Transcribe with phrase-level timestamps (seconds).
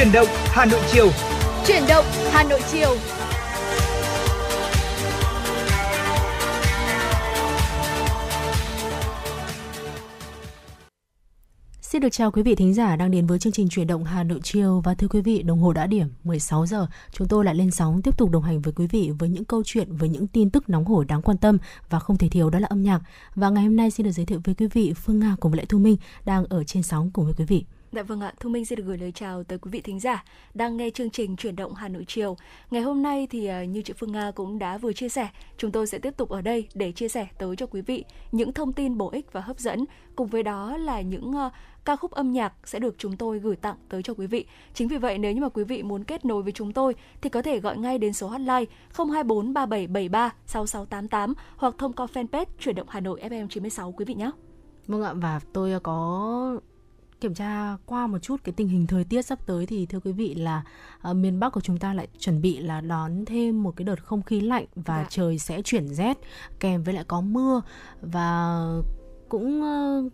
[0.00, 1.08] Chuyển động Hà Nội chiều.
[1.66, 2.96] Chuyển động Hà Nội chiều.
[11.80, 14.24] Xin được chào quý vị thính giả đang đến với chương trình chuyển động Hà
[14.24, 17.54] Nội chiều và thưa quý vị, đồng hồ đã điểm 16 giờ, chúng tôi lại
[17.54, 20.26] lên sóng tiếp tục đồng hành với quý vị với những câu chuyện, với những
[20.26, 21.58] tin tức nóng hổi đáng quan tâm
[21.88, 23.00] và không thể thiếu đó là âm nhạc.
[23.34, 25.56] Và ngày hôm nay xin được giới thiệu với quý vị Phương Nga cùng với
[25.56, 27.64] lại Thu Minh đang ở trên sóng cùng với quý vị.
[27.92, 30.24] Dạ vâng ạ, Thu Minh xin được gửi lời chào tới quý vị thính giả
[30.54, 32.36] đang nghe chương trình chuyển động Hà Nội chiều.
[32.70, 35.72] Ngày hôm nay thì à, như chị Phương Nga cũng đã vừa chia sẻ, chúng
[35.72, 38.72] tôi sẽ tiếp tục ở đây để chia sẻ tới cho quý vị những thông
[38.72, 39.84] tin bổ ích và hấp dẫn.
[40.16, 41.50] Cùng với đó là những à,
[41.84, 44.46] ca khúc âm nhạc sẽ được chúng tôi gửi tặng tới cho quý vị.
[44.74, 47.30] Chính vì vậy nếu như mà quý vị muốn kết nối với chúng tôi thì
[47.30, 48.64] có thể gọi ngay đến số hotline
[48.96, 54.14] 024 3773 6688 hoặc thông qua fanpage chuyển động Hà Nội FM 96 quý vị
[54.14, 54.30] nhé.
[54.86, 56.60] Vâng ạ và tôi có
[57.20, 60.12] kiểm tra qua một chút cái tình hình thời tiết sắp tới thì thưa quý
[60.12, 60.64] vị là
[61.10, 64.04] uh, miền Bắc của chúng ta lại chuẩn bị là đón thêm một cái đợt
[64.04, 65.06] không khí lạnh và dạ.
[65.10, 66.18] trời sẽ chuyển rét
[66.60, 67.62] kèm với lại có mưa
[68.00, 68.66] và
[69.30, 69.62] cũng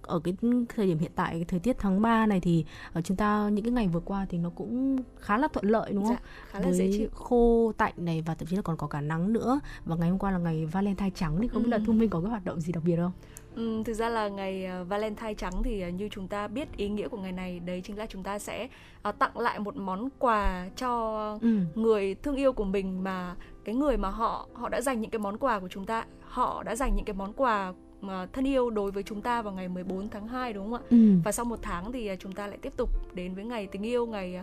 [0.03, 0.35] ở cái
[0.69, 3.65] thời điểm hiện tại cái thời tiết tháng 3 này thì ở chúng ta những
[3.65, 6.13] cái ngày vừa qua thì nó cũng khá là thuận lợi đúng không?
[6.15, 7.09] Dạ, khá là Với dễ chịu.
[7.13, 10.19] khô tạnh này và thậm chí là còn có cả nắng nữa và ngày hôm
[10.19, 11.67] qua là ngày Valentine trắng thì không ừ.
[11.67, 13.13] biết là Thu Minh có cái hoạt động gì đặc biệt không?
[13.57, 16.89] Ừ, thực ra là ngày uh, Valentine trắng thì uh, như chúng ta biết ý
[16.89, 18.69] nghĩa của ngày này đấy chính là chúng ta sẽ
[19.09, 21.59] uh, tặng lại một món quà cho ừ.
[21.75, 23.35] người thương yêu của mình mà
[23.65, 26.63] cái người mà họ họ đã dành những cái món quà của chúng ta họ
[26.63, 29.69] đã dành những cái món quà mà thân yêu đối với chúng ta vào ngày
[29.69, 30.87] 14 tháng 2 đúng không ạ?
[30.91, 30.97] Ừ.
[31.25, 34.07] Và sau một tháng thì chúng ta lại tiếp tục đến với ngày tình yêu
[34.07, 34.41] ngày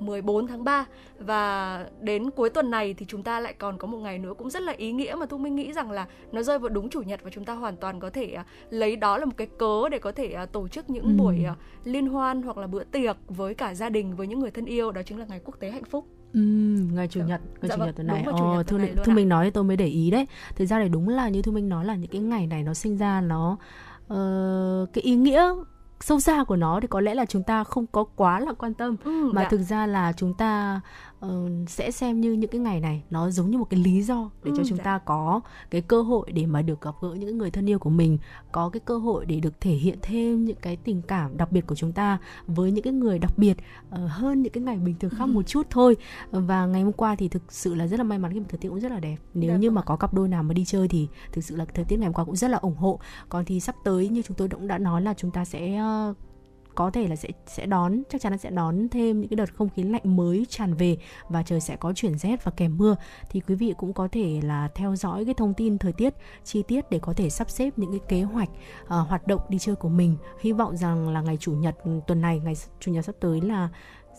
[0.00, 0.86] 14 tháng 3
[1.18, 4.50] và đến cuối tuần này thì chúng ta lại còn có một ngày nữa cũng
[4.50, 7.02] rất là ý nghĩa mà Thu Minh nghĩ rằng là nó rơi vào đúng chủ
[7.02, 9.88] nhật và chúng ta hoàn toàn có thể uh, lấy đó là một cái cớ
[9.90, 11.10] để có thể uh, tổ chức những ừ.
[11.18, 14.50] buổi uh, liên hoan hoặc là bữa tiệc với cả gia đình với những người
[14.50, 16.06] thân yêu đó chính là ngày quốc tế hạnh phúc.
[16.34, 16.40] Ừ,
[16.92, 17.26] ngày chủ dạ.
[17.26, 19.76] nhật ngày dạ chủ vâng, nhật tuần này ờ, thu, thu minh nói tôi mới
[19.76, 20.26] để ý đấy
[20.56, 22.74] thực ra là đúng là như thu minh nói là những cái ngày này nó
[22.74, 23.58] sinh ra nó
[24.12, 25.54] uh, cái ý nghĩa
[26.00, 28.74] sâu xa của nó thì có lẽ là chúng ta không có quá là quan
[28.74, 29.48] tâm ừ, mà dạ.
[29.48, 30.80] thực ra là chúng ta
[31.26, 34.30] uh, sẽ xem như những cái ngày này nó giống như một cái lý do
[34.44, 34.84] để ừ, cho chúng dạ.
[34.84, 35.40] ta có
[35.70, 38.18] cái cơ hội để mà được gặp gỡ những người thân yêu của mình
[38.52, 41.66] có cái cơ hội để được thể hiện thêm những cái tình cảm đặc biệt
[41.66, 43.56] của chúng ta với những cái người đặc biệt
[43.88, 45.32] uh, hơn những cái ngày bình thường khác ừ.
[45.32, 45.96] một chút thôi
[46.30, 48.58] và ngày hôm qua thì thực sự là rất là may mắn khi mà thời
[48.58, 50.64] tiết cũng rất là đẹp nếu đẹp như mà có cặp đôi nào mà đi
[50.64, 53.00] chơi thì thực sự là thời tiết ngày hôm qua cũng rất là ủng hộ
[53.28, 56.16] còn thì sắp tới như chúng tôi cũng đã nói là chúng ta sẽ uh,
[56.78, 59.54] có thể là sẽ sẽ đón chắc chắn là sẽ đón thêm những cái đợt
[59.54, 60.96] không khí lạnh mới tràn về
[61.28, 62.96] và trời sẽ có chuyển rét và kèm mưa.
[63.30, 66.62] Thì quý vị cũng có thể là theo dõi cái thông tin thời tiết chi
[66.62, 68.48] tiết để có thể sắp xếp những cái kế hoạch
[68.82, 70.16] uh, hoạt động đi chơi của mình.
[70.40, 73.68] Hy vọng rằng là ngày chủ nhật tuần này ngày chủ nhật sắp tới là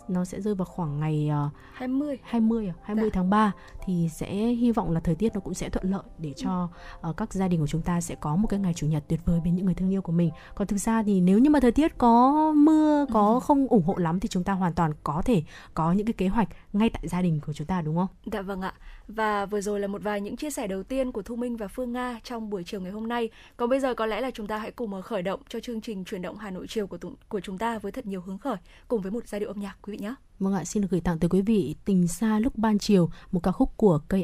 [0.09, 2.73] nó sẽ rơi vào khoảng ngày uh, 20 20 à?
[2.83, 3.09] 20 dạ.
[3.13, 3.51] tháng 3
[3.85, 6.69] thì sẽ hy vọng là thời tiết nó cũng sẽ thuận lợi để cho
[7.09, 9.19] uh, các gia đình của chúng ta sẽ có một cái ngày chủ nhật tuyệt
[9.25, 10.31] vời bên những người thương yêu của mình.
[10.55, 13.39] Còn thực ra thì nếu như mà thời tiết có mưa có ừ.
[13.39, 15.43] không ủng hộ lắm thì chúng ta hoàn toàn có thể
[15.73, 18.07] có những cái kế hoạch ngay tại gia đình của chúng ta đúng không?
[18.31, 18.73] Dạ vâng ạ.
[19.07, 21.67] Và vừa rồi là một vài những chia sẻ đầu tiên của Thu Minh và
[21.67, 23.29] Phương Nga trong buổi chiều ngày hôm nay.
[23.57, 26.03] Còn bây giờ có lẽ là chúng ta hãy cùng khởi động cho chương trình
[26.03, 26.97] chuyển động Hà Nội chiều của
[27.29, 28.57] của chúng ta với thật nhiều hứng khởi
[28.87, 30.15] cùng với một giai điệu âm nhạc quý vị nhé.
[30.39, 33.39] Vâng ạ, xin được gửi tặng tới quý vị Tình xa lúc ban chiều, một
[33.43, 34.23] ca khúc của cây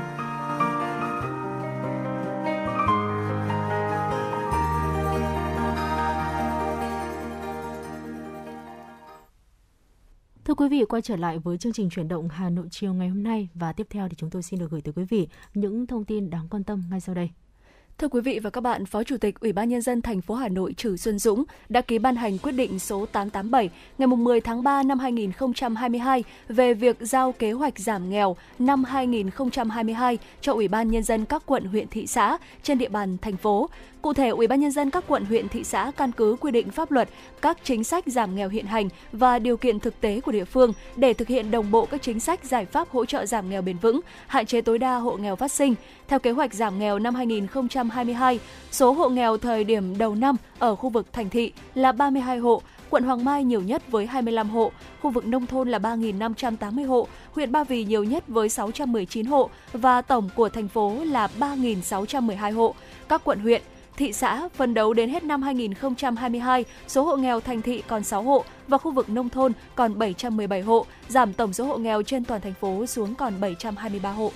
[10.61, 13.23] Quý vị, quay trở lại với chương trình chuyển động Hà Nội chiều ngày hôm
[13.23, 16.05] nay và tiếp theo thì chúng tôi xin được gửi tới quý vị những thông
[16.05, 17.29] tin đáng quan tâm ngay sau đây.
[17.97, 20.35] Thưa quý vị và các bạn, Phó Chủ tịch Ủy ban nhân dân thành phố
[20.35, 24.41] Hà Nội Trử Xuân Dũng đã ký ban hành quyết định số 887 ngày 10
[24.41, 30.67] tháng 3 năm 2022 về việc giao kế hoạch giảm nghèo năm 2022 cho Ủy
[30.67, 33.69] ban nhân dân các quận, huyện, thị xã trên địa bàn thành phố.
[34.01, 36.71] Cụ thể, Ủy ban nhân dân các quận, huyện, thị xã căn cứ quy định
[36.71, 37.09] pháp luật,
[37.41, 40.73] các chính sách giảm nghèo hiện hành và điều kiện thực tế của địa phương
[40.95, 43.77] để thực hiện đồng bộ các chính sách giải pháp hỗ trợ giảm nghèo bền
[43.77, 45.75] vững, hạn chế tối đa hộ nghèo phát sinh.
[46.07, 48.39] Theo kế hoạch giảm nghèo năm 2022,
[48.71, 52.61] số hộ nghèo thời điểm đầu năm ở khu vực thành thị là 32 hộ,
[52.89, 57.07] quận Hoàng Mai nhiều nhất với 25 hộ, khu vực nông thôn là 3.580 hộ,
[57.31, 62.53] huyện Ba Vì nhiều nhất với 619 hộ và tổng của thành phố là 3.612
[62.53, 62.75] hộ.
[63.09, 63.61] Các quận huyện
[64.01, 68.23] thị xã phấn đấu đến hết năm 2022, số hộ nghèo thành thị còn 6
[68.23, 72.25] hộ và khu vực nông thôn còn 717 hộ, giảm tổng số hộ nghèo trên
[72.25, 74.31] toàn thành phố xuống còn 723 hộ.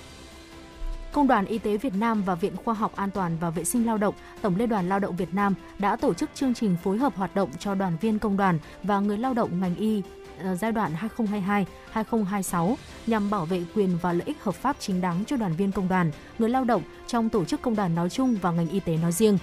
[1.11, 3.85] Công đoàn Y tế Việt Nam và Viện Khoa học An toàn và Vệ sinh
[3.85, 6.97] Lao động, Tổng Liên đoàn Lao động Việt Nam đã tổ chức chương trình phối
[6.97, 10.01] hợp hoạt động cho đoàn viên công đoàn và người lao động ngành y
[10.43, 10.91] ờ, giai đoạn
[11.93, 12.75] 2022-2026
[13.07, 15.87] nhằm bảo vệ quyền và lợi ích hợp pháp chính đáng cho đoàn viên công
[15.87, 18.97] đoàn, người lao động trong tổ chức công đoàn nói chung và ngành y tế
[18.97, 19.37] nói riêng.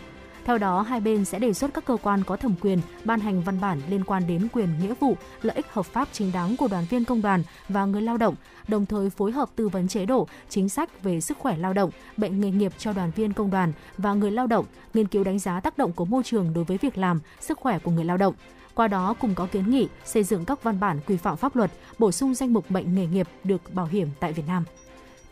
[0.45, 3.43] Theo đó, hai bên sẽ đề xuất các cơ quan có thẩm quyền ban hành
[3.43, 6.69] văn bản liên quan đến quyền nghĩa vụ, lợi ích hợp pháp chính đáng của
[6.69, 8.35] đoàn viên công đoàn và người lao động,
[8.69, 11.91] đồng thời phối hợp tư vấn chế độ, chính sách về sức khỏe lao động,
[12.17, 15.39] bệnh nghề nghiệp cho đoàn viên công đoàn và người lao động, nghiên cứu đánh
[15.39, 18.17] giá tác động của môi trường đối với việc làm, sức khỏe của người lao
[18.17, 18.35] động.
[18.75, 21.71] Qua đó cùng có kiến nghị xây dựng các văn bản quy phạm pháp luật,
[21.99, 24.65] bổ sung danh mục bệnh nghề nghiệp được bảo hiểm tại Việt Nam.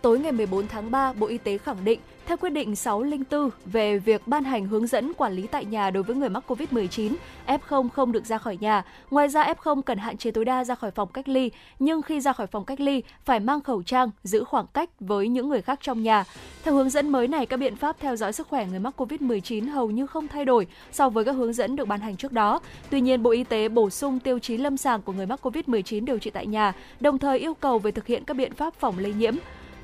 [0.02, 3.98] Tối ngày 14 tháng 3, Bộ Y tế khẳng định, theo quyết định 604 về
[3.98, 7.14] việc ban hành hướng dẫn quản lý tại nhà đối với người mắc COVID-19,
[7.46, 8.84] F0 không được ra khỏi nhà.
[9.10, 12.20] Ngoài ra, F0 cần hạn chế tối đa ra khỏi phòng cách ly, nhưng khi
[12.20, 15.62] ra khỏi phòng cách ly phải mang khẩu trang, giữ khoảng cách với những người
[15.62, 16.24] khác trong nhà.
[16.62, 19.70] Theo hướng dẫn mới này, các biện pháp theo dõi sức khỏe người mắc COVID-19
[19.70, 22.60] hầu như không thay đổi so với các hướng dẫn được ban hành trước đó.
[22.90, 26.04] Tuy nhiên, Bộ Y tế bổ sung tiêu chí lâm sàng của người mắc COVID-19
[26.04, 28.98] điều trị tại nhà, đồng thời yêu cầu về thực hiện các biện pháp phòng
[28.98, 29.34] lây nhiễm.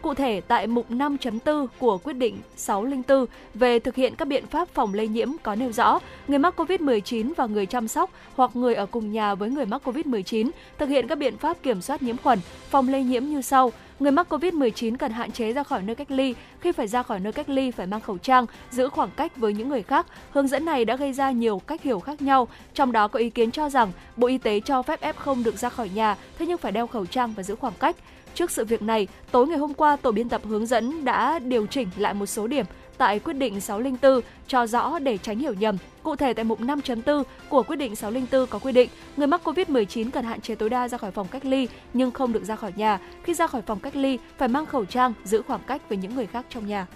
[0.03, 4.69] Cụ thể, tại mục 5.4 của quyết định 604 về thực hiện các biện pháp
[4.75, 5.99] phòng lây nhiễm có nêu rõ,
[6.29, 9.89] người mắc COVID-19 và người chăm sóc hoặc người ở cùng nhà với người mắc
[9.89, 12.39] COVID-19 thực hiện các biện pháp kiểm soát nhiễm khuẩn,
[12.71, 13.73] phòng lây nhiễm như sau.
[14.01, 17.21] Người mắc COVID-19 cần hạn chế ra khỏi nơi cách ly, khi phải ra khỏi
[17.21, 20.07] nơi cách ly phải mang khẩu trang, giữ khoảng cách với những người khác.
[20.31, 23.31] Hướng dẫn này đã gây ra nhiều cách hiểu khác nhau, trong đó có ý
[23.31, 26.59] kiến cho rằng Bộ Y tế cho phép F0 được ra khỏi nhà, thế nhưng
[26.59, 27.97] phải đeo khẩu trang và giữ khoảng cách.
[28.37, 31.67] Trước sự việc này, tối ngày hôm qua, tổ biên tập hướng dẫn đã điều
[31.67, 32.67] chỉnh lại một số điểm
[32.99, 35.79] tại quyết định 604 cho rõ để tránh hiểu nhầm.
[36.03, 40.11] Cụ thể tại mục 5.4 của quyết định 604 có quy định người mắc COVID-19
[40.11, 42.73] cần hạn chế tối đa ra khỏi phòng cách ly nhưng không được ra khỏi
[42.77, 42.99] nhà.
[43.23, 46.15] Khi ra khỏi phòng cách ly phải mang khẩu trang, giữ khoảng cách với những
[46.15, 46.87] người khác trong nhà.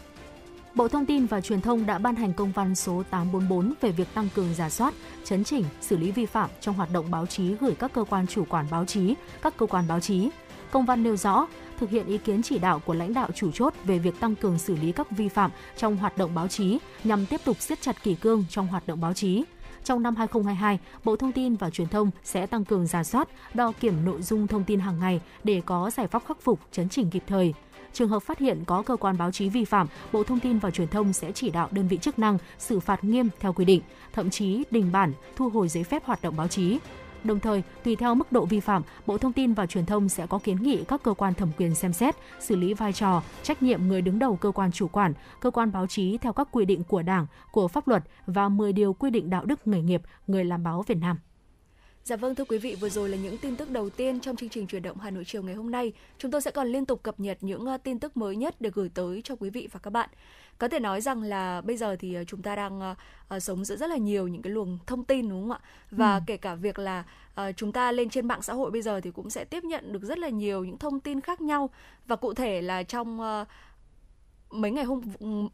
[0.74, 4.14] Bộ Thông tin và Truyền thông đã ban hành công văn số 844 về việc
[4.14, 4.94] tăng cường giả soát,
[5.24, 8.26] chấn chỉnh, xử lý vi phạm trong hoạt động báo chí gửi các cơ quan
[8.26, 10.30] chủ quản báo chí, các cơ quan báo chí.
[10.70, 11.46] Công văn nêu rõ,
[11.78, 14.58] thực hiện ý kiến chỉ đạo của lãnh đạo chủ chốt về việc tăng cường
[14.58, 18.02] xử lý các vi phạm trong hoạt động báo chí nhằm tiếp tục siết chặt
[18.02, 19.44] kỷ cương trong hoạt động báo chí.
[19.84, 23.72] Trong năm 2022, Bộ Thông tin và Truyền thông sẽ tăng cường giả soát, đo
[23.80, 27.10] kiểm nội dung thông tin hàng ngày để có giải pháp khắc phục, chấn chỉnh
[27.10, 27.54] kịp thời.
[27.92, 30.70] Trường hợp phát hiện có cơ quan báo chí vi phạm, Bộ Thông tin và
[30.70, 33.82] Truyền thông sẽ chỉ đạo đơn vị chức năng xử phạt nghiêm theo quy định,
[34.12, 36.78] thậm chí đình bản, thu hồi giấy phép hoạt động báo chí.
[37.24, 40.26] Đồng thời, tùy theo mức độ vi phạm, Bộ Thông tin và Truyền thông sẽ
[40.26, 43.62] có kiến nghị các cơ quan thẩm quyền xem xét, xử lý vai trò, trách
[43.62, 46.64] nhiệm người đứng đầu cơ quan chủ quản, cơ quan báo chí theo các quy
[46.64, 50.02] định của Đảng, của pháp luật và 10 điều quy định đạo đức nghề nghiệp
[50.26, 51.16] người làm báo Việt Nam.
[52.04, 54.48] Dạ vâng thưa quý vị, vừa rồi là những tin tức đầu tiên trong chương
[54.48, 55.92] trình chuyển động Hà Nội chiều ngày hôm nay.
[56.18, 58.70] Chúng tôi sẽ còn liên tục cập nhật những ờ, tin tức mới nhất để
[58.74, 60.10] gửi tới cho quý vị và các bạn.
[60.60, 62.80] Có thể nói rằng là bây giờ thì uh, chúng ta đang
[63.36, 65.60] uh, sống giữa rất là nhiều những cái luồng thông tin đúng không ạ?
[65.90, 66.20] Và ừ.
[66.26, 67.04] kể cả việc là
[67.40, 69.92] uh, chúng ta lên trên mạng xã hội bây giờ thì cũng sẽ tiếp nhận
[69.92, 71.70] được rất là nhiều những thông tin khác nhau
[72.06, 73.48] và cụ thể là trong uh,
[74.50, 75.00] mấy ngày hôm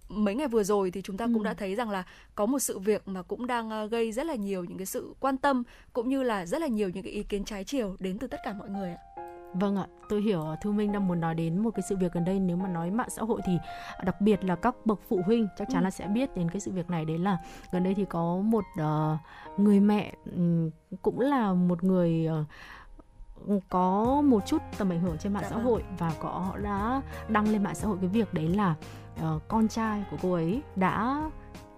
[0.09, 1.31] mấy ngày vừa rồi thì chúng ta ừ.
[1.35, 4.27] cũng đã thấy rằng là có một sự việc mà cũng đang ờ, gây rất
[4.27, 7.13] là nhiều những cái sự quan tâm cũng như là rất là nhiều những cái
[7.13, 9.36] ý kiến trái chiều đến từ tất cả mọi người ạ.
[9.55, 12.25] Vâng ạ, tôi hiểu Thu Minh đang muốn nói đến một cái sự việc gần
[12.25, 13.59] đây nếu mà nói mạng xã hội thì
[14.05, 15.85] đặc biệt là các bậc phụ huynh chắc chắn ừ.
[15.85, 17.39] là sẽ biết đến cái sự việc này đấy là
[17.73, 20.71] gần đây thì có một uh, người mẹ um,
[21.03, 25.57] cũng là một người uh, có một chút tầm ảnh hưởng trên mạng dạ xã
[25.57, 25.65] vâng.
[25.65, 28.75] hội và có họ đã đăng lên mạng xã hội cái việc đấy là
[29.15, 31.23] uh, con trai của cô ấy đã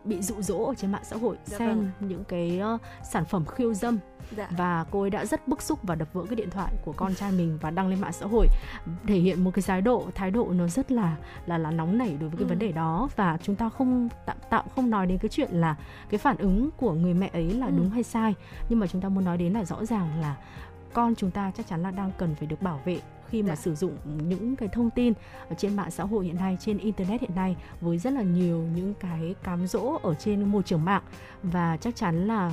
[0.04, 1.90] bị dụ dỗ ở trên mạng xã hội dạ xem vâng.
[2.00, 2.80] những cái uh,
[3.12, 3.98] sản phẩm khiêu dâm
[4.36, 4.48] dạ.
[4.50, 7.14] và cô ấy đã rất bức xúc và đập vỡ cái điện thoại của con
[7.14, 8.46] trai mình và đăng lên mạng xã hội
[9.06, 12.16] thể hiện một cái thái độ thái độ nó rất là là là nóng nảy
[12.20, 12.48] đối với cái ừ.
[12.48, 15.76] vấn đề đó và chúng ta không tạo, tạo không nói đến cái chuyện là
[16.10, 17.72] cái phản ứng của người mẹ ấy là ừ.
[17.76, 18.34] đúng hay sai
[18.68, 20.36] nhưng mà chúng ta muốn nói đến là rõ ràng là
[20.92, 23.56] con chúng ta chắc chắn là đang cần phải được bảo vệ khi mà dạ.
[23.56, 23.96] sử dụng
[24.28, 25.12] những cái thông tin
[25.48, 28.64] ở trên mạng xã hội hiện nay trên internet hiện nay với rất là nhiều
[28.74, 31.02] những cái cám dỗ ở trên môi trường mạng
[31.42, 32.52] và chắc chắn là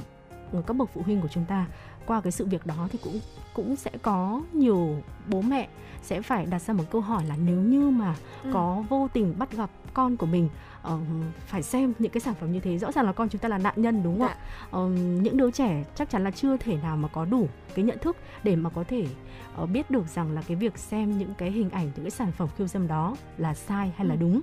[0.67, 1.67] các bậc phụ huynh của chúng ta
[2.05, 3.19] qua cái sự việc đó thì cũng
[3.53, 5.67] cũng sẽ có nhiều bố mẹ
[6.01, 8.49] sẽ phải đặt ra một câu hỏi là nếu như mà ừ.
[8.53, 10.49] có vô tình bắt gặp con của mình
[10.93, 10.99] uh,
[11.47, 13.57] phải xem những cái sản phẩm như thế rõ ràng là con chúng ta là
[13.57, 14.37] nạn nhân đúng không dạ.
[14.71, 14.91] ạ uh,
[15.21, 18.17] những đứa trẻ chắc chắn là chưa thể nào mà có đủ cái nhận thức
[18.43, 19.07] để mà có thể
[19.63, 22.31] uh, biết được rằng là cái việc xem những cái hình ảnh những cái sản
[22.31, 24.09] phẩm khiêu dâm đó là sai hay ừ.
[24.09, 24.41] là đúng.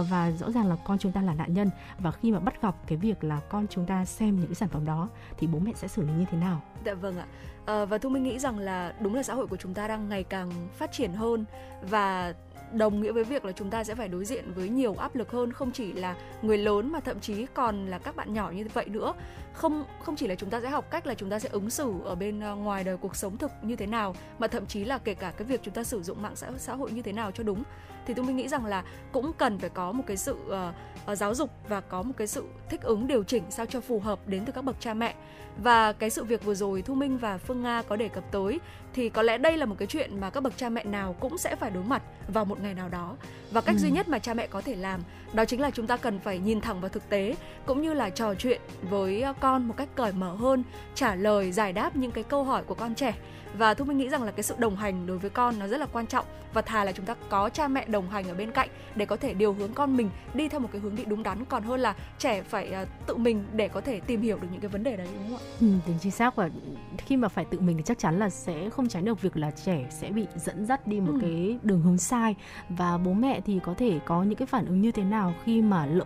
[0.00, 1.70] Uh, và rõ ràng là con chúng ta là nạn nhân.
[1.98, 4.68] Và khi mà bắt gặp cái việc là con chúng ta xem những cái sản
[4.68, 6.62] phẩm đó thì bố mẹ sẽ xử lý như thế nào?
[6.84, 7.26] Dạ vâng ạ.
[7.66, 10.08] À, và thu minh nghĩ rằng là đúng là xã hội của chúng ta đang
[10.08, 11.44] ngày càng phát triển hơn
[11.82, 12.34] và
[12.72, 15.30] đồng nghĩa với việc là chúng ta sẽ phải đối diện với nhiều áp lực
[15.30, 18.66] hơn không chỉ là người lớn mà thậm chí còn là các bạn nhỏ như
[18.74, 19.14] vậy nữa.
[19.52, 21.92] Không không chỉ là chúng ta sẽ học cách là chúng ta sẽ ứng xử
[22.04, 24.98] ở bên ờ, ngoài đời cuộc sống thực như thế nào mà thậm chí là
[24.98, 27.30] kể cả cái việc chúng ta sử dụng mạng xã xã hội như thế nào
[27.30, 27.62] cho đúng
[28.06, 31.34] thì tôi nghĩ rằng là cũng cần phải có một cái sự uh, uh, giáo
[31.34, 34.44] dục và có một cái sự thích ứng điều chỉnh sao cho phù hợp đến
[34.44, 35.14] từ các bậc cha mẹ.
[35.62, 38.60] Và cái sự việc vừa rồi Thu Minh và Phương Nga có đề cập tới
[38.94, 41.38] thì có lẽ đây là một cái chuyện mà các bậc cha mẹ nào cũng
[41.38, 43.16] sẽ phải đối mặt vào một ngày nào đó.
[43.50, 43.80] Và cách ừ.
[43.80, 45.00] duy nhất mà cha mẹ có thể làm
[45.32, 47.34] đó chính là chúng ta cần phải nhìn thẳng vào thực tế
[47.66, 51.72] cũng như là trò chuyện với con một cách cởi mở hơn trả lời giải
[51.72, 53.14] đáp những cái câu hỏi của con trẻ.
[53.58, 55.78] Và thu minh nghĩ rằng là cái sự đồng hành đối với con nó rất
[55.78, 58.50] là quan trọng và thà là chúng ta có cha mẹ đồng hành ở bên
[58.50, 61.22] cạnh để có thể điều hướng con mình đi theo một cái hướng đi đúng
[61.22, 64.48] đắn còn hơn là trẻ phải uh, tự mình để có thể tìm hiểu được
[64.52, 65.42] những cái vấn đề đấy đúng không ạ?
[65.60, 66.50] Ừ, đúng chính xác và
[66.98, 69.50] khi mà phải tự mình thì chắc chắn là sẽ không tránh được việc là
[69.50, 71.18] trẻ sẽ bị dẫn dắt đi một ừ.
[71.22, 72.34] cái đường hướng sai
[72.68, 75.62] và bố mẹ thì có thể có những cái phản ứng như thế nào khi
[75.62, 76.04] mà lỡ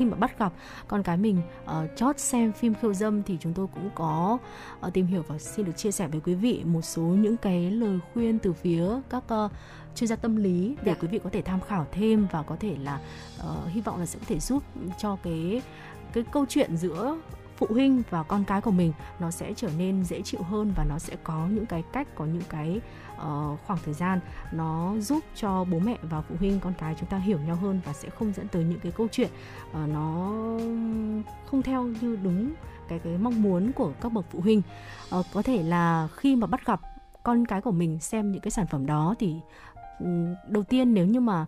[0.00, 0.52] khi mà bắt gặp
[0.88, 4.38] con cái mình uh, chót xem phim khiêu dâm thì chúng tôi cũng có
[4.86, 7.70] uh, tìm hiểu và xin được chia sẻ với quý vị một số những cái
[7.70, 9.50] lời khuyên từ phía các uh,
[9.94, 10.92] chuyên gia tâm lý để.
[10.92, 10.98] Dạ.
[11.00, 13.00] quý vị có thể tham khảo thêm và có thể là
[13.40, 14.62] uh, hy vọng là sẽ có thể giúp
[14.98, 15.62] cho cái
[16.12, 17.16] cái câu chuyện giữa
[17.60, 20.84] phụ huynh và con cái của mình nó sẽ trở nên dễ chịu hơn và
[20.84, 22.80] nó sẽ có những cái cách có những cái
[23.16, 24.20] uh, khoảng thời gian
[24.52, 27.80] nó giúp cho bố mẹ và phụ huynh con cái chúng ta hiểu nhau hơn
[27.84, 29.30] và sẽ không dẫn tới những cái câu chuyện
[29.70, 30.30] uh, nó
[31.46, 32.52] không theo như đúng
[32.88, 34.62] cái cái mong muốn của các bậc phụ huynh
[35.18, 36.80] uh, có thể là khi mà bắt gặp
[37.22, 39.36] con cái của mình xem những cái sản phẩm đó thì
[40.48, 41.46] đầu tiên nếu như mà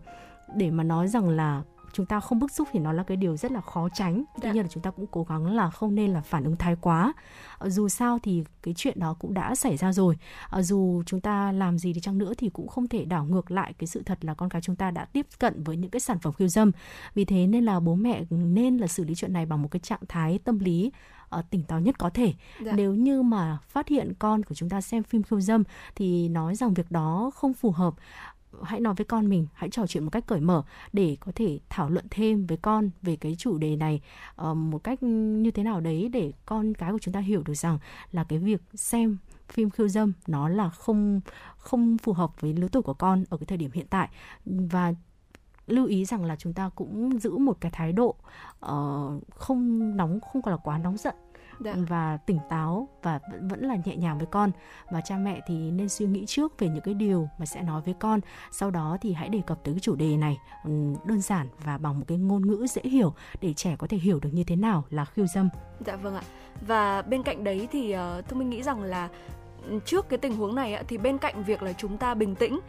[0.56, 3.36] để mà nói rằng là chúng ta không bức xúc thì nó là cái điều
[3.36, 4.52] rất là khó tránh tuy dạ.
[4.52, 7.12] nhiên là chúng ta cũng cố gắng là không nên là phản ứng thái quá
[7.58, 10.16] ờ, dù sao thì cái chuyện đó cũng đã xảy ra rồi
[10.48, 13.50] ờ, dù chúng ta làm gì đi chăng nữa thì cũng không thể đảo ngược
[13.50, 16.00] lại cái sự thật là con cái chúng ta đã tiếp cận với những cái
[16.00, 16.70] sản phẩm khiêu dâm
[17.14, 19.80] vì thế nên là bố mẹ nên là xử lý chuyện này bằng một cái
[19.80, 20.92] trạng thái tâm lý
[21.38, 22.32] uh, tỉnh táo nhất có thể.
[22.60, 22.72] Dạ.
[22.76, 25.62] Nếu như mà phát hiện con của chúng ta xem phim khiêu dâm
[25.94, 27.94] thì nói rằng việc đó không phù hợp
[28.62, 30.62] hãy nói với con mình hãy trò chuyện một cách cởi mở
[30.92, 34.00] để có thể thảo luận thêm với con về cái chủ đề này
[34.50, 37.54] uh, một cách như thế nào đấy để con cái của chúng ta hiểu được
[37.54, 37.78] rằng
[38.12, 41.20] là cái việc xem phim khiêu dâm nó là không
[41.56, 44.08] không phù hợp với lứa tuổi của con ở cái thời điểm hiện tại.
[44.44, 44.94] Và
[45.66, 48.16] lưu ý rằng là chúng ta cũng giữ một cái thái độ
[48.66, 51.14] uh, không nóng không còn là quá nóng giận
[51.64, 51.74] dạ.
[51.88, 54.50] và tỉnh táo và vẫn vẫn là nhẹ nhàng với con.
[54.90, 57.82] Và cha mẹ thì nên suy nghĩ trước về những cái điều mà sẽ nói
[57.84, 58.20] với con.
[58.50, 60.38] Sau đó thì hãy đề cập tới cái chủ đề này
[61.04, 64.20] đơn giản và bằng một cái ngôn ngữ dễ hiểu để trẻ có thể hiểu
[64.20, 65.48] được như thế nào là khiêu dâm.
[65.86, 66.22] Dạ vâng ạ.
[66.66, 69.08] Và bên cạnh đấy thì uh, tôi mình nghĩ rằng là
[69.84, 72.60] trước cái tình huống này thì bên cạnh việc là chúng ta bình tĩnh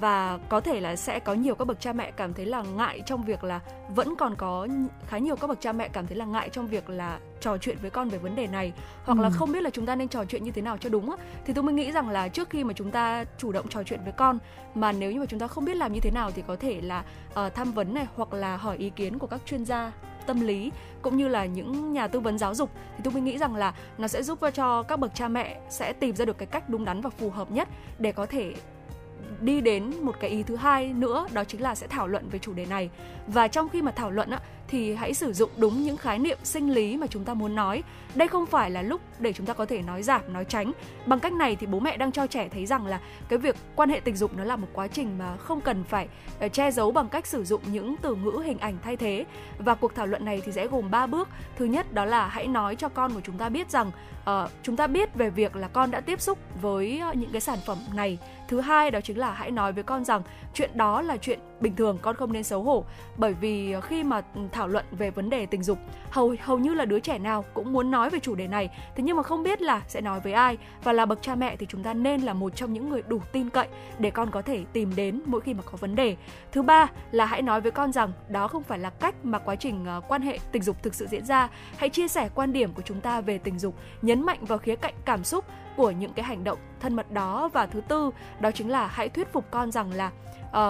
[0.00, 3.02] và có thể là sẽ có nhiều các bậc cha mẹ cảm thấy là ngại
[3.06, 4.68] trong việc là vẫn còn có
[5.06, 7.76] khá nhiều các bậc cha mẹ cảm thấy là ngại trong việc là trò chuyện
[7.82, 8.72] với con về vấn đề này.
[9.04, 9.22] Hoặc ừ.
[9.22, 11.16] là không biết là chúng ta nên trò chuyện như thế nào cho đúng á.
[11.44, 14.00] Thì tôi mới nghĩ rằng là trước khi mà chúng ta chủ động trò chuyện
[14.04, 14.38] với con
[14.74, 16.80] mà nếu như mà chúng ta không biết làm như thế nào thì có thể
[16.80, 19.92] là uh, tham vấn này hoặc là hỏi ý kiến của các chuyên gia
[20.26, 20.72] tâm lý
[21.02, 22.70] cũng như là những nhà tư vấn giáo dục.
[22.96, 25.92] Thì tôi mới nghĩ rằng là nó sẽ giúp cho các bậc cha mẹ sẽ
[25.92, 28.54] tìm ra được cái cách đúng đắn và phù hợp nhất để có thể
[29.40, 32.38] đi đến một cái ý thứ hai nữa đó chính là sẽ thảo luận về
[32.38, 32.90] chủ đề này
[33.26, 34.40] và trong khi mà thảo luận á
[34.70, 37.82] thì hãy sử dụng đúng những khái niệm sinh lý mà chúng ta muốn nói.
[38.14, 40.72] Đây không phải là lúc để chúng ta có thể nói giảm, nói tránh.
[41.06, 43.88] Bằng cách này thì bố mẹ đang cho trẻ thấy rằng là cái việc quan
[43.88, 46.08] hệ tình dục nó là một quá trình mà không cần phải
[46.40, 49.24] ờ, che giấu bằng cách sử dụng những từ ngữ hình ảnh thay thế.
[49.58, 51.28] Và cuộc thảo luận này thì sẽ gồm 3 bước.
[51.56, 53.90] Thứ nhất đó là hãy nói cho con của chúng ta biết rằng
[54.30, 57.40] uh, chúng ta biết về việc là con đã tiếp xúc với ờ, những cái
[57.40, 58.18] sản phẩm này.
[58.50, 60.22] Thứ hai đó chính là hãy nói với con rằng
[60.54, 62.84] chuyện đó là chuyện bình thường, con không nên xấu hổ.
[63.16, 65.78] Bởi vì ờ, khi mà thảo luận về vấn đề tình dục
[66.10, 68.70] hầu hầu như là đứa trẻ nào cũng muốn nói về chủ đề này.
[68.96, 70.58] Thế nhưng mà không biết là sẽ nói với ai.
[70.84, 73.20] Và là bậc cha mẹ thì chúng ta nên là một trong những người đủ
[73.32, 76.16] tin cậy để con có thể tìm đến mỗi khi mà có vấn đề.
[76.52, 79.56] Thứ ba là hãy nói với con rằng đó không phải là cách mà quá
[79.56, 81.48] trình ờ, quan hệ tình dục thực sự diễn ra.
[81.76, 84.76] Hãy chia sẻ quan điểm của chúng ta về tình dục nhấn mạnh vào khía
[84.76, 85.44] cạnh cảm xúc
[85.80, 87.48] của những cái hành động thân mật đó.
[87.52, 90.10] Và thứ tư đó chính là hãy thuyết phục con rằng là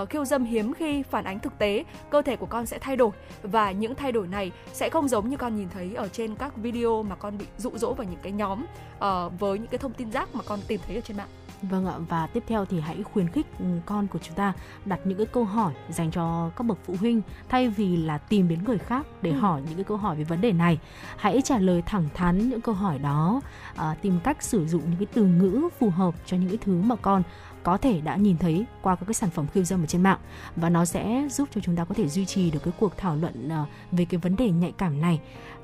[0.02, 2.96] uh, khiêu dâm hiếm khi phản ánh thực tế cơ thể của con sẽ thay
[2.96, 3.10] đổi.
[3.42, 6.56] Và những thay đổi này sẽ không giống như con nhìn thấy ở trên các
[6.56, 8.64] video mà con bị dụ dỗ vào những cái nhóm
[8.96, 11.28] uh, với những cái thông tin rác mà con tìm thấy ở trên mạng.
[11.62, 14.52] Vâng ạ và tiếp theo thì hãy khuyến khích ừ, con của chúng ta
[14.84, 18.48] đặt những cái câu hỏi dành cho các bậc phụ huynh thay vì là tìm
[18.48, 19.38] đến người khác để ừ.
[19.38, 20.78] hỏi những cái câu hỏi về vấn đề này.
[21.16, 23.40] Hãy trả lời thẳng thắn những câu hỏi đó,
[23.76, 26.80] à, tìm cách sử dụng những cái từ ngữ phù hợp cho những cái thứ
[26.82, 27.22] mà con
[27.62, 30.18] có thể đã nhìn thấy qua các cái sản phẩm khiêu dâm ở trên mạng
[30.56, 33.16] và nó sẽ giúp cho chúng ta có thể duy trì được cái cuộc thảo
[33.16, 35.20] luận uh, về cái vấn đề nhạy cảm này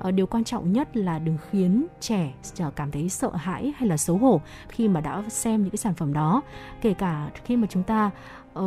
[0.08, 2.32] uh, điều quan trọng nhất là đừng khiến trẻ
[2.76, 5.94] cảm thấy sợ hãi hay là xấu hổ khi mà đã xem những cái sản
[5.94, 6.42] phẩm đó.
[6.80, 8.10] Kể cả khi mà chúng ta
[8.58, 8.64] uh,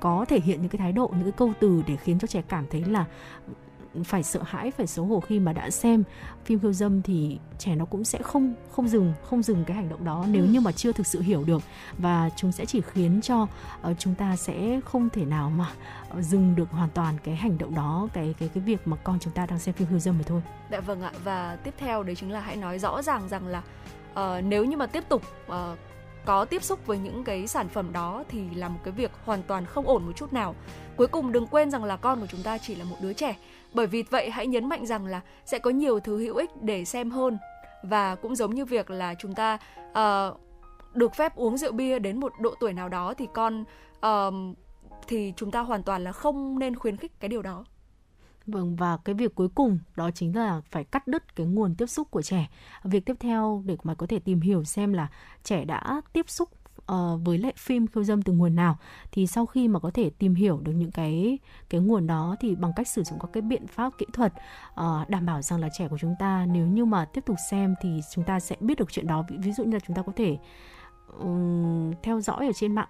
[0.00, 2.42] có thể hiện những cái thái độ những cái câu từ để khiến cho trẻ
[2.48, 3.04] cảm thấy là
[4.04, 6.04] phải sợ hãi phải xấu hổ khi mà đã xem
[6.44, 9.88] phim khiêu dâm thì trẻ nó cũng sẽ không không dừng không dừng cái hành
[9.88, 10.48] động đó nếu ừ.
[10.48, 11.62] như mà chưa thực sự hiểu được
[11.98, 15.66] và chúng sẽ chỉ khiến cho uh, chúng ta sẽ không thể nào mà
[16.18, 19.18] uh, dừng được hoàn toàn cái hành động đó cái cái cái việc mà con
[19.20, 20.42] chúng ta đang xem phim khiêu dâm mà thôi.
[20.70, 23.62] Dạ vâng ạ và tiếp theo đấy chính là hãy nói rõ ràng rằng là
[24.12, 25.54] uh, nếu như mà tiếp tục uh,
[26.24, 29.42] có tiếp xúc với những cái sản phẩm đó thì là một cái việc hoàn
[29.42, 30.54] toàn không ổn một chút nào.
[30.96, 33.36] Cuối cùng đừng quên rằng là con của chúng ta chỉ là một đứa trẻ
[33.74, 36.84] bởi vì vậy hãy nhấn mạnh rằng là sẽ có nhiều thứ hữu ích để
[36.84, 37.38] xem hơn
[37.82, 39.58] và cũng giống như việc là chúng ta
[39.90, 40.40] uh,
[40.94, 43.64] được phép uống rượu bia đến một độ tuổi nào đó thì con
[44.06, 44.34] uh,
[45.08, 47.64] thì chúng ta hoàn toàn là không nên khuyến khích cái điều đó.
[48.46, 51.86] Vâng và cái việc cuối cùng đó chính là phải cắt đứt cái nguồn tiếp
[51.86, 52.48] xúc của trẻ.
[52.84, 55.08] Việc tiếp theo để mà có thể tìm hiểu xem là
[55.42, 56.48] trẻ đã tiếp xúc
[56.92, 58.76] uh, với lại phim khiêu dâm từ nguồn nào.
[59.12, 61.38] Thì sau khi mà có thể tìm hiểu được những cái
[61.70, 64.32] cái nguồn đó thì bằng cách sử dụng các cái biện pháp kỹ thuật
[64.80, 67.74] uh, đảm bảo rằng là trẻ của chúng ta nếu như mà tiếp tục xem
[67.82, 69.24] thì chúng ta sẽ biết được chuyện đó.
[69.28, 70.38] Ví, ví dụ như là chúng ta có thể
[71.18, 72.88] um, theo dõi ở trên mạng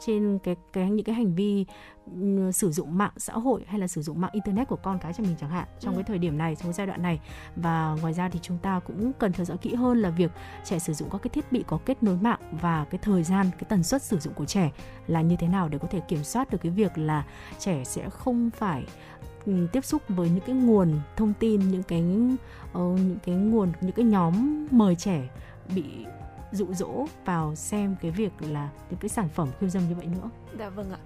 [0.00, 1.66] trên cái cái những cái hành vi
[2.06, 5.12] um, sử dụng mạng xã hội hay là sử dụng mạng internet của con cái
[5.12, 5.98] cho mình chẳng hạn trong ừ.
[5.98, 7.20] cái thời điểm này trong cái giai đoạn này
[7.56, 10.30] và ngoài ra thì chúng ta cũng cần theo dõi kỹ hơn là việc
[10.64, 13.50] trẻ sử dụng các cái thiết bị có kết nối mạng và cái thời gian
[13.52, 14.72] cái tần suất sử dụng của trẻ
[15.06, 17.24] là như thế nào để có thể kiểm soát được cái việc là
[17.58, 18.84] trẻ sẽ không phải
[19.46, 22.02] um, tiếp xúc với những cái nguồn thông tin những cái
[22.78, 25.28] uh, những cái nguồn những cái nhóm mời trẻ
[25.74, 25.84] bị
[26.56, 30.06] dụ dỗ vào xem cái việc là những cái sản phẩm khiêu dâm như vậy
[30.06, 30.30] nữa.
[30.58, 30.98] Dạ vâng ạ.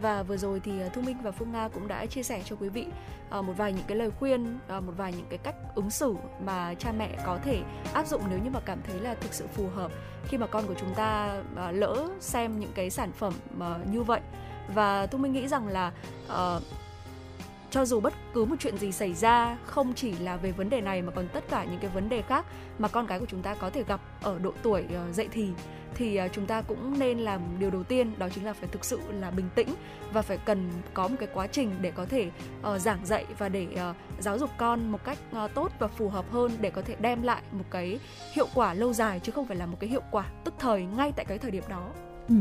[0.00, 2.56] Và vừa rồi thì à, Thu Minh và Phương Nga cũng đã chia sẻ cho
[2.60, 2.86] quý vị
[3.30, 6.14] à, một vài những cái lời khuyên, à, một vài những cái cách ứng xử
[6.44, 9.46] mà cha mẹ có thể áp dụng nếu như mà cảm thấy là thực sự
[9.46, 9.92] phù hợp
[10.24, 11.42] khi mà con của chúng ta
[11.72, 13.32] lỡ xem những cái sản phẩm
[13.92, 14.20] như vậy.
[14.74, 15.92] Và Thu Minh nghĩ rằng là
[16.28, 16.60] ờ,
[17.70, 20.80] cho dù bất cứ một chuyện gì xảy ra không chỉ là về vấn đề
[20.80, 22.46] này mà còn tất cả những cái vấn đề khác
[22.78, 25.48] mà con cái của chúng ta có thể gặp ở độ tuổi uh, dậy thì
[25.94, 28.84] thì uh, chúng ta cũng nên làm điều đầu tiên đó chính là phải thực
[28.84, 29.68] sự là bình tĩnh
[30.12, 32.30] và phải cần có một cái quá trình để có thể
[32.74, 36.08] uh, giảng dạy và để uh, giáo dục con một cách uh, tốt và phù
[36.08, 37.98] hợp hơn để có thể đem lại một cái
[38.32, 41.12] hiệu quả lâu dài chứ không phải là một cái hiệu quả tức thời ngay
[41.16, 41.88] tại cái thời điểm đó.
[42.28, 42.34] Ừ.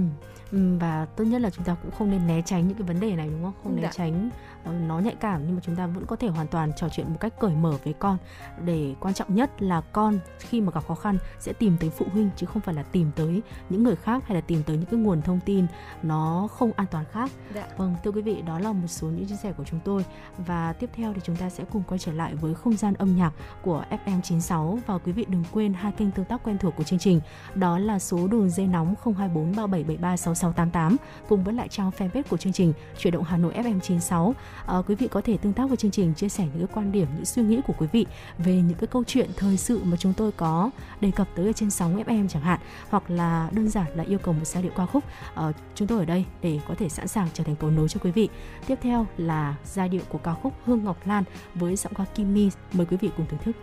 [0.79, 3.15] và tốt nhất là chúng ta cũng không nên né tránh những cái vấn đề
[3.15, 3.91] này đúng không không né Đã.
[3.91, 6.89] tránh Ờ, nó nhạy cảm nhưng mà chúng ta vẫn có thể hoàn toàn trò
[6.89, 8.17] chuyện một cách cởi mở với con.
[8.65, 12.05] Để quan trọng nhất là con khi mà gặp khó khăn sẽ tìm tới phụ
[12.13, 14.85] huynh chứ không phải là tìm tới những người khác hay là tìm tới những
[14.85, 15.65] cái nguồn thông tin
[16.03, 17.31] nó không an toàn khác.
[17.55, 17.67] Dạ.
[17.77, 20.05] Vâng, thưa quý vị, đó là một số những chia sẻ của chúng tôi.
[20.37, 23.15] Và tiếp theo thì chúng ta sẽ cùng quay trở lại với không gian âm
[23.15, 26.83] nhạc của FM96 và quý vị đừng quên hai kênh tương tác quen thuộc của
[26.83, 27.21] chương trình
[27.55, 30.97] đó là số đường dây nóng 024 3773 6688
[31.29, 34.33] cùng với lại trang fanpage của chương trình chuyển động Hà Nội FM96
[34.65, 36.91] Ờ, quý vị có thể tương tác với chương trình, chia sẻ những cái quan
[36.91, 38.05] điểm, những suy nghĩ của quý vị
[38.37, 40.69] về những cái câu chuyện thời sự mà chúng tôi có
[41.01, 44.19] đề cập tới ở trên sóng FM chẳng hạn, hoặc là đơn giản là yêu
[44.19, 45.03] cầu một giai điệu ca khúc.
[45.33, 47.99] Ờ, chúng tôi ở đây để có thể sẵn sàng trở thành cầu nối cho
[48.03, 48.29] quý vị.
[48.67, 51.23] Tiếp theo là giai điệu của ca khúc Hương Ngọc Lan
[51.55, 53.55] với giọng ca Kim Mi mời quý vị cùng thưởng thức.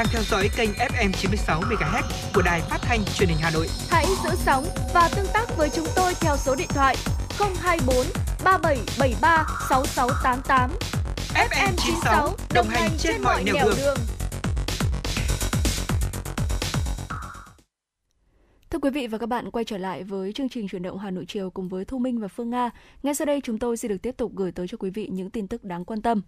[0.00, 2.02] Đang theo dõi kênh FM 96 MHz
[2.34, 3.66] của đài phát thanh truyền hình Hà Nội.
[3.90, 6.96] Hãy giữ sóng và tương tác với chúng tôi theo số điện thoại
[7.38, 8.06] 024
[8.44, 10.70] 3773 6688.
[11.34, 13.74] FM 96 đồng, đồng hành trên, trên mọi nẻo đường.
[13.76, 13.96] đường.
[18.70, 21.10] Thưa quý vị và các bạn, quay trở lại với chương trình chuyển động Hà
[21.10, 22.70] Nội chiều cùng với Thu Minh và Phương Nga.
[23.02, 25.30] Ngay sau đây chúng tôi sẽ được tiếp tục gửi tới cho quý vị những
[25.30, 26.22] tin tức đáng quan tâm.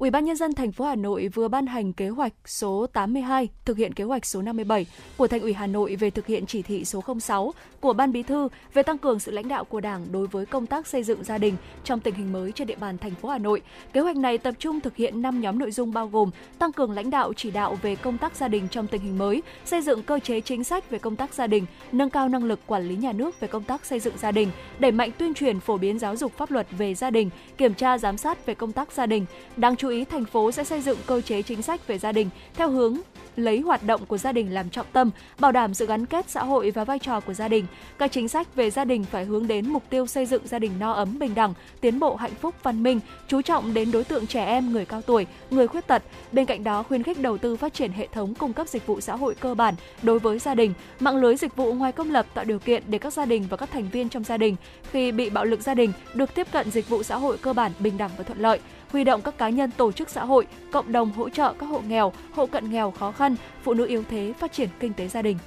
[0.00, 3.48] Ủy ban nhân dân thành phố Hà Nội vừa ban hành kế hoạch số 82
[3.64, 4.86] thực hiện kế hoạch số 57
[5.16, 8.22] của Thành ủy Hà Nội về thực hiện chỉ thị số 06 của Ban Bí
[8.22, 11.24] thư về tăng cường sự lãnh đạo của Đảng đối với công tác xây dựng
[11.24, 13.62] gia đình trong tình hình mới trên địa bàn thành phố Hà Nội.
[13.92, 16.92] Kế hoạch này tập trung thực hiện 5 nhóm nội dung bao gồm tăng cường
[16.92, 20.02] lãnh đạo chỉ đạo về công tác gia đình trong tình hình mới, xây dựng
[20.02, 22.96] cơ chế chính sách về công tác gia đình, nâng cao năng lực quản lý
[22.96, 25.98] nhà nước về công tác xây dựng gia đình, đẩy mạnh tuyên truyền phổ biến
[25.98, 29.06] giáo dục pháp luật về gia đình, kiểm tra giám sát về công tác gia
[29.06, 29.26] đình.
[29.56, 32.30] Đáng chú ý, thành phố sẽ xây dựng cơ chế chính sách về gia đình
[32.54, 32.96] theo hướng
[33.36, 36.44] lấy hoạt động của gia đình làm trọng tâm, bảo đảm sự gắn kết xã
[36.44, 37.66] hội và vai trò của gia đình.
[37.98, 40.72] Các chính sách về gia đình phải hướng đến mục tiêu xây dựng gia đình
[40.78, 44.26] no ấm bình đẳng, tiến bộ hạnh phúc văn minh, chú trọng đến đối tượng
[44.26, 46.02] trẻ em, người cao tuổi, người khuyết tật.
[46.32, 49.00] Bên cạnh đó khuyến khích đầu tư phát triển hệ thống cung cấp dịch vụ
[49.00, 52.26] xã hội cơ bản đối với gia đình, mạng lưới dịch vụ ngoài công lập
[52.34, 54.56] tạo điều kiện để các gia đình và các thành viên trong gia đình
[54.90, 57.72] khi bị bạo lực gia đình được tiếp cận dịch vụ xã hội cơ bản
[57.78, 58.60] bình đẳng và thuận lợi
[58.92, 61.80] huy động các cá nhân tổ chức xã hội, cộng đồng hỗ trợ các hộ
[61.88, 65.22] nghèo, hộ cận nghèo khó khăn, phụ nữ yếu thế phát triển kinh tế gia
[65.22, 65.38] đình.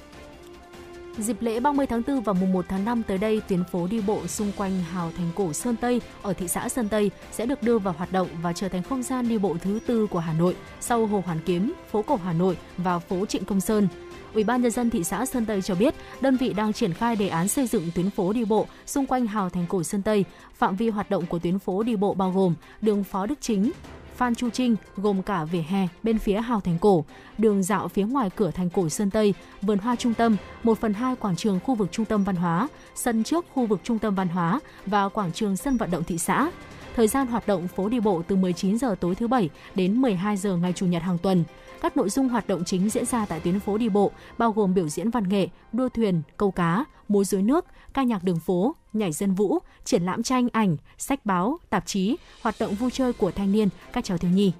[1.18, 4.00] Dịp lễ 30 tháng 4 và mùng 1 tháng 5 tới đây, tuyến phố đi
[4.00, 7.62] bộ xung quanh hào thành cổ Sơn Tây ở thị xã Sơn Tây sẽ được
[7.62, 10.32] đưa vào hoạt động và trở thành không gian đi bộ thứ tư của Hà
[10.32, 13.88] Nội sau Hồ Hoàn Kiếm, phố cổ Hà Nội và phố Trịnh Công Sơn.
[14.34, 17.16] Ủy ban nhân dân thị xã Sơn Tây cho biết, đơn vị đang triển khai
[17.16, 20.24] đề án xây dựng tuyến phố đi bộ xung quanh hào thành cổ Sơn Tây.
[20.54, 23.72] Phạm vi hoạt động của tuyến phố đi bộ bao gồm đường Phó Đức Chính,
[24.16, 27.04] Phan Chu Trinh gồm cả vỉa hè bên phía hào thành cổ,
[27.38, 30.94] đường dạo phía ngoài cửa thành cổ Sơn Tây, vườn hoa trung tâm, 1 phần
[30.94, 34.14] 2 quảng trường khu vực trung tâm văn hóa, sân trước khu vực trung tâm
[34.14, 36.50] văn hóa và quảng trường sân vận động thị xã.
[36.96, 40.36] Thời gian hoạt động phố đi bộ từ 19 giờ tối thứ bảy đến 12
[40.36, 41.44] giờ ngày chủ nhật hàng tuần.
[41.84, 44.74] Các nội dung hoạt động chính diễn ra tại tuyến phố đi bộ bao gồm
[44.74, 48.74] biểu diễn văn nghệ, đua thuyền, câu cá, múa dưới nước, ca nhạc đường phố,
[48.92, 53.12] nhảy dân vũ, triển lãm tranh ảnh, sách báo, tạp chí, hoạt động vui chơi
[53.12, 54.52] của thanh niên, các cháu thiếu nhi.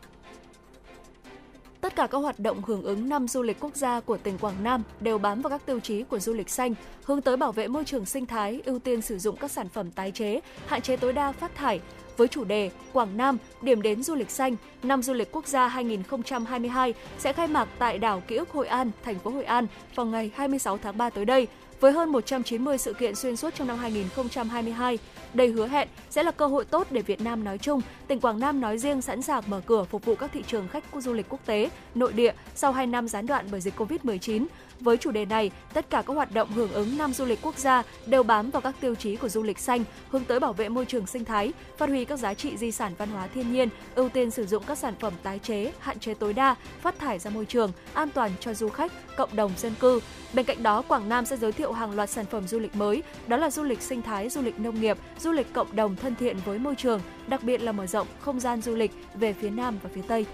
[1.81, 4.65] Tất cả các hoạt động hưởng ứng năm du lịch quốc gia của tỉnh Quảng
[4.65, 7.69] Nam đều bám vào các tiêu chí của du lịch xanh, hướng tới bảo vệ
[7.69, 10.97] môi trường sinh thái, ưu tiên sử dụng các sản phẩm tái chế, hạn chế
[10.97, 11.81] tối đa phát thải,
[12.17, 15.69] với chủ đề Quảng Nam, điểm đến du lịch xanh, năm du lịch quốc gia
[15.69, 20.07] 2022 sẽ khai mạc tại đảo Ký ức Hội An, thành phố Hội An vào
[20.07, 21.47] ngày 26 tháng 3 tới đây.
[21.81, 24.99] Với hơn 190 sự kiện xuyên suốt trong năm 2022,
[25.35, 28.41] đây hứa hẹn sẽ là cơ hội tốt để Việt Nam nói chung, tỉnh Quảng
[28.41, 31.27] Nam nói riêng sẵn sàng mở cửa phục vụ các thị trường khách du lịch
[31.29, 34.47] quốc tế, nội địa sau 2 năm gián đoạn bởi dịch Covid-19.
[34.85, 37.59] Với chủ đề này, tất cả các hoạt động hưởng ứng năm du lịch quốc
[37.59, 40.69] gia đều bám vào các tiêu chí của du lịch xanh, hướng tới bảo vệ
[40.69, 43.69] môi trường sinh thái, phát huy các giá trị di sản văn hóa thiên nhiên,
[43.95, 47.19] ưu tiên sử dụng các sản phẩm tái chế, hạn chế tối đa phát thải
[47.19, 50.01] ra môi trường, an toàn cho du khách, cộng đồng dân cư.
[50.33, 53.03] Bên cạnh đó, Quảng Nam sẽ giới thiệu hàng loạt sản phẩm du lịch mới,
[53.27, 56.15] đó là du lịch sinh thái, du lịch nông nghiệp, du lịch cộng đồng thân
[56.15, 59.51] thiện với môi trường, đặc biệt là mở rộng không gian du lịch về phía
[59.51, 60.27] Nam và phía Tây.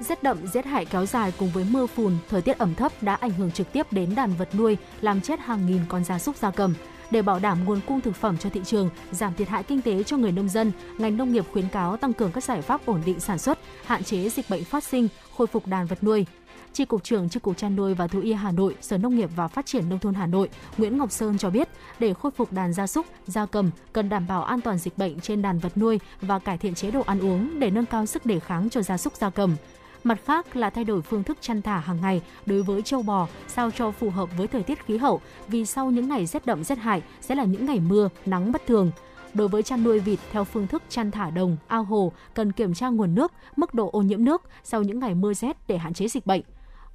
[0.00, 3.14] Rét đậm, rét hại kéo dài cùng với mưa phùn, thời tiết ẩm thấp đã
[3.14, 6.36] ảnh hưởng trực tiếp đến đàn vật nuôi, làm chết hàng nghìn con gia súc
[6.36, 6.74] gia cầm.
[7.10, 10.02] Để bảo đảm nguồn cung thực phẩm cho thị trường, giảm thiệt hại kinh tế
[10.02, 13.02] cho người nông dân, ngành nông nghiệp khuyến cáo tăng cường các giải pháp ổn
[13.06, 16.26] định sản xuất, hạn chế dịch bệnh phát sinh, khôi phục đàn vật nuôi.
[16.72, 19.30] Tri cục trưởng Tri cục chăn nuôi và thú y Hà Nội, Sở Nông nghiệp
[19.36, 22.52] và Phát triển nông thôn Hà Nội, Nguyễn Ngọc Sơn cho biết, để khôi phục
[22.52, 25.76] đàn gia súc, gia cầm cần đảm bảo an toàn dịch bệnh trên đàn vật
[25.76, 28.82] nuôi và cải thiện chế độ ăn uống để nâng cao sức đề kháng cho
[28.82, 29.56] gia súc gia cầm.
[30.04, 33.28] Mặt khác là thay đổi phương thức chăn thả hàng ngày đối với châu bò
[33.48, 36.64] sao cho phù hợp với thời tiết khí hậu vì sau những ngày rét đậm
[36.64, 38.90] rét hại sẽ là những ngày mưa, nắng bất thường.
[39.34, 42.74] Đối với chăn nuôi vịt theo phương thức chăn thả đồng, ao hồ cần kiểm
[42.74, 45.94] tra nguồn nước, mức độ ô nhiễm nước sau những ngày mưa rét để hạn
[45.94, 46.42] chế dịch bệnh.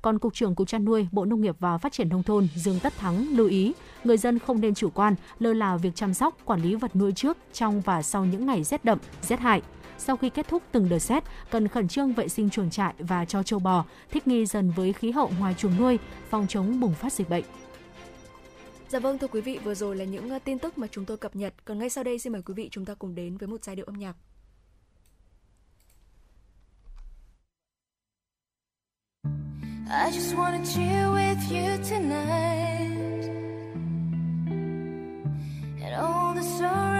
[0.01, 2.79] Còn Cục trưởng Cục chăn nuôi, Bộ Nông nghiệp và Phát triển Nông thôn Dương
[2.79, 6.37] Tất Thắng lưu ý, người dân không nên chủ quan, lơ là việc chăm sóc,
[6.45, 9.61] quản lý vật nuôi trước, trong và sau những ngày rét đậm, rét hại
[9.99, 13.25] sau khi kết thúc từng đợt rét, cần khẩn trương vệ sinh chuồng trại và
[13.25, 16.93] cho châu bò, thích nghi dần với khí hậu ngoài chuồng nuôi, phòng chống bùng
[16.93, 17.43] phát dịch bệnh.
[18.89, 21.17] Dạ vâng thưa quý vị, vừa rồi là những ờ, tin tức mà chúng tôi
[21.17, 21.53] cập nhật.
[21.65, 23.75] Còn ngay sau đây xin mời quý vị chúng ta cùng đến với một giai
[23.75, 24.15] điệu âm nhạc.
[29.91, 32.59] I just wanna chill with you tonight
[35.81, 36.98] And all the sorrow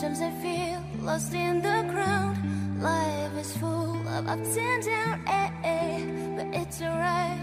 [0.00, 2.34] Sometimes I feel lost in the crowd.
[2.80, 6.00] Life is full of ups and downs eh, eh,
[6.36, 7.36] But it's alright.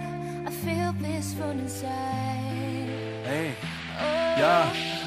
[0.43, 1.91] I feel peaceful inside.
[3.29, 3.53] Hey,
[3.99, 4.39] oh.
[4.41, 5.06] yeah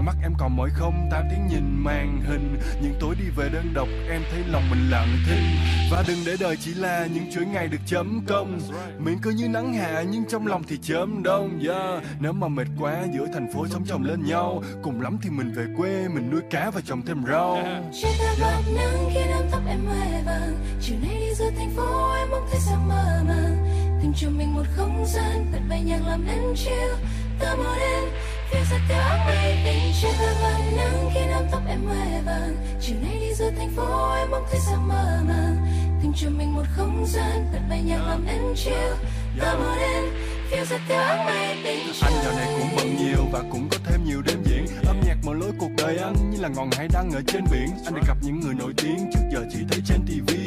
[0.00, 1.08] Mắt em còn mỏi không?
[1.10, 2.58] Tám tiếng nhìn màn hình.
[2.82, 5.44] Những tối đi về đơn độc, em thấy lòng mình lặng thinh.
[5.90, 8.60] Và đừng để đời chỉ là những chuỗi ngày được chấm công.
[8.98, 11.60] Miệng cứ như nắng hạ, nhưng trong lòng thì chớm đông.
[11.68, 12.02] Yeah.
[12.20, 14.62] Nếu mà mệt quá, giữa thành phố sống chồng lên nhau.
[14.82, 17.54] Cùng lắm thì mình về quê, mình nuôi cá và trồng thêm rau.
[17.54, 17.82] Yeah.
[18.02, 20.56] ta bạc nắng khi đám tóc em hoe vàng.
[20.82, 23.56] Chiều nay đi giữa thành phố, em mong thấy sao mơ màng.
[24.02, 26.94] Tìm cho mình một không gian bật bay nhạc làm em chill
[27.40, 28.04] Ta mơ đen
[28.50, 32.22] phiêu giật theo áng mây tình trên ta bạc nắng khi nắm tóc em hoe
[32.26, 32.56] vàng.
[32.80, 35.56] Chiều nay đi giữa thành phố em mong thấy sao mơ màng.
[36.02, 38.94] Tìm cho mình một không gian bật bay nhạc làm em chill.
[40.88, 44.42] Áng mây tình Anh giờ này cũng bận nhiều và cũng có thêm nhiều đêm
[44.44, 44.66] diễn.
[44.86, 47.68] Âm nhạc mở lối cuộc đời anh như là ngọn hải đăng ở trên biển.
[47.84, 50.37] Anh được gặp những người nổi tiếng trước giờ chỉ thấy trên TV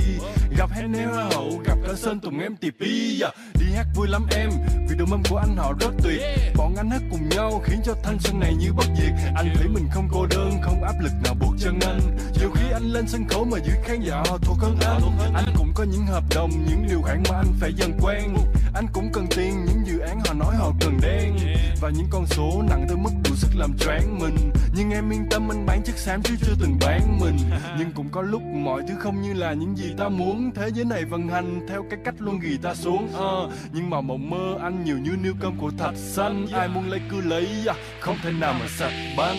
[0.61, 2.81] Gặp Hennel Hoa hậu, gặp cả Sơn Tùng em TP
[3.21, 3.33] yeah.
[3.59, 4.49] Đi hát vui lắm em,
[4.89, 6.21] vì đồng âm của anh họ rất tuyệt.
[6.55, 9.11] Bọn anh hát cùng nhau khiến cho thanh xuân này như bất diệt.
[9.35, 11.99] Anh thấy mình không cô đơn, không áp lực nào buộc chân anh.
[12.39, 15.01] Nhiều khi anh lên sân khấu mà giữ khán giả họ thuộc hơn anh.
[15.33, 18.35] Anh cũng có những hợp đồng, những điều khoản mà anh phải dần quen.
[18.73, 21.35] Anh cũng cần tiền, những dự án họ nói họ cần đen
[21.81, 24.35] Và những con số nặng tới mức đủ sức làm choáng mình.
[24.75, 27.37] Nhưng em yên tâm anh bán chất xám chứ chưa từng bán mình.
[27.77, 30.51] Nhưng cũng có lúc mọi thứ không như là những gì ta muốn.
[30.55, 34.01] Thế giới này vận hành theo cái cách luôn ghi ta xuống uh, Nhưng mà
[34.01, 36.47] mộng mơ anh nhiều như niêu cơm của thạch xanh.
[36.53, 39.37] Ai muốn lấy cứ lấy, uh, không thể nào mà sạch banh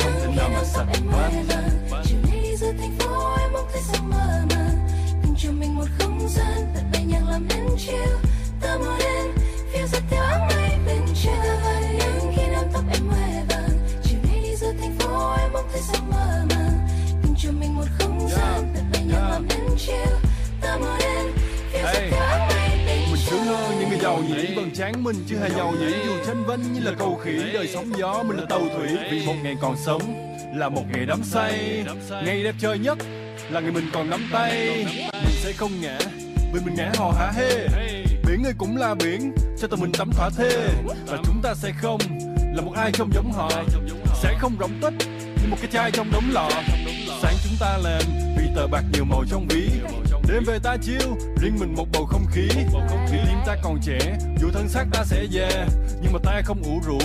[0.00, 1.44] Không thể nào mà sạch banh
[2.04, 4.88] Chiều nay giữa thành phố em mong thấy sao mơ màng
[5.22, 8.14] Tìm cho mình một không gian bật bay nhạc làm em chill
[8.60, 9.26] Ta mơ đen
[9.72, 10.49] phiêu giật theo áng
[15.80, 16.88] sao mơ màng
[17.22, 20.14] Tìm cho mình một không gian bật bay nhạc làm em chill
[20.60, 21.32] Ta mơ bên
[22.86, 26.12] Mình sướng hơn những người giàu nhỉ Vầng trán mình chứ hề giàu nhỉ Dù
[26.26, 27.38] tranh vinh như là cầu khỉ.
[27.52, 30.02] Đời sóng gió mình là tàu thủy Vì một ngày còn sống
[30.54, 31.84] là một ngày đắm say.
[32.10, 32.98] Ngày đẹp trời nhất
[33.50, 34.84] là ngày mình còn nắm tay.
[35.12, 35.98] Mình sẽ không ngã
[36.52, 37.68] Vì mình ngã hò hả hê.
[38.26, 40.68] Biển ơi cũng là biển Cho tụi mình tắm thỏa thê.
[41.06, 42.00] Và chúng ta sẽ không
[42.54, 43.50] Là một ai không giống họ.
[44.22, 46.48] Sẽ không rộng tích Như một cái chai trong đống lọ
[47.22, 48.02] Sáng chúng ta làm
[48.36, 49.70] Vì tờ bạc nhiều màu trong ví.
[50.28, 52.48] Đêm về ta chiêu Riêng mình một bầu không khí.
[53.10, 55.66] Vì tim ta còn trẻ Dù thân xác ta sẽ già
[56.02, 56.98] Nhưng mà ta không ủ rũ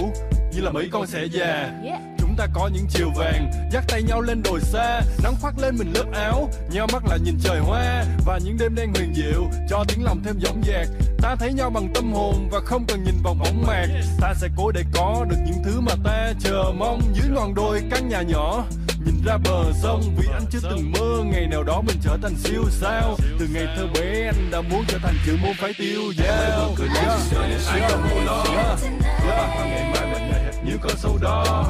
[0.54, 1.72] Như là mấy con sẽ già.
[2.20, 5.76] Chúng ta có những chiều vàng Dắt tay nhau lên đồi xa Nắng khoác lên
[5.78, 9.50] mình lớp áo Nheo mắt là nhìn trời hoa Và những đêm đen huyền diệu
[9.70, 10.88] Cho tiếng lòng thêm dõng dạc
[11.26, 13.88] Ta thấy nhau bằng tâm hồn Và không cần nhìn vào bóng mạc
[14.22, 17.02] Ta sẽ cố để có được những thứ mà ta chờ mong.
[17.14, 18.64] Dưới ngọn đồi, căn nhà nhỏ,
[19.06, 20.02] Nhìn ra bờ sông.
[20.18, 23.16] Vì anh chưa từng mơ Ngày nào đó mình trở thành siêu sao.
[23.40, 27.90] Từ ngày thơ bé, anh đã muốn trở thành chữ môn phải tiêu dao yeah.
[27.90, 28.80] Không buồn lo yeah.
[29.28, 31.66] Và ngày mai mình ngày như con sâu đó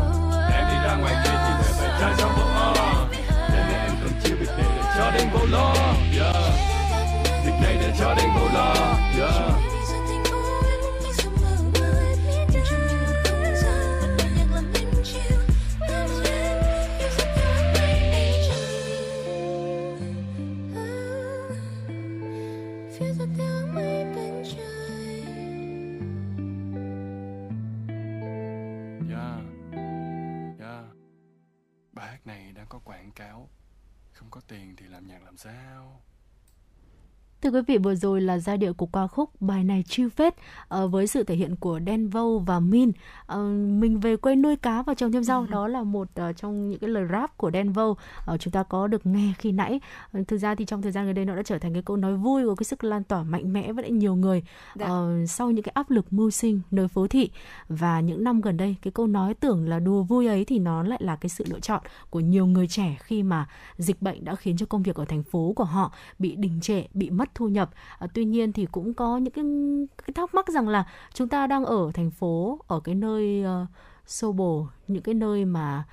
[0.54, 3.08] Em đi ra ngoài kia chỉ để phải trai trong bộ o
[3.50, 5.74] Nên em cần chiêu việc này để cho đến vô lo.
[6.18, 6.36] Yeah.
[7.46, 8.85] Việc này để cho đến vô lo
[9.18, 9.62] yeah.
[22.92, 23.14] Phía
[31.94, 33.50] Bài hát này đang có quảng cáo.
[34.14, 36.02] Không có tiền thì làm nhạc làm sao?
[37.46, 40.36] Thưa quý vị, vừa rồi là giai điệu của ca khúc bài này chiêu phết
[40.36, 42.90] uh, với sự thể hiện của Đen Vâu và Min.
[42.90, 43.38] Uh,
[43.82, 45.48] mình về quê nuôi cá và trồng thêm rau, ừ.
[45.52, 48.64] đó là một uh, trong những cái lời rap của Đen Vâu uh, chúng ta
[48.64, 49.80] có được nghe khi nãy.
[50.20, 51.98] Uh, thực ra thì trong thời gian gần đây nó đã trở thành cái câu
[51.98, 54.44] nói vui của cái sức lan tỏa mạnh mẽ với lại nhiều người
[54.84, 54.90] uh,
[55.28, 57.30] sau những cái áp lực mưu sinh nơi phố thị
[57.70, 60.84] và những năm gần đây cái câu nói tưởng là đùa vui ấy thì nó
[60.84, 64.36] lại là cái sự lựa chọn của nhiều người trẻ khi mà dịch bệnh đã
[64.36, 67.48] khiến cho công việc ở thành phố của họ bị đình trệ, bị mất thu
[67.48, 67.70] nhập.
[68.00, 69.46] À, tuy nhiên thì cũng có những cái,
[69.98, 73.68] cái thắc mắc rằng là chúng ta đang ở thành phố ở cái nơi uh,
[74.06, 75.84] xô bồ những cái nơi mà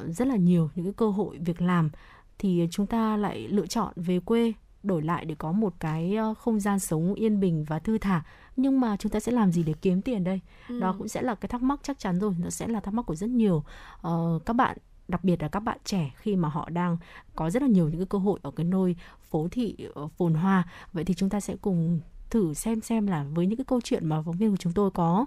[0.00, 1.90] uh, rất là nhiều những cái cơ hội việc làm
[2.38, 6.60] thì chúng ta lại lựa chọn về quê đổi lại để có một cái không
[6.60, 8.22] gian sống yên bình và thư thả.
[8.56, 10.40] Nhưng mà chúng ta sẽ làm gì để kiếm tiền đây?
[10.68, 10.80] Ừ.
[10.80, 13.06] đó cũng sẽ là cái thắc mắc chắc chắn rồi nó sẽ là thắc mắc
[13.06, 13.64] của rất nhiều
[14.06, 14.76] uh, các bạn
[15.10, 16.96] đặc biệt là các bạn trẻ khi mà họ đang
[17.36, 18.96] có rất là nhiều những cái cơ hội ở cái nơi
[19.30, 20.68] phố thị ờ, phồn hoa.
[20.92, 22.00] Vậy thì chúng ta sẽ cùng
[22.30, 24.90] thử xem xem là với những cái câu chuyện mà phóng viên của chúng tôi
[24.90, 25.26] có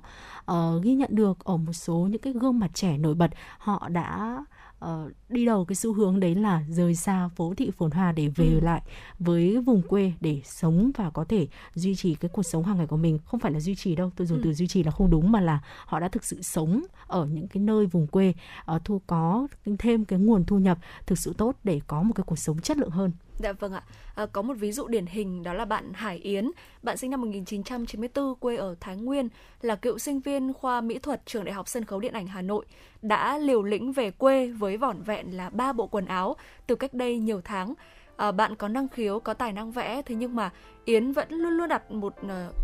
[0.52, 3.90] uh, ghi nhận được ở một số những cái gương mặt trẻ nổi bật họ
[3.90, 4.38] đã
[4.84, 8.28] uh, đi đầu cái xu hướng đấy là rời xa phố thị phồn hoa để
[8.36, 8.60] về ừ.
[8.60, 8.82] lại
[9.20, 12.88] với vùng quê để sống và có thể duy trì cái cuộc sống hàng ngày
[12.88, 14.42] của mình không phải là duy trì đâu tôi dùng ừ.
[14.44, 17.48] từ duy trì là không đúng mà là họ đã thực sự sống ở những
[17.48, 18.34] cái nơi vùng quê
[18.76, 19.48] uh, thu có
[19.80, 22.78] thêm cái nguồn thu nhập thực sự tốt để có một cái cuộc sống chất
[22.78, 23.12] lượng hơn
[23.44, 23.84] Dạ vâng ạ.
[24.16, 26.52] À, có một ví dụ điển hình đó là bạn Hải Yến,
[26.84, 29.30] bạn sinh năm 1994 quê ở Thái Nguyên,
[29.62, 32.42] là cựu sinh viên khoa mỹ thuật trường Đại học Sân khấu Điện ảnh Hà
[32.42, 32.66] Nội,
[33.02, 36.36] đã liều lĩnh về quê với vỏn vẹn là ba bộ quần áo
[36.68, 37.74] từ cách đây nhiều tháng.
[38.18, 40.52] À, bạn có năng khiếu, có tài năng vẽ, thế nhưng mà
[40.86, 42.56] Yến vẫn luôn luôn đặt một uh,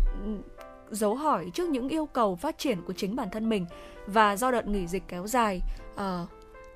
[0.90, 3.66] dấu hỏi trước những yêu cầu phát triển của chính bản thân mình
[4.06, 5.60] và do đợt nghỉ dịch kéo dài
[5.94, 6.00] uh,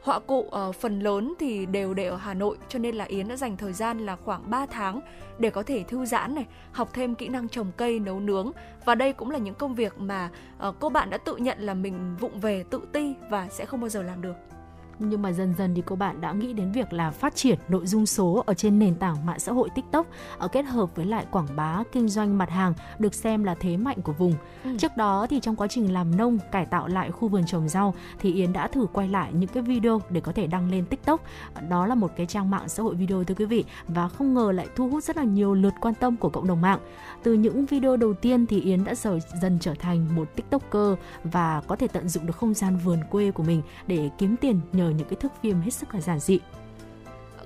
[0.05, 3.29] họa cụ uh, phần lớn thì đều để ở Hà Nội cho nên là Yến
[3.29, 5.01] đã dành thời gian là khoảng 3 tháng
[5.39, 8.53] để có thể thư giãn này, học thêm kỹ năng trồng cây, nấu nướng.
[8.85, 10.31] Và đây cũng là những công việc mà
[10.69, 13.81] uh, cô bạn đã tự nhận là mình vụng về, tự ti và sẽ không
[13.81, 14.35] bao giờ làm được
[14.99, 17.87] nhưng mà dần dần thì cô bạn đã nghĩ đến việc là phát triển nội
[17.87, 20.07] dung số ở trên nền tảng mạng xã hội TikTok
[20.39, 23.77] ở kết hợp với lại quảng bá kinh doanh mặt hàng được xem là thế
[23.77, 24.35] mạnh của vùng.
[24.65, 24.71] Ừ.
[24.79, 27.95] Trước đó thì trong quá trình làm nông cải tạo lại khu vườn trồng rau
[28.19, 31.23] thì Yến đã thử quay lại những cái video để có thể đăng lên TikTok.
[31.69, 34.53] Đó là một cái trang mạng xã hội video thưa quý vị và không ngờ
[34.53, 36.79] lại thu hút rất là nhiều lượt quan tâm của cộng đồng mạng.
[37.23, 41.63] Từ những video đầu tiên thì Yến đã dần dần trở thành một TikToker và
[41.67, 44.84] có thể tận dụng được không gian vườn quê của mình để kiếm tiền nhờ
[44.85, 46.39] nhờ những cái thước phim hết sức là giản dị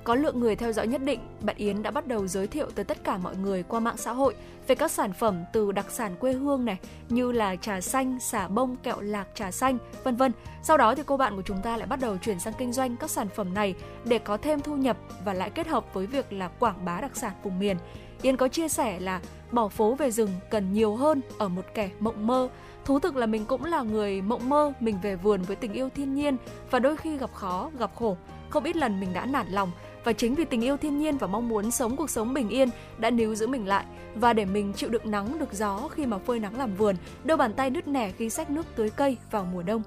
[0.09, 2.85] có lượng người theo dõi nhất định, bạn Yến đã bắt đầu giới thiệu tới
[2.85, 4.35] tất cả mọi người qua mạng xã hội
[4.67, 6.77] về các sản phẩm từ đặc sản quê hương này
[7.09, 10.33] như là trà xanh, xả bông, kẹo lạc, trà xanh, vân vân.
[10.63, 12.97] Sau đó thì cô bạn của chúng ta lại bắt đầu chuyển sang kinh doanh
[12.97, 13.75] các sản phẩm này
[14.05, 17.17] để có thêm thu nhập và lại kết hợp với việc là quảng bá đặc
[17.17, 17.77] sản vùng miền.
[18.23, 19.21] Yến có chia sẻ là
[19.53, 22.49] bỏ phố về rừng cần nhiều hơn ở một kẻ mộng mơ
[22.89, 25.89] thú thực là mình cũng là người mộng mơ, mình về vườn với tình yêu
[25.95, 26.37] thiên nhiên
[26.71, 28.17] và đôi khi gặp khó, gặp khổ.
[28.49, 29.71] Không ít lần mình đã nản lòng
[30.05, 32.69] và chính vì tình yêu thiên nhiên và mong muốn sống cuộc sống bình yên
[32.99, 33.85] đã níu giữ mình lại.
[34.15, 37.37] Và để mình chịu được nắng, được gió khi mà phơi nắng làm vườn, đôi
[37.37, 39.83] bàn tay nứt nẻ khi xách nước tưới cây vào mùa đông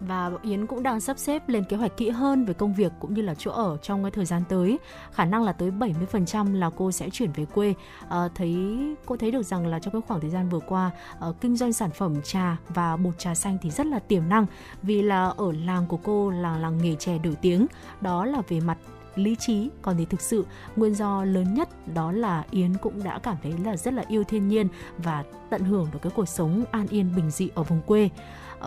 [0.00, 3.14] và Yến cũng đang sắp xếp lên kế hoạch kỹ hơn về công việc cũng
[3.14, 4.78] như là chỗ ở trong cái thời gian tới.
[5.12, 7.74] Khả năng là tới 70% là cô sẽ chuyển về quê.
[8.08, 10.90] À, thấy cô thấy được rằng là trong cái khoảng thời gian vừa qua
[11.20, 14.46] à, kinh doanh sản phẩm trà và bột trà xanh thì rất là tiềm năng
[14.82, 17.66] vì là ở làng của cô là làng nghề chè nổi tiếng.
[18.00, 18.78] Đó là về mặt
[19.14, 20.46] lý trí còn thì thực sự
[20.76, 24.24] nguyên do lớn nhất đó là yến cũng đã cảm thấy là rất là yêu
[24.24, 27.80] thiên nhiên và tận hưởng được cái cuộc sống an yên bình dị ở vùng
[27.82, 28.10] quê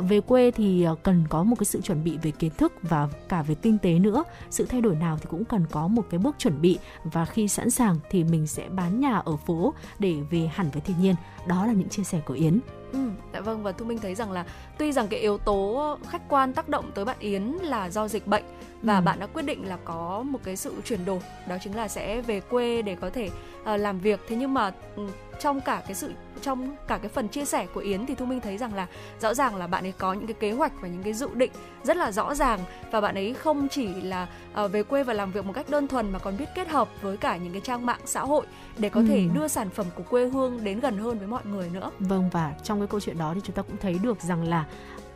[0.01, 3.07] về quê thì ờ, cần có một cái sự chuẩn bị về kiến thức và
[3.29, 4.23] cả về kinh tế nữa.
[4.49, 7.47] Sự thay đổi nào thì cũng cần có một cái bước chuẩn bị và khi
[7.47, 11.15] sẵn sàng thì mình sẽ bán nhà ở phố để về hẳn với thiên nhiên.
[11.47, 12.59] Đó là những chia sẻ của yến.
[12.93, 12.99] Ừ,
[13.33, 14.45] dạ vâng và Thu Minh thấy rằng là
[14.77, 18.27] tuy rằng cái yếu tố khách quan tác động tới bạn Yến là do dịch
[18.27, 18.43] bệnh
[18.81, 19.01] và ừ.
[19.01, 22.21] bạn đã quyết định là có một cái sự chuyển đổi đó chính là sẽ
[22.21, 23.29] về quê để có thể
[23.61, 24.19] uh, làm việc.
[24.27, 25.09] Thế nhưng mà um,
[25.39, 26.11] trong cả cái sự
[26.41, 28.87] trong cả cái phần chia sẻ của Yến thì Thu Minh thấy rằng là
[29.19, 31.51] rõ ràng là bạn ấy có những cái kế hoạch và những cái dự định
[31.83, 32.59] rất là rõ ràng
[32.91, 34.27] và bạn ấy không chỉ là
[34.65, 36.89] uh, về quê và làm việc một cách đơn thuần mà còn biết kết hợp
[37.01, 38.45] với cả những cái trang mạng xã hội
[38.77, 39.05] để có ừ.
[39.07, 41.91] thể đưa sản phẩm của quê hương đến gần hơn với mọi người nữa.
[41.99, 44.65] Vâng và trong cái câu chuyện đó thì chúng ta cũng thấy được rằng là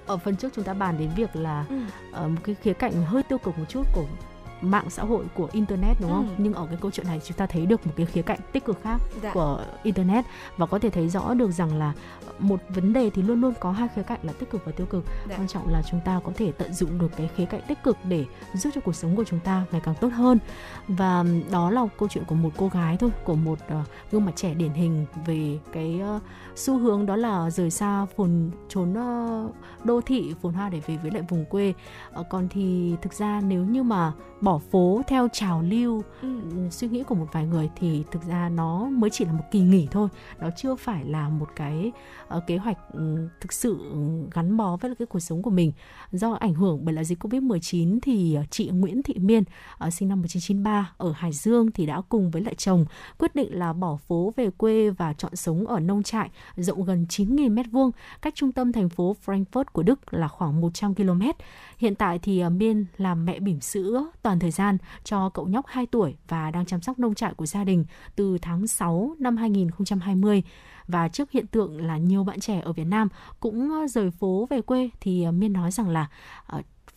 [0.05, 1.76] ở phần trước chúng ta bàn đến việc là ừ.
[2.09, 4.05] uh, một cái khía cạnh hơi tiêu cực một chút của
[4.61, 6.27] mạng xã hội của internet đúng không?
[6.27, 6.33] Ừ.
[6.37, 8.65] Nhưng ở cái câu chuyện này chúng ta thấy được một cái khía cạnh tích
[8.65, 9.31] cực khác dạ.
[9.33, 10.25] của internet
[10.57, 11.93] và có thể thấy rõ được rằng là
[12.39, 14.88] một vấn đề thì luôn luôn có hai khía cạnh là tích cực và tiêu
[14.88, 15.03] cực.
[15.29, 15.38] Dạ.
[15.38, 17.97] Quan trọng là chúng ta có thể tận dụng được cái khía cạnh tích cực
[18.03, 20.39] để giúp cho cuộc sống của chúng ta ngày càng tốt hơn.
[20.88, 24.31] Và đó là câu chuyện của một cô gái thôi, của một uh, gương mặt
[24.35, 26.21] trẻ điển hình về cái uh,
[26.55, 30.97] xu hướng đó là rời xa phồn trốn uh, đô thị phồn hoa để về
[30.97, 31.73] với lại vùng quê.
[32.19, 36.39] Uh, còn thì thực ra nếu như mà bỏ phố theo trào lưu ừ.
[36.71, 39.59] suy nghĩ của một vài người thì thực ra nó mới chỉ là một kỳ
[39.59, 40.09] nghỉ thôi
[40.39, 41.91] nó chưa phải là một cái
[42.38, 43.91] uh, kế hoạch um, thực sự
[44.34, 45.71] gắn bó với cái cuộc sống của mình
[46.11, 49.43] do ảnh hưởng bởi là dịch covid 19 thì ờ, chị Nguyễn Thị Miên
[49.88, 52.86] uh, sinh năm 1993 ở Hải Dương thì đã cùng với lại chồng
[53.17, 57.05] quyết định là bỏ phố về quê và chọn sống ở nông trại rộng gần
[57.09, 61.21] 9.000 mét vuông cách trung tâm thành phố Frankfurt của Đức là khoảng 100 km.
[61.78, 65.47] Hiện tại thì uh, Miên làm mẹ bỉm sữa toàn toàn thời gian cho cậu
[65.47, 69.15] nhóc 2 tuổi và đang chăm sóc nông trại của gia đình từ tháng 6
[69.19, 70.43] năm 2020
[70.88, 73.07] và trước hiện tượng là nhiều bạn trẻ ở Việt Nam
[73.39, 76.07] cũng rời phố về quê thì Miên nói rằng là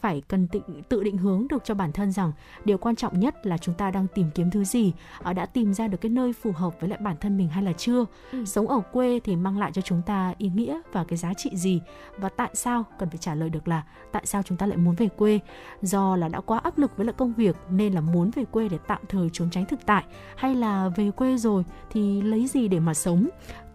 [0.00, 2.32] phải cần tự, tự định hướng được cho bản thân rằng
[2.64, 5.74] điều quan trọng nhất là chúng ta đang tìm kiếm thứ gì ờ, đã tìm
[5.74, 8.04] ra được cái nơi phù hợp với lại bản thân mình hay là chưa?
[8.32, 8.44] Ừ.
[8.44, 11.50] sống ở quê thì mang lại cho chúng ta ý nghĩa và cái giá trị
[11.54, 11.80] gì?
[12.18, 13.82] Và tại sao cần phải trả lời được là
[14.12, 15.40] tại sao chúng ta lại muốn về quê?
[15.82, 18.68] Do là đã quá áp lực với lại công việc nên là muốn về quê
[18.68, 20.04] để tạm thời trốn tránh thực tại
[20.36, 23.28] hay là về quê rồi thì lấy gì để mà sống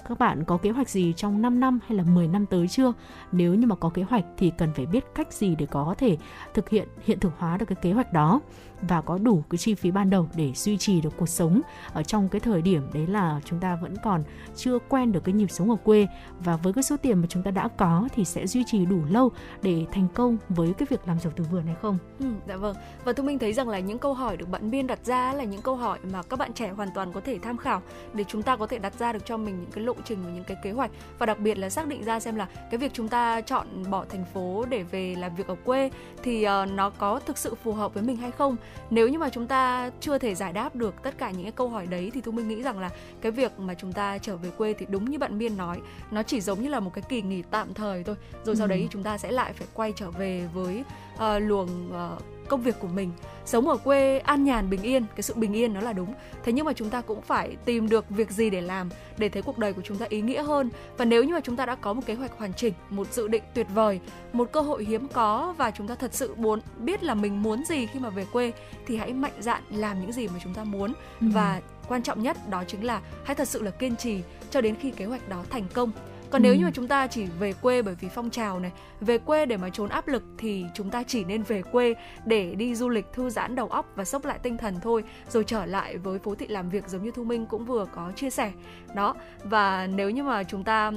[0.09, 2.93] các bạn có kế hoạch gì trong 5 năm hay là 10 năm tới chưa?
[3.31, 6.17] Nếu như mà có kế hoạch thì cần phải biết cách gì để có thể
[6.53, 8.41] thực hiện hiện thực hóa được cái kế hoạch đó
[8.81, 11.61] và có đủ cái chi phí ban đầu để duy trì được cuộc sống
[11.93, 14.23] ở trong cái thời điểm đấy là chúng ta vẫn còn
[14.55, 16.07] chưa quen được cái nhịp sống ở quê
[16.39, 18.99] và với cái số tiền mà chúng ta đã có thì sẽ duy trì đủ
[19.09, 19.31] lâu
[19.61, 21.97] để thành công với cái việc làm giàu từ vườn hay không?
[22.19, 22.75] Ừ, dạ vâng.
[23.03, 25.43] Và thu minh thấy rằng là những câu hỏi được bạn Biên đặt ra là
[25.43, 27.81] những câu hỏi mà các bạn trẻ hoàn toàn có thể tham khảo
[28.13, 30.31] để chúng ta có thể đặt ra được cho mình những cái lộ trình và
[30.31, 30.91] những cái kế hoạch.
[31.19, 34.05] Và đặc biệt là xác định ra xem là cái việc chúng ta chọn bỏ
[34.09, 35.89] thành phố để về làm việc ở quê
[36.23, 38.55] thì uh, nó có thực sự phù hợp với mình hay không?
[38.89, 41.69] Nếu như mà chúng ta chưa thể giải đáp được tất cả những cái câu
[41.69, 42.89] hỏi đấy thì thu minh nghĩ rằng là
[43.21, 45.81] cái việc mà chúng ta trở về quê thì đúng như bạn miên nói
[46.11, 48.15] nó chỉ giống như là một cái kỳ nghỉ tạm thời thôi.
[48.43, 48.87] Rồi sau đấy ừ.
[48.89, 50.83] chúng ta sẽ lại phải quay trở về với
[51.15, 53.11] uh, luồng uh, công việc của mình.
[53.45, 56.13] Sống ở quê an nhàn bình yên cái sự bình yên nó là đúng.
[56.43, 59.41] Thế nhưng mà chúng ta cũng phải tìm được việc gì để làm để thấy
[59.41, 60.69] cuộc đời của chúng ta ý nghĩa hơn.
[60.97, 63.27] Và nếu như mà chúng ta đã có một kế hoạch hoàn chỉnh một dự
[63.27, 63.99] định tuyệt vời
[64.33, 67.63] một cơ hội hiếm có và chúng ta thật sự muốn biết là mình muốn
[67.65, 68.51] gì khi mà về quê
[68.87, 70.93] thì hãy mạnh dạn làm những gì mà chúng ta muốn.
[71.21, 71.27] Ừ.
[71.33, 74.75] và quan trọng nhất đó chính là hãy thật sự là kiên trì cho đến
[74.75, 75.91] khi kế hoạch đó thành công
[76.29, 76.57] còn nếu ừ.
[76.57, 78.71] như mà chúng ta chỉ về quê bởi vì phong trào này
[79.01, 81.93] về quê để mà trốn áp lực thì chúng ta chỉ nên về quê
[82.25, 85.43] để đi du lịch thư giãn đầu óc và sốc lại tinh thần thôi rồi
[85.43, 88.29] trở lại với phố thị làm việc giống như thu minh cũng vừa có chia
[88.29, 88.51] sẻ
[88.95, 90.91] đó và nếu như mà chúng ta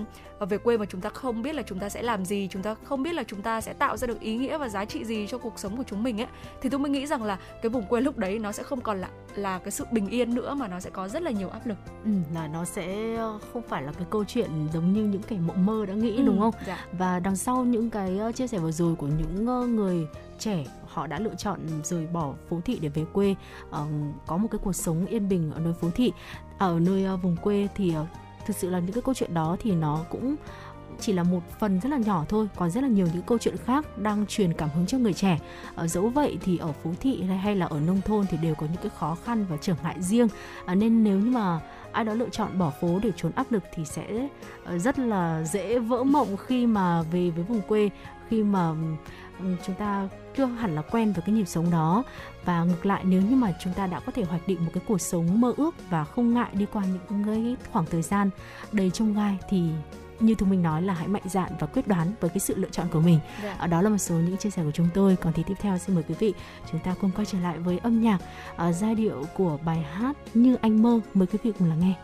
[0.47, 2.75] về quê mà chúng ta không biết là chúng ta sẽ làm gì chúng ta
[2.85, 5.27] không biết là chúng ta sẽ tạo ra được ý nghĩa và giá trị gì
[5.27, 6.29] cho cuộc sống của chúng mình ấy
[6.61, 9.01] thì tôi mới nghĩ rằng là cái vùng quê lúc đấy nó sẽ không còn
[9.01, 11.67] là là cái sự bình yên nữa mà nó sẽ có rất là nhiều áp
[11.67, 11.77] lực.
[12.05, 13.17] Ừ, là nó sẽ
[13.53, 16.23] không phải là cái câu chuyện giống như những kẻ mộng mơ đã nghĩ ừ,
[16.27, 16.55] đúng không?
[16.67, 16.87] dạ.
[16.93, 19.45] và đằng sau những cái chia sẻ vừa rồi của những
[19.77, 20.07] người
[20.39, 23.35] trẻ họ đã lựa chọn rời bỏ phố thị để về quê
[23.71, 23.77] uh,
[24.27, 26.13] có một cái cuộc sống yên bình ở nơi phố thị.
[26.59, 28.07] Ở nơi uh, vùng quê thì uh,
[28.49, 30.37] thực sự là những cái câu chuyện đó thì nó cũng
[31.01, 33.57] chỉ là một phần rất là nhỏ thôi còn rất là nhiều những câu chuyện
[33.65, 35.39] khác đang truyền cảm hứng cho người trẻ.
[35.75, 38.67] Ở dẫu vậy thì ở phú thị hay là ở nông thôn thì đều có
[38.67, 40.29] những cái khó khăn và trở ngại riêng.
[40.65, 41.61] À, nên nếu như mà
[41.93, 44.29] ai đó lựa chọn bỏ phố để trốn áp lực thì sẽ
[44.65, 47.91] ờ, rất là dễ vỡ mộng khi mà về với vùng quê
[48.29, 48.75] khi mà
[49.39, 52.05] chúng ta chưa hẳn là quen với cái nhịp sống đó.
[52.45, 54.83] Và ngược lại nếu như mà chúng ta đã có thể hoạch định một cái
[54.89, 58.31] cuộc sống mơ ước và không ngại đi qua những cái khoảng thời gian
[58.73, 59.63] đầy trông gai thì
[60.21, 62.69] như thu minh nói là hãy mạnh dạn và quyết đoán với cái sự lựa
[62.71, 63.19] chọn của mình.
[63.43, 63.57] Dạ.
[63.59, 65.17] ở đó là một số những chia sẻ của chúng tôi.
[65.17, 66.35] Còn thì tiếp theo xin mời quý vị
[66.73, 68.19] chúng ta cùng quay trở lại với âm nhạc
[68.55, 71.01] uh, giai điệu của bài hát như anh mơ.
[71.15, 71.95] Mời quý vị cùng lắng nghe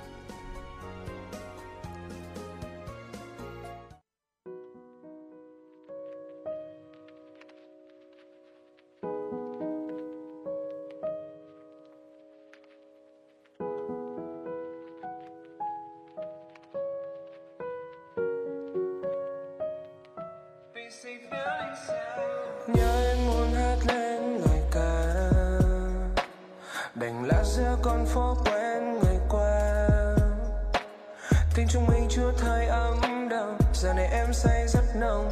[34.34, 35.28] say rất nồng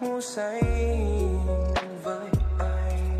[0.00, 0.62] ngủ say
[2.04, 2.28] với
[2.58, 3.16] anh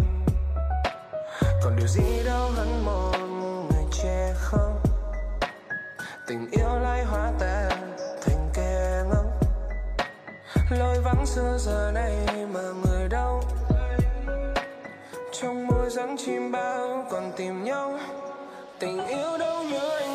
[1.63, 4.81] còn điều gì đâu hắn mòn người che không?
[6.27, 9.27] Tình yêu lại hóa tan thành kẻ ngốc.
[10.71, 13.43] Lối vắng xưa giờ này mà người đâu
[15.33, 17.99] trong môi dáng chim bao còn tìm nhau.
[18.79, 20.10] Tình yêu đâu nhớ anh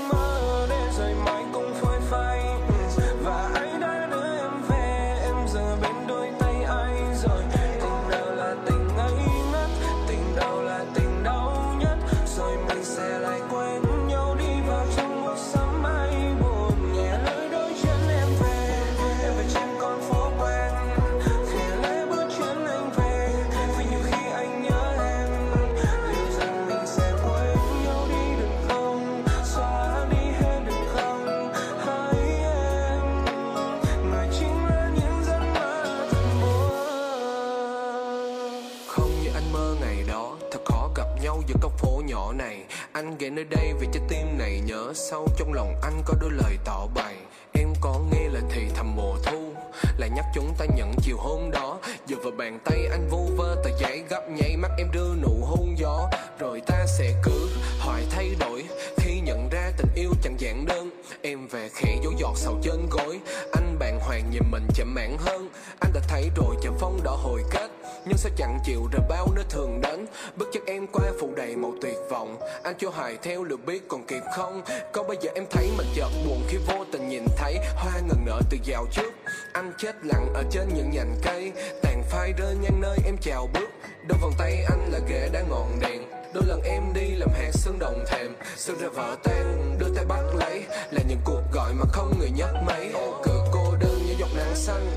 [42.96, 45.28] anh ghé nơi đây vì trái tim này nhớ sâu.
[45.38, 47.16] Trong lòng anh có đôi lời tỏ bày.
[47.54, 49.54] Em có nghe lời thì thầm mùa thu.
[49.98, 51.80] Lại nhắc chúng ta nhận chiều hôm đó.
[52.08, 54.04] Dựa vào bàn tay anh vu vơ tờ giấy.
[54.10, 56.10] Gấp nháy mắt em đưa nụ hôn gió.
[56.40, 58.64] Rồi ta sẽ cứ hỏi thay đổi.
[58.98, 60.90] Khi nhận ra tình yêu chẳng giản đơn,
[61.22, 63.20] em về khẽ dấu giọt sầu trên gối.
[63.54, 65.50] Anh bàng hoàng nhìn mình chậm mãn hơn.
[65.80, 67.75] Anh đã thấy rồi, chậm phong đỏ hồi kết
[68.06, 71.56] nhưng sao chẳng chịu ra bao nơi thường đến bước chân em qua phủ đầy
[71.56, 72.38] màu tuyệt vọng.
[72.64, 74.62] Anh cho hài theo lượt biết còn kịp không?
[74.94, 78.26] Có bây giờ em thấy mình chợt buồn khi vô tình nhìn thấy hoa ngần
[78.26, 79.14] nở từ dạo trước?
[79.54, 81.52] Anh chết lặng ở trên những nhành cây.
[81.82, 83.70] Tàn phai rơi ngang nơi em chào bước.
[84.08, 86.02] Đôi vòng tay anh là ghế đã ngọn đèn.
[86.34, 90.06] Đôi lần em đi làm hạt sương đồng thèm sương ra vỡ tan đưa tay
[90.06, 92.92] bắt lấy là những cuộc gọi mà không người nhắc mấy.
[93.24, 94.96] Cửa cô đơn như giọt nắng xanh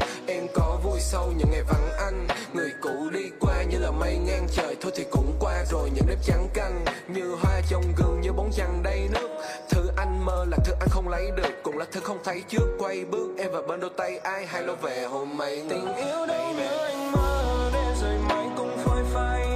[0.58, 4.46] có vui sâu những ngày vắng anh người cũ đi qua như là mây ngang
[4.52, 6.84] trời, thôi thì cũng qua rồi những đêm trắng căng.
[7.08, 9.28] Như hoa trong gương, như bóng trăng đầy nước.
[9.70, 12.76] Thứ anh mơ là thứ anh không lấy được, cũng là thứ không thấy trước.
[12.78, 16.26] Quay bước em vào bên đôi tay ai hay lo về hôm mấy tình yêu
[16.26, 19.47] đâu như anh mơ để rồi mai cũng phôi phai.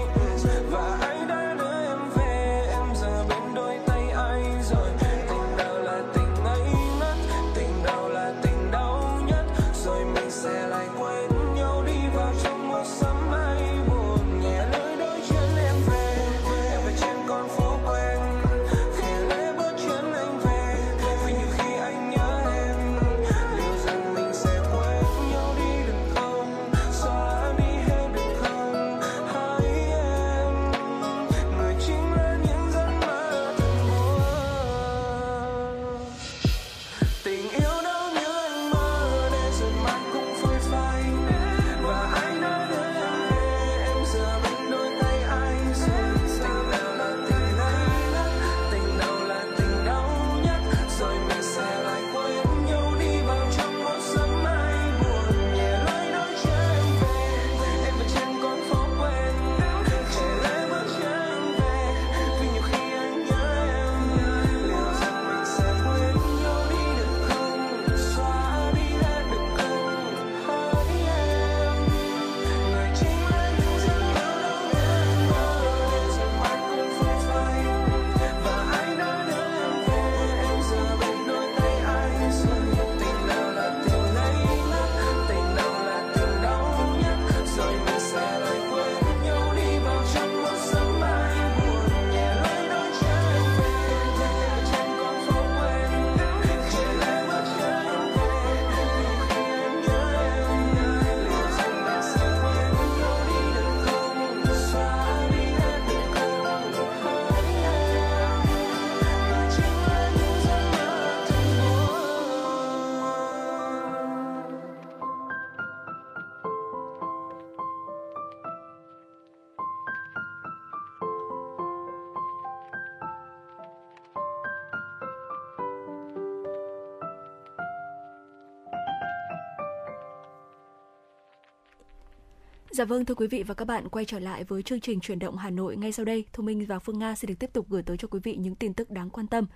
[132.83, 135.19] Dạ vâng thưa quý vị và các bạn quay trở lại với chương trình chuyển
[135.19, 137.67] động Hà Nội ngay sau đây, Thu Minh và Phương Nga sẽ được tiếp tục
[137.69, 139.47] gửi tới cho quý vị những tin tức đáng quan tâm.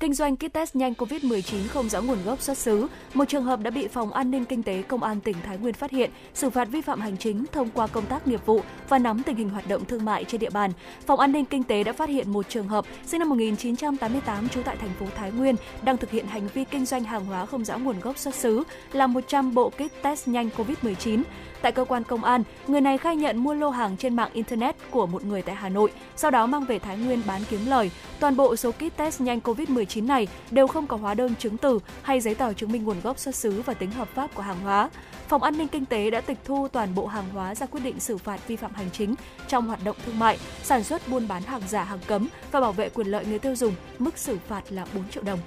[0.00, 3.60] Kinh doanh kit test nhanh COVID-19 không rõ nguồn gốc xuất xứ, một trường hợp
[3.60, 6.50] đã bị Phòng An ninh Kinh tế Công an tỉnh Thái Nguyên phát hiện, xử
[6.50, 9.48] phạt vi phạm hành chính thông qua công tác nghiệp vụ và nắm tình hình
[9.48, 10.72] hoạt động thương mại trên địa bàn.
[11.06, 14.62] Phòng An ninh Kinh tế đã phát hiện một trường hợp sinh năm 1988 trú
[14.62, 17.64] tại thành phố Thái Nguyên đang thực hiện hành vi kinh doanh hàng hóa không
[17.64, 18.62] rõ nguồn gốc xuất xứ
[18.92, 21.22] là 100 bộ kit test nhanh COVID-19.
[21.62, 24.76] Tại cơ quan công an, người này khai nhận mua lô hàng trên mạng Internet
[24.90, 27.90] của một người tại Hà Nội, sau đó mang về Thái Nguyên bán kiếm lời.
[28.20, 31.78] Toàn bộ số kit test nhanh COVID-19 này đều không có hóa đơn chứng từ
[32.02, 34.60] hay giấy tờ chứng minh nguồn gốc xuất xứ và tính hợp pháp của hàng
[34.60, 34.90] hóa.
[35.28, 38.00] Phòng An ninh Kinh tế đã tịch thu toàn bộ hàng hóa ra quyết định
[38.00, 39.14] xử phạt vi phạm hành chính
[39.48, 42.72] trong hoạt động thương mại, sản xuất buôn bán hàng giả hàng cấm và bảo
[42.72, 45.38] vệ quyền lợi người tiêu dùng, mức xử phạt là 4 triệu đồng.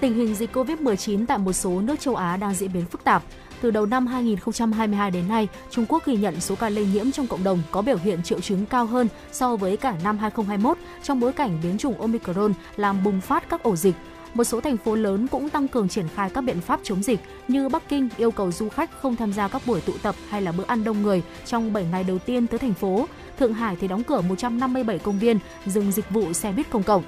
[0.00, 3.22] Tình hình dịch COVID-19 tại một số nước châu Á đang diễn biến phức tạp.
[3.60, 7.26] Từ đầu năm 2022 đến nay, Trung Quốc ghi nhận số ca lây nhiễm trong
[7.26, 11.20] cộng đồng có biểu hiện triệu chứng cao hơn so với cả năm 2021 trong
[11.20, 13.94] bối cảnh biến chủng Omicron làm bùng phát các ổ dịch.
[14.34, 17.20] Một số thành phố lớn cũng tăng cường triển khai các biện pháp chống dịch
[17.48, 20.42] như Bắc Kinh yêu cầu du khách không tham gia các buổi tụ tập hay
[20.42, 23.06] là bữa ăn đông người trong 7 ngày đầu tiên tới thành phố.
[23.38, 27.02] Thượng Hải thì đóng cửa 157 công viên, dừng dịch vụ xe buýt công cộng.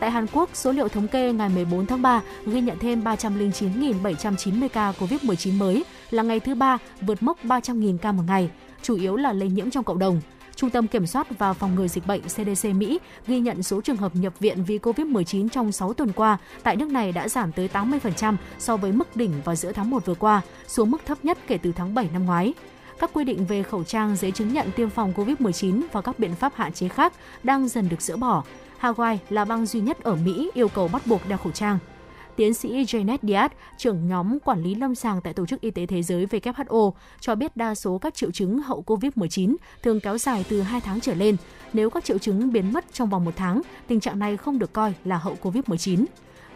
[0.00, 4.68] Tại Hàn Quốc, số liệu thống kê ngày 14 tháng 3 ghi nhận thêm 309.790
[4.68, 8.50] ca COVID-19 mới, là ngày thứ ba vượt mốc 300.000 ca một ngày,
[8.82, 10.20] chủ yếu là lây nhiễm trong cộng đồng.
[10.54, 13.96] Trung tâm Kiểm soát và Phòng ngừa Dịch bệnh CDC Mỹ ghi nhận số trường
[13.96, 17.68] hợp nhập viện vì COVID-19 trong 6 tuần qua tại nước này đã giảm tới
[17.72, 21.38] 80% so với mức đỉnh vào giữa tháng 1 vừa qua, xuống mức thấp nhất
[21.46, 22.54] kể từ tháng 7 năm ngoái.
[22.98, 26.34] Các quy định về khẩu trang, giấy chứng nhận tiêm phòng COVID-19 và các biện
[26.34, 28.44] pháp hạn chế khác đang dần được dỡ bỏ.
[28.80, 31.78] Hawaii là bang duy nhất ở Mỹ yêu cầu bắt buộc đeo khẩu trang.
[32.36, 35.86] Tiến sĩ Janet Diaz, trưởng nhóm quản lý lâm sàng tại Tổ chức Y tế
[35.86, 40.44] Thế giới WHO, cho biết đa số các triệu chứng hậu COVID-19 thường kéo dài
[40.48, 41.36] từ 2 tháng trở lên.
[41.72, 44.72] Nếu các triệu chứng biến mất trong vòng một tháng, tình trạng này không được
[44.72, 46.04] coi là hậu COVID-19.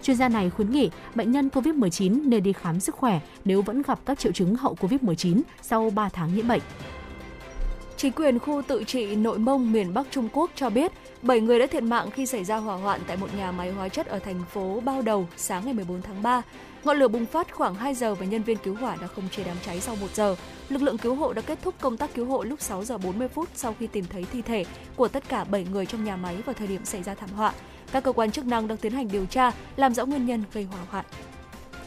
[0.02, 3.82] Chuyên gia này khuyến nghị bệnh nhân COVID-19 nên đi khám sức khỏe nếu vẫn
[3.82, 6.62] gặp các triệu chứng hậu COVID-19 sau 3 tháng nhiễm bệnh.
[8.05, 10.92] Chính quyền khu tự trị Nội Mông miền Bắc Trung Quốc cho biết
[11.22, 13.88] 7 người đã thiệt mạng khi xảy ra hỏa hoạn tại một nhà máy hóa
[13.88, 16.42] chất ở thành phố Bao Đầu sáng ngày 14 tháng 3.
[16.84, 19.44] Ngọn lửa bùng phát khoảng 2 giờ và nhân viên cứu hỏa đã không chế
[19.44, 20.36] đám cháy sau 1 giờ.
[20.68, 23.28] Lực lượng cứu hộ đã kết thúc công tác cứu hộ lúc 6 giờ 40
[23.28, 24.64] phút sau khi tìm thấy thi thể
[24.96, 27.52] của tất cả 7 người trong nhà máy vào thời điểm xảy ra thảm họa.
[27.92, 30.64] Các cơ quan chức năng đang tiến hành điều tra, làm rõ nguyên nhân gây
[30.64, 31.05] hỏa hoạn.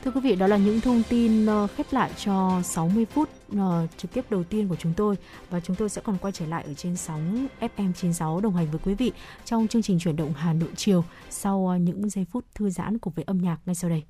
[0.07, 3.87] Thưa quý vị, đó là những thông tin ờ, khép lại cho 60 phút ờ,
[3.97, 5.15] trực tiếp đầu tiên của chúng tôi
[5.49, 8.67] và chúng tôi sẽ còn quay trở lại ở trên sóng FM 96 đồng hành
[8.71, 9.11] với quý vị
[9.45, 12.97] trong chương trình chuyển động Hà Nội chiều sau ờ, những giây phút thư giãn
[12.97, 14.03] cùng với âm nhạc ngay sau đây.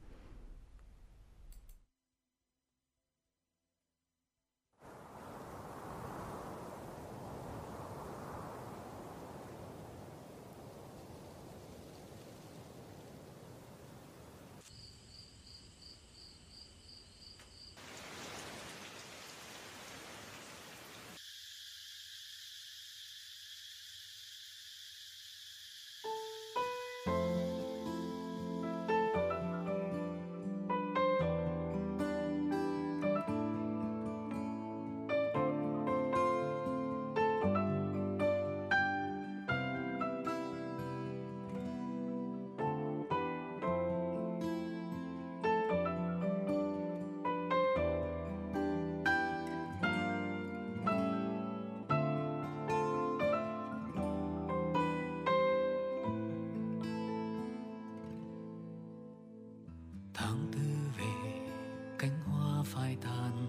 [63.02, 63.48] Tàn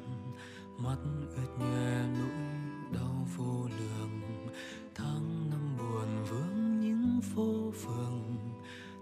[0.78, 0.96] mắt
[1.36, 2.48] ướt nhòe nỗi
[2.92, 4.20] đau vô lường
[4.94, 8.36] tháng năm buồn vướng những phố phường,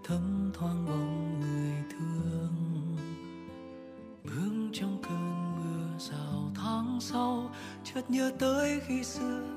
[0.03, 2.53] thấm thoáng bóng người thương.
[4.23, 7.49] Vương trong cơn mưa rào tháng sau,
[7.83, 9.56] chợt nhớ tới khi xưa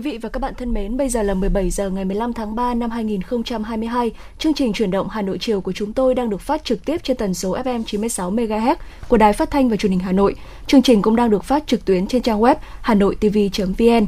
[0.00, 2.54] Quý vị và các bạn thân mến, bây giờ là 17 giờ ngày 15 tháng
[2.54, 4.10] 3 năm 2022.
[4.38, 7.00] Chương trình chuyển động Hà Nội chiều của chúng tôi đang được phát trực tiếp
[7.02, 8.74] trên tần số FM 96 MHz
[9.08, 10.34] của Đài Phát thanh và Truyền hình Hà Nội.
[10.66, 14.06] Chương trình cũng đang được phát trực tuyến trên trang web hanoitv.vn.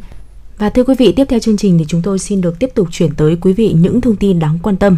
[0.59, 2.89] Và thưa quý vị, tiếp theo chương trình thì chúng tôi xin được tiếp tục
[2.91, 4.97] chuyển tới quý vị những thông tin đáng quan tâm.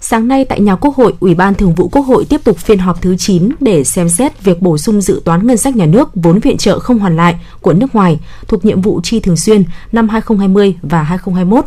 [0.00, 2.78] Sáng nay tại nhà Quốc hội, Ủy ban Thường vụ Quốc hội tiếp tục phiên
[2.78, 6.10] họp thứ 9 để xem xét việc bổ sung dự toán ngân sách nhà nước
[6.14, 8.18] vốn viện trợ không hoàn lại của nước ngoài
[8.48, 11.64] thuộc nhiệm vụ chi thường xuyên năm 2020 và 2021.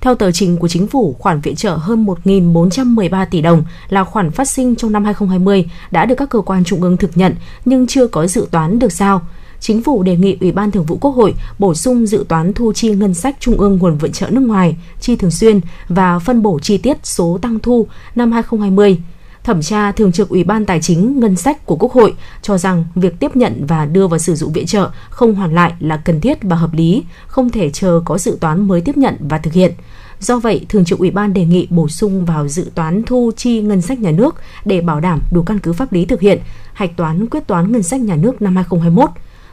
[0.00, 4.30] Theo tờ trình của chính phủ, khoản viện trợ hơn 1.413 tỷ đồng là khoản
[4.30, 7.86] phát sinh trong năm 2020 đã được các cơ quan trung ương thực nhận nhưng
[7.86, 9.22] chưa có dự toán được giao
[9.60, 12.72] chính phủ đề nghị Ủy ban Thường vụ Quốc hội bổ sung dự toán thu
[12.72, 16.42] chi ngân sách trung ương nguồn viện trợ nước ngoài, chi thường xuyên và phân
[16.42, 18.98] bổ chi tiết số tăng thu năm 2020.
[19.44, 22.84] Thẩm tra Thường trực Ủy ban Tài chính Ngân sách của Quốc hội cho rằng
[22.94, 26.20] việc tiếp nhận và đưa vào sử dụng viện trợ không hoàn lại là cần
[26.20, 29.52] thiết và hợp lý, không thể chờ có dự toán mới tiếp nhận và thực
[29.52, 29.72] hiện.
[30.20, 33.60] Do vậy, Thường trực Ủy ban đề nghị bổ sung vào dự toán thu chi
[33.60, 34.34] ngân sách nhà nước
[34.64, 36.40] để bảo đảm đủ căn cứ pháp lý thực hiện,
[36.72, 39.10] hạch toán quyết toán ngân sách nhà nước năm 2021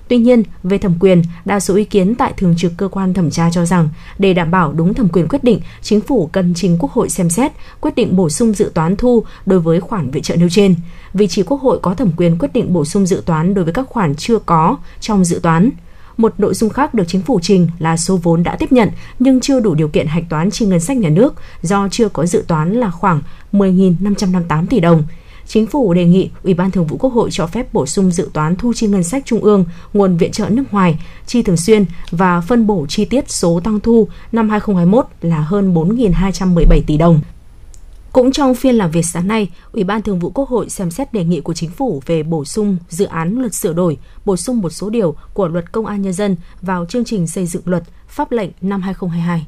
[0.07, 3.31] Tuy nhiên, về thẩm quyền, đa số ý kiến tại thường trực cơ quan thẩm
[3.31, 3.89] tra cho rằng
[4.19, 7.29] để đảm bảo đúng thẩm quyền quyết định, chính phủ cần trình Quốc hội xem
[7.29, 7.51] xét,
[7.81, 10.75] quyết định bổ sung dự toán thu đối với khoản viện trợ nêu trên.
[11.13, 13.73] Vì chỉ Quốc hội có thẩm quyền quyết định bổ sung dự toán đối với
[13.73, 15.69] các khoản chưa có trong dự toán.
[16.17, 18.89] Một nội dung khác được chính phủ trình là số vốn đã tiếp nhận
[19.19, 22.25] nhưng chưa đủ điều kiện hạch toán chi ngân sách nhà nước do chưa có
[22.25, 25.03] dự toán là khoảng 10.558 tỷ đồng
[25.47, 28.29] chính phủ đề nghị Ủy ban Thường vụ Quốc hội cho phép bổ sung dự
[28.33, 31.85] toán thu chi ngân sách trung ương, nguồn viện trợ nước ngoài, chi thường xuyên
[32.11, 37.21] và phân bổ chi tiết số tăng thu năm 2021 là hơn 4.217 tỷ đồng.
[38.11, 41.13] Cũng trong phiên làm việc sáng nay, Ủy ban Thường vụ Quốc hội xem xét
[41.13, 44.61] đề nghị của chính phủ về bổ sung dự án luật sửa đổi, bổ sung
[44.61, 47.83] một số điều của luật công an nhân dân vào chương trình xây dựng luật
[48.07, 49.45] pháp lệnh năm 2022.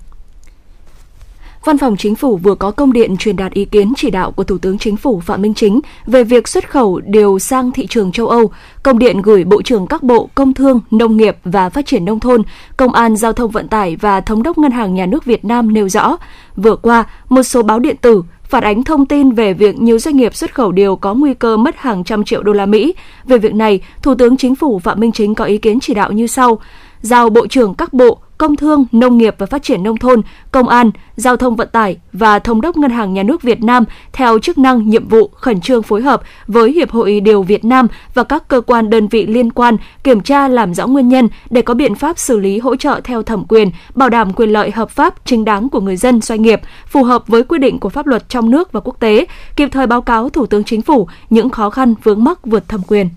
[1.69, 4.43] Văn phòng Chính phủ vừa có công điện truyền đạt ý kiến chỉ đạo của
[4.43, 8.11] Thủ tướng Chính phủ Phạm Minh Chính về việc xuất khẩu điều sang thị trường
[8.11, 8.51] châu Âu.
[8.83, 12.19] Công điện gửi Bộ trưởng các bộ Công Thương, Nông nghiệp và Phát triển Nông
[12.19, 12.43] thôn,
[12.77, 15.73] Công an Giao thông Vận tải và Thống đốc Ngân hàng Nhà nước Việt Nam
[15.73, 16.17] nêu rõ,
[16.55, 20.17] vừa qua, một số báo điện tử phản ánh thông tin về việc nhiều doanh
[20.17, 22.93] nghiệp xuất khẩu điều có nguy cơ mất hàng trăm triệu đô la Mỹ.
[23.25, 26.11] Về việc này, Thủ tướng Chính phủ Phạm Minh Chính có ý kiến chỉ đạo
[26.11, 26.59] như sau:
[27.01, 30.21] giao Bộ trưởng các bộ, Công thương, Nông nghiệp và Phát triển Nông thôn,
[30.51, 33.83] Công an, Giao thông vận tải và Thống đốc Ngân hàng Nhà nước Việt Nam
[34.13, 37.87] theo chức năng nhiệm vụ khẩn trương phối hợp với Hiệp hội Điều Việt Nam
[38.13, 41.61] và các cơ quan đơn vị liên quan kiểm tra làm rõ nguyên nhân để
[41.61, 44.89] có biện pháp xử lý hỗ trợ theo thẩm quyền, bảo đảm quyền lợi hợp
[44.89, 48.07] pháp chính đáng của người dân doanh nghiệp, phù hợp với quy định của pháp
[48.07, 49.25] luật trong nước và quốc tế,
[49.55, 52.81] kịp thời báo cáo Thủ tướng Chính phủ những khó khăn vướng mắc vượt thẩm
[52.87, 53.09] quyền.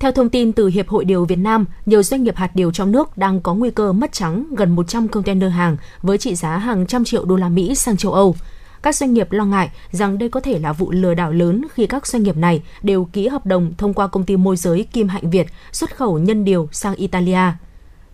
[0.00, 2.92] Theo thông tin từ Hiệp hội Điều Việt Nam, nhiều doanh nghiệp hạt điều trong
[2.92, 6.86] nước đang có nguy cơ mất trắng gần 100 container hàng với trị giá hàng
[6.86, 8.36] trăm triệu đô la Mỹ sang châu Âu.
[8.82, 11.86] Các doanh nghiệp lo ngại rằng đây có thể là vụ lừa đảo lớn khi
[11.86, 15.08] các doanh nghiệp này đều ký hợp đồng thông qua công ty môi giới Kim
[15.08, 17.52] Hạnh Việt xuất khẩu nhân điều sang Italia.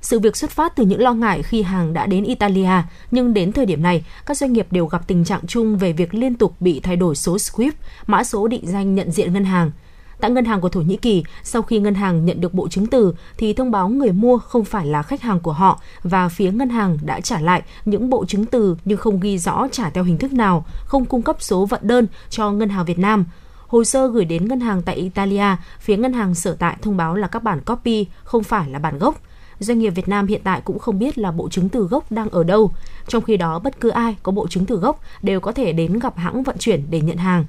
[0.00, 3.52] Sự việc xuất phát từ những lo ngại khi hàng đã đến Italia, nhưng đến
[3.52, 6.54] thời điểm này, các doanh nghiệp đều gặp tình trạng chung về việc liên tục
[6.60, 7.72] bị thay đổi số SWIFT,
[8.06, 9.70] mã số định danh nhận diện ngân hàng–
[10.20, 12.86] Tại ngân hàng của Thổ Nhĩ Kỳ, sau khi ngân hàng nhận được bộ chứng
[12.86, 16.52] từ thì thông báo người mua không phải là khách hàng của họ và phía
[16.52, 20.04] ngân hàng đã trả lại những bộ chứng từ nhưng không ghi rõ trả theo
[20.04, 23.24] hình thức nào, không cung cấp số vận đơn cho ngân hàng Việt Nam.
[23.66, 27.16] Hồ sơ gửi đến ngân hàng tại Italia, phía ngân hàng sở tại thông báo
[27.16, 29.20] là các bản copy không phải là bản gốc
[29.58, 32.30] doanh nghiệp Việt Nam hiện tại cũng không biết là bộ chứng từ gốc đang
[32.30, 32.72] ở đâu.
[33.08, 35.98] Trong khi đó, bất cứ ai có bộ chứng từ gốc đều có thể đến
[35.98, 37.44] gặp hãng vận chuyển để nhận hàng.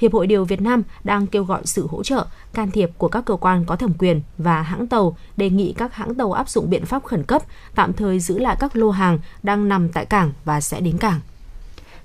[0.00, 3.24] Hiệp hội Điều Việt Nam đang kêu gọi sự hỗ trợ, can thiệp của các
[3.24, 6.70] cơ quan có thẩm quyền và hãng tàu, đề nghị các hãng tàu áp dụng
[6.70, 7.42] biện pháp khẩn cấp,
[7.74, 11.20] tạm thời giữ lại các lô hàng đang nằm tại cảng và sẽ đến cảng.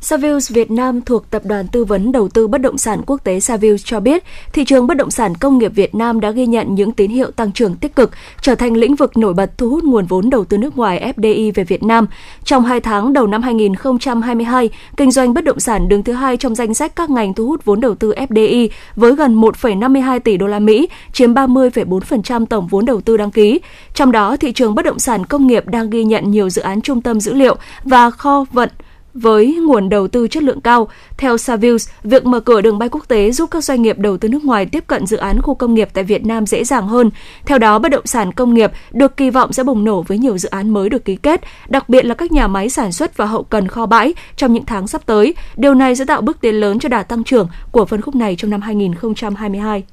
[0.06, 3.40] Savills Việt Nam thuộc Tập đoàn Tư vấn Đầu tư Bất động sản Quốc tế
[3.40, 6.76] Savills cho biết, thị trường bất động sản công nghiệp Việt Nam đã ghi nhận
[6.76, 9.84] những tín hiệu tăng trưởng tích cực, trở thành lĩnh vực nổi bật thu hút
[9.84, 12.08] nguồn vốn đầu tư nước ngoài FDI về Việt Nam.
[12.44, 16.56] Trong 2 tháng đầu năm 2022, kinh doanh bất động sản đứng thứ hai trong
[16.56, 20.48] danh sách các ngành thu hút vốn đầu tư FDI với gần 1,52 tỷ đô
[20.48, 23.60] la Mỹ, chiếm 30,4% tổng vốn đầu tư đăng ký.
[23.94, 26.82] Trong đó, thị trường bất động sản công nghiệp đang ghi nhận nhiều dự án
[26.82, 28.70] trung tâm dữ liệu và kho vận
[29.16, 30.88] với nguồn đầu tư chất lượng cao.
[31.18, 34.30] Theo Savills, việc mở cửa đường bay quốc tế giúp các doanh nghiệp đầu tư
[34.30, 37.12] nước ngoài tiếp cận dự án khu công nghiệp tại Việt Nam dễ dàng hơn.
[37.46, 40.38] Theo đó, bất động sản công nghiệp được kỳ vọng sẽ bùng nổ với nhiều
[40.38, 43.26] dự án mới được ký kết, đặc biệt là các nhà máy sản xuất và
[43.26, 45.36] hậu cần kho bãi trong những tháng sắp tới.
[45.56, 48.36] Điều này sẽ tạo bước tiến lớn cho đà tăng trưởng của phân khúc này
[48.36, 49.84] trong năm 2022.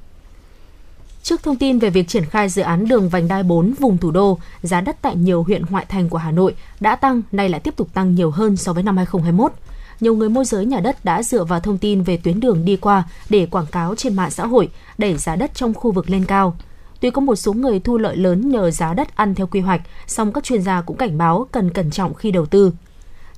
[1.23, 4.11] Trước thông tin về việc triển khai dự án đường vành đai 4 vùng thủ
[4.11, 7.59] đô, giá đất tại nhiều huyện ngoại thành của Hà Nội đã tăng, nay lại
[7.59, 9.51] tiếp tục tăng nhiều hơn so với năm 2021.
[9.99, 12.77] Nhiều người môi giới nhà đất đã dựa vào thông tin về tuyến đường đi
[12.77, 16.25] qua để quảng cáo trên mạng xã hội, đẩy giá đất trong khu vực lên
[16.25, 16.57] cao.
[16.99, 19.81] Tuy có một số người thu lợi lớn nhờ giá đất ăn theo quy hoạch,
[20.07, 22.71] song các chuyên gia cũng cảnh báo cần cẩn trọng khi đầu tư.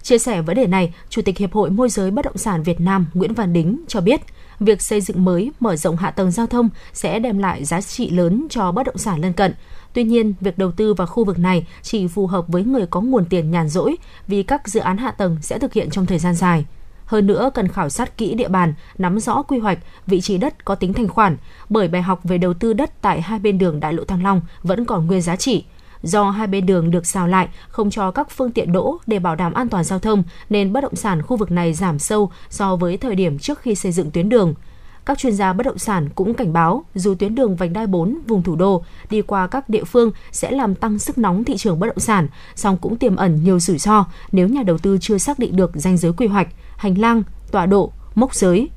[0.01, 2.81] Chia sẻ vấn đề này, Chủ tịch Hiệp hội Môi giới Bất động sản Việt
[2.81, 4.21] Nam Nguyễn Văn Đính cho biết–
[4.59, 8.09] việc xây dựng mới, mở rộng hạ tầng giao thông sẽ đem lại giá trị
[8.09, 9.53] lớn cho bất động sản lân cận.
[9.93, 13.01] Tuy nhiên, việc đầu tư vào khu vực này chỉ phù hợp với người có
[13.01, 13.95] nguồn tiền nhàn rỗi
[14.27, 16.65] vì các dự án hạ tầng sẽ thực hiện trong thời gian dài.
[17.05, 20.65] Hơn nữa, cần khảo sát kỹ địa bàn, nắm rõ quy hoạch, vị trí đất
[20.65, 21.37] có tính thanh khoản,
[21.69, 24.41] bởi bài học về đầu tư đất tại hai bên đường đại lộ Thăng Long
[24.63, 25.63] vẫn còn nguyên giá trị
[26.03, 29.35] Do hai bên đường được xào lại, không cho các phương tiện đỗ để bảo
[29.35, 32.75] đảm an toàn giao thông, nên bất động sản khu vực này giảm sâu so
[32.75, 34.53] với thời điểm trước khi xây dựng tuyến đường.
[35.05, 38.19] Các chuyên gia bất động sản cũng cảnh báo, dù tuyến đường vành đai 4
[38.27, 41.79] vùng thủ đô đi qua các địa phương sẽ làm tăng sức nóng thị trường
[41.79, 45.17] bất động sản, song cũng tiềm ẩn nhiều rủi ro nếu nhà đầu tư chưa
[45.17, 48.69] xác định được danh giới quy hoạch, hành lang, tọa độ, mốc giới,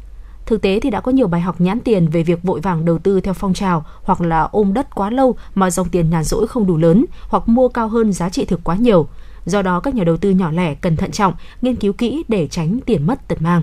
[0.48, 2.98] Thực tế thì đã có nhiều bài học nhãn tiền về việc vội vàng đầu
[2.98, 6.46] tư theo phong trào hoặc là ôm đất quá lâu mà dòng tiền nhàn rỗi
[6.46, 9.08] không đủ lớn hoặc mua cao hơn giá trị thực quá nhiều.
[9.46, 12.46] Do đó các nhà đầu tư nhỏ lẻ cần thận trọng, nghiên cứu kỹ để
[12.46, 13.62] tránh tiền mất tật mang.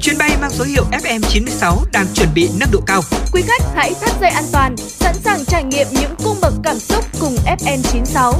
[0.00, 3.00] Chuyến bay mang số hiệu FM96 đang chuẩn bị nâng độ cao.
[3.32, 6.78] Quý khách hãy thắt dây an toàn, sẵn sàng trải nghiệm những cung bậc cảm
[6.78, 8.32] xúc cùng FM96.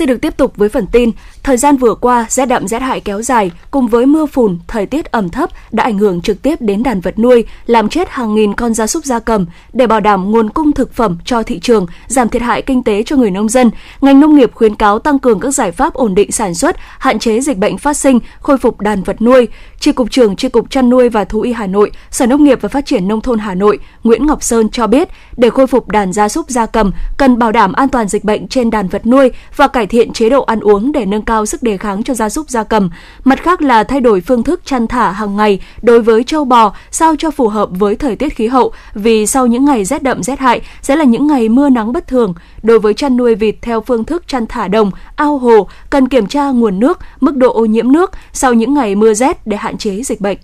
[0.00, 1.10] Xin được tiếp tục với phần tin.
[1.42, 4.86] Thời gian vừa qua, rét đậm rét hại kéo dài cùng với mưa phùn, thời
[4.86, 8.34] tiết ẩm thấp đã ảnh hưởng trực tiếp đến đàn vật nuôi, làm chết hàng
[8.34, 9.46] nghìn con gia súc gia cầm.
[9.72, 13.02] Để bảo đảm nguồn cung thực phẩm cho thị trường, giảm thiệt hại kinh tế
[13.02, 13.70] cho người nông dân,
[14.00, 17.18] ngành nông nghiệp khuyến cáo tăng cường các giải pháp ổn định sản xuất, hạn
[17.18, 19.48] chế dịch bệnh phát sinh, khôi phục đàn vật nuôi.
[19.80, 22.58] Tri cục trưởng Tri cục chăn nuôi và thú y Hà Nội, Sở Nông nghiệp
[22.60, 25.88] và Phát triển nông thôn Hà Nội, Nguyễn Ngọc Sơn cho biết, để khôi phục
[25.88, 29.06] đàn gia súc gia cầm, cần bảo đảm an toàn dịch bệnh trên đàn vật
[29.06, 32.14] nuôi và cải thiện chế độ ăn uống để nâng cao sức đề kháng cho
[32.14, 32.90] gia súc gia cầm.
[33.24, 36.72] Mặt khác là thay đổi phương thức chăn thả hàng ngày đối với châu bò
[36.90, 40.22] sao cho phù hợp với thời tiết khí hậu vì sau những ngày rét đậm
[40.22, 42.34] rét hại sẽ là những ngày mưa nắng bất thường.
[42.62, 46.26] Đối với chăn nuôi vịt theo phương thức chăn thả đồng, ao hồ cần kiểm
[46.26, 49.78] tra nguồn nước, mức độ ô nhiễm nước sau những ngày mưa rét để hạn
[49.78, 50.38] chế dịch bệnh.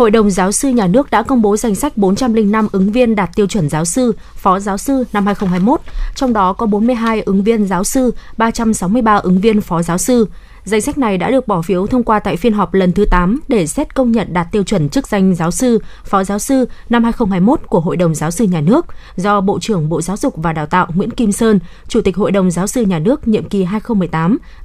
[0.00, 3.30] Hội đồng giáo sư nhà nước đã công bố danh sách 405 ứng viên đạt
[3.34, 5.80] tiêu chuẩn giáo sư, phó giáo sư năm 2021,
[6.14, 10.28] trong đó có 42 ứng viên giáo sư, 363 ứng viên phó giáo sư.
[10.64, 13.40] Danh sách này đã được bỏ phiếu thông qua tại phiên họp lần thứ 8
[13.48, 17.04] để xét công nhận đạt tiêu chuẩn chức danh giáo sư, phó giáo sư năm
[17.04, 18.86] 2021 của Hội đồng Giáo sư Nhà nước
[19.16, 21.58] do Bộ trưởng Bộ Giáo dục và Đào tạo Nguyễn Kim Sơn,
[21.88, 23.66] Chủ tịch Hội đồng Giáo sư Nhà nước nhiệm kỳ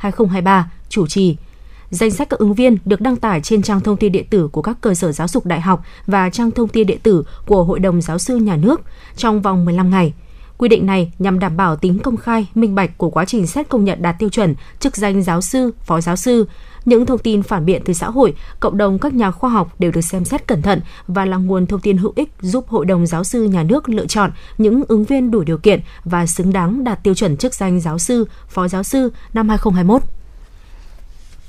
[0.02, 1.38] 2018-2023 chủ trì.
[1.90, 4.62] Danh sách các ứng viên được đăng tải trên trang thông tin điện tử của
[4.62, 7.80] các cơ sở giáo dục đại học và trang thông tin điện tử của Hội
[7.80, 8.82] đồng Giáo sư Nhà nước
[9.16, 10.14] trong vòng 15 ngày.
[10.58, 13.70] Quy định này nhằm đảm bảo tính công khai, minh bạch của quá trình xét
[13.70, 16.46] công nhận đạt tiêu chuẩn chức danh giáo sư, phó giáo sư.
[16.86, 19.92] Những thông tin phản biện từ xã hội, cộng đồng các nhà khoa học đều
[19.92, 23.08] được xem xét cẩn thận và là nguồn thông tin hữu ích giúp Hội đồng
[23.08, 26.84] Giáo sư Nhà nước lựa chọn những ứng viên đủ điều kiện và xứng đáng
[26.84, 30.15] đạt tiêu chuẩn chức danh giáo sư, phó giáo sư năm 2021.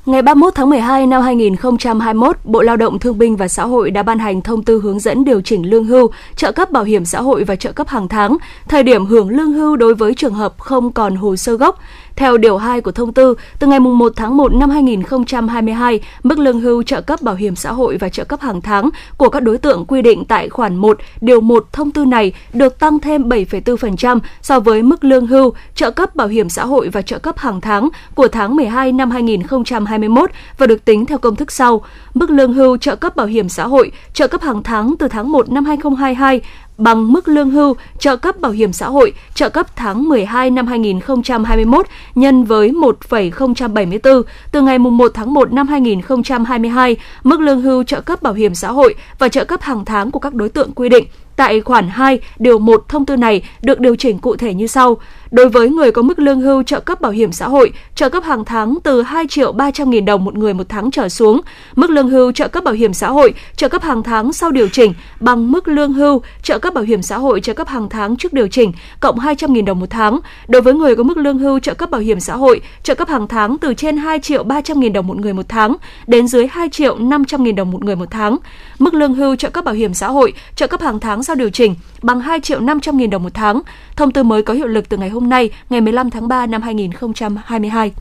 [0.07, 4.03] Ngày 31 tháng 12 năm 2021, Bộ Lao động Thương binh và Xã hội đã
[4.03, 7.21] ban hành thông tư hướng dẫn điều chỉnh lương hưu, trợ cấp bảo hiểm xã
[7.21, 8.37] hội và trợ cấp hàng tháng,
[8.69, 11.79] thời điểm hưởng lương hưu đối với trường hợp không còn hồ sơ gốc.
[12.17, 16.61] Theo điều 2 của thông tư, từ ngày 1 tháng 1 năm 2022, mức lương
[16.61, 19.59] hưu trợ cấp bảo hiểm xã hội và trợ cấp hàng tháng của các đối
[19.59, 24.19] tượng quy định tại khoản 1, điều 1 thông tư này được tăng thêm 7,4%
[24.43, 27.61] so với mức lương hưu, trợ cấp bảo hiểm xã hội và trợ cấp hàng
[27.61, 31.85] tháng của tháng 12 năm 2021 và được tính theo công thức sau.
[32.15, 35.33] Mức lương hưu trợ cấp bảo hiểm xã hội, trợ cấp hàng tháng từ tháng
[35.33, 36.41] 1 năm 2022
[36.79, 40.67] bằng mức lương hưu, trợ cấp bảo hiểm xã hội, trợ cấp tháng 12 năm
[40.67, 44.23] 2021 nhân với 1,074
[44.53, 48.73] từ ngày 1 tháng 1 năm 2022, mức lương hưu trợ cấp bảo hiểm xã
[48.73, 52.19] hội và trợ cấp hàng tháng của các đối tượng quy định tại khoản 2
[52.39, 54.97] điều 1 thông tư này được điều chỉnh cụ thể như sau.
[55.31, 58.25] Đối với người có mức lương hưu trợ cấp bảo hiểm xã hội, trợ cấp
[58.25, 61.41] hàng tháng từ 2 triệu 300 nghìn đồng một người một tháng trở xuống,
[61.77, 64.69] mức lương hưu trợ cấp bảo hiểm xã hội, trợ cấp hàng tháng sau điều
[64.69, 68.17] chỉnh bằng mức lương hưu trợ cấp bảo hiểm xã hội trợ cấp hàng tháng
[68.17, 70.21] trước điều chỉnh cộng 200 nghìn đồng một tháng.
[70.49, 73.09] Đối với người có mức lương hưu trợ cấp bảo hiểm xã hội, trợ cấp
[73.09, 75.77] hàng tháng từ trên 2 triệu 300 nghìn đồng một người một tháng
[76.07, 78.37] đến dưới 2 triệu 500 nghìn đồng một người một tháng.
[78.79, 81.51] Mức lương hưu trợ cấp bảo hiểm xã hội, trợ cấp hàng tháng sau điều
[81.51, 83.61] chỉnh bằng 2 triệu 500 nghìn đồng một tháng.
[83.97, 86.63] Thông tư mới có hiệu lực từ ngày hôm nay, ngày 15 tháng 3 năm
[86.63, 87.93] 2022.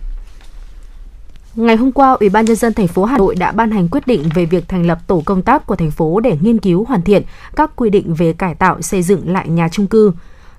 [1.56, 4.08] Ngày hôm qua, Ủy ban nhân dân thành phố Hà Nội đã ban hành quyết
[4.08, 7.02] định về việc thành lập tổ công tác của thành phố để nghiên cứu hoàn
[7.02, 7.24] thiện
[7.56, 10.12] các quy định về cải tạo xây dựng lại nhà trung cư.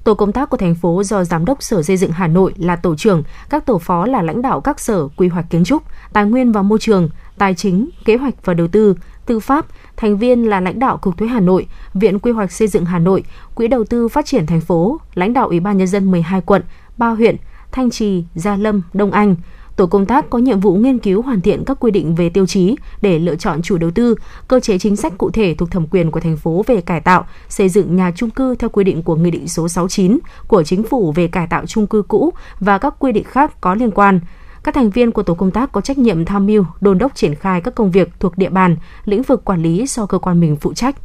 [0.05, 2.77] Tổ công tác của thành phố do Giám đốc Sở Xây dựng Hà Nội là
[2.77, 5.83] tổ trưởng, các tổ phó là lãnh đạo các sở quy hoạch kiến trúc,
[6.13, 7.09] tài nguyên và môi trường,
[7.39, 8.95] tài chính, kế hoạch và đầu tư,
[9.27, 9.67] tư pháp,
[9.97, 12.99] thành viên là lãnh đạo Cục Thuế Hà Nội, Viện Quy hoạch Xây dựng Hà
[12.99, 13.25] Nội,
[13.55, 16.63] Quỹ đầu tư phát triển thành phố, lãnh đạo Ủy ban nhân dân 12 quận,
[16.99, 17.37] 3 huyện,
[17.73, 19.37] Thanh Trì, Gia Lâm, Đông Anh.
[19.77, 22.47] Tổ công tác có nhiệm vụ nghiên cứu hoàn thiện các quy định về tiêu
[22.47, 24.15] chí để lựa chọn chủ đầu tư,
[24.49, 27.27] cơ chế chính sách cụ thể thuộc thẩm quyền của thành phố về cải tạo,
[27.49, 30.83] xây dựng nhà trung cư theo quy định của Nghị định số 69 của Chính
[30.83, 34.21] phủ về cải tạo trung cư cũ và các quy định khác có liên quan.
[34.67, 37.35] Các thành viên của tổ công tác có trách nhiệm tham mưu, đôn đốc triển
[37.35, 40.57] khai các công việc thuộc địa bàn, lĩnh vực quản lý do cơ quan mình
[40.57, 40.97] phụ trách.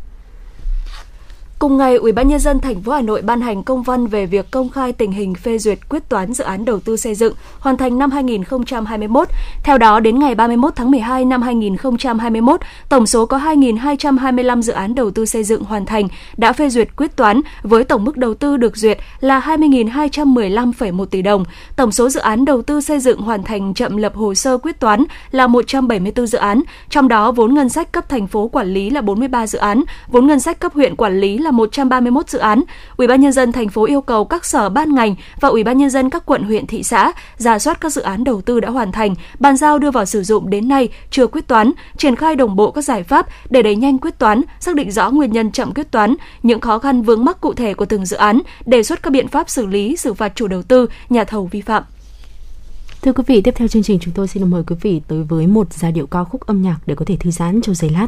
[1.62, 4.26] Cùng ngày, Ủy ban nhân dân thành phố Hà Nội ban hành công văn về
[4.26, 7.34] việc công khai tình hình phê duyệt quyết toán dự án đầu tư xây dựng
[7.60, 9.28] hoàn thành năm 2021.
[9.64, 14.96] Theo đó, đến ngày 31 tháng 12 năm 2021, tổng số có 2.225 dự án
[14.96, 16.08] đầu tư xây dựng hoàn thành
[16.38, 21.22] đã phê duyệt quyết toán với tổng mức đầu tư được duyệt là 20.215,1 tỷ
[21.22, 21.46] đồng.
[21.76, 24.80] Tổng số dự án đầu tư xây dựng hoàn thành chậm lập hồ sơ quyết
[24.80, 28.90] toán là 174 dự án, trong đó vốn ngân sách cấp thành phố quản lý
[28.90, 32.64] là 43 dự án, vốn ngân sách cấp huyện quản lý là 131 dự án.
[32.98, 35.78] Ủy ban nhân dân thành phố yêu cầu các sở ban ngành và Ủy ban
[35.78, 38.70] nhân dân các quận huyện thị xã ra soát các dự án đầu tư đã
[38.70, 42.36] hoàn thành, bàn giao đưa vào sử dụng đến nay chưa quyết toán, triển khai
[42.36, 45.52] đồng bộ các giải pháp để đẩy nhanh quyết toán, xác định rõ nguyên nhân
[45.52, 48.84] chậm quyết toán, những khó khăn vướng mắc cụ thể của từng dự án, đề
[48.84, 51.84] xuất các biện pháp xử lý, xử phạt chủ đầu tư, nhà thầu vi phạm.
[53.02, 55.48] Thưa quý vị, tiếp theo chương trình chúng tôi xin mời quý vị tới với
[55.48, 58.08] một giai điệu ca khúc âm nhạc để có thể thư giãn trong giây lát.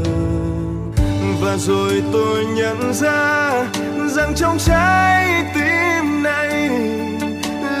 [1.41, 3.51] và rồi tôi nhận ra
[4.07, 6.69] rằng trong trái tim này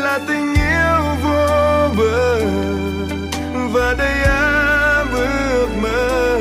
[0.03, 2.39] là tình yêu vô bờ.
[3.73, 6.39] Và đây áp bước mơ.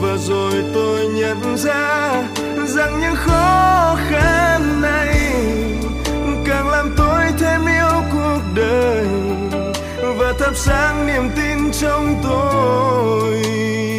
[0.00, 2.22] Và rồi tôi nhận ra
[2.66, 5.32] rằng những khó khăn này
[6.46, 9.06] càng làm tôi thêm yêu cuộc đời.
[10.16, 13.95] Và thắp sáng niềm tin trong tôi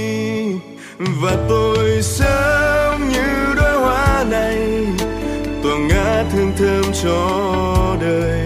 [1.22, 4.57] và tôi sớm như đóa hoa này
[5.64, 8.45] tỏa ngát hương thơm cho đời.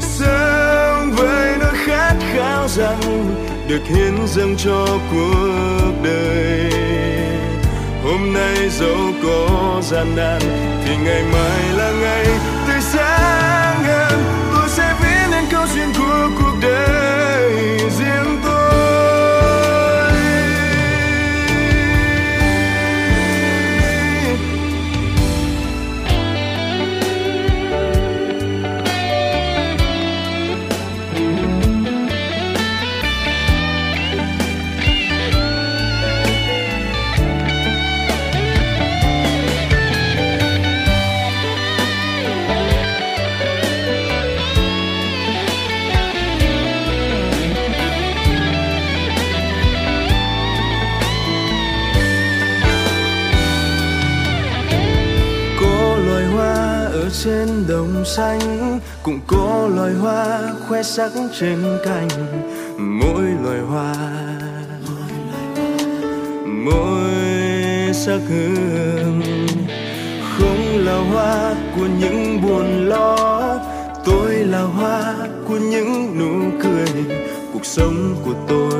[0.00, 3.34] Sớm với nỗi khát khao rằng
[3.68, 6.70] được hiến dâng cho cuộc đời.
[8.04, 10.40] Hôm nay dẫu có gian nan,
[10.84, 12.26] thì ngày mai là ngày
[12.68, 14.22] tươi sáng hơn.
[14.54, 17.11] Tôi sẽ viết nên câu chuyện của cuộc đời.
[60.96, 62.08] Sắc trên cành,
[62.78, 63.94] mỗi loài hoa,
[66.46, 69.22] mỗi sắc hương.
[70.22, 73.16] Không là hoa của những buồn lo,
[74.04, 75.14] tôi là hoa
[75.48, 77.04] của những nụ cười.
[77.52, 78.71] Cuộc sống của tôi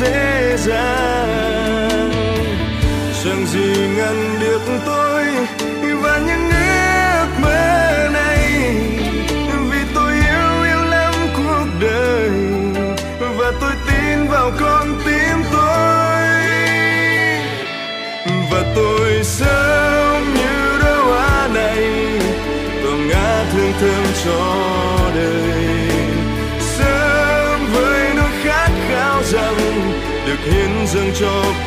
[0.00, 2.10] dễ dàng.
[3.24, 5.09] Chẳng gì ngăn được tôi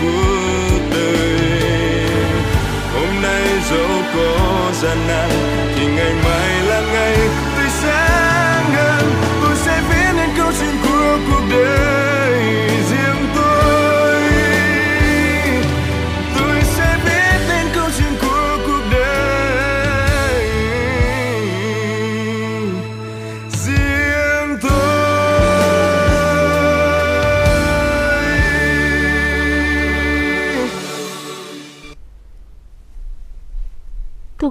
[0.04, 2.08] cuộc đời
[2.94, 5.30] hôm nay dẫu có gian nan
[5.76, 6.53] thì ngày mai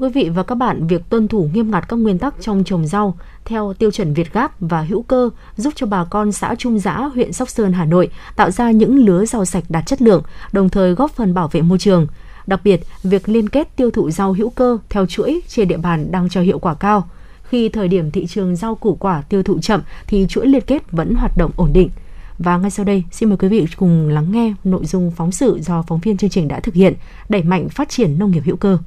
[0.02, 2.86] quý vị và các bạn, việc tuân thủ nghiêm ngặt các nguyên tắc trong trồng
[2.86, 6.78] rau theo tiêu chuẩn Việt Gáp và hữu cơ giúp cho bà con xã Trung
[6.78, 10.22] Giã, huyện Sóc Sơn, Hà Nội tạo ra những lứa rau sạch đạt chất lượng,
[10.52, 12.06] đồng thời góp phần bảo vệ môi trường.
[12.46, 16.12] Đặc biệt, việc liên kết tiêu thụ rau hữu cơ theo chuỗi trên địa bàn
[16.12, 17.08] đang cho hiệu quả cao.
[17.44, 20.92] Khi thời điểm thị trường rau củ quả tiêu thụ chậm thì chuỗi liên kết
[20.92, 21.90] vẫn hoạt động ổn định.
[22.38, 25.58] Và ngay sau đây, xin mời quý vị cùng lắng nghe nội dung phóng sự
[25.62, 26.94] do phóng viên chương trình đã thực hiện,
[27.28, 28.78] đẩy mạnh phát triển nông nghiệp hữu cơ.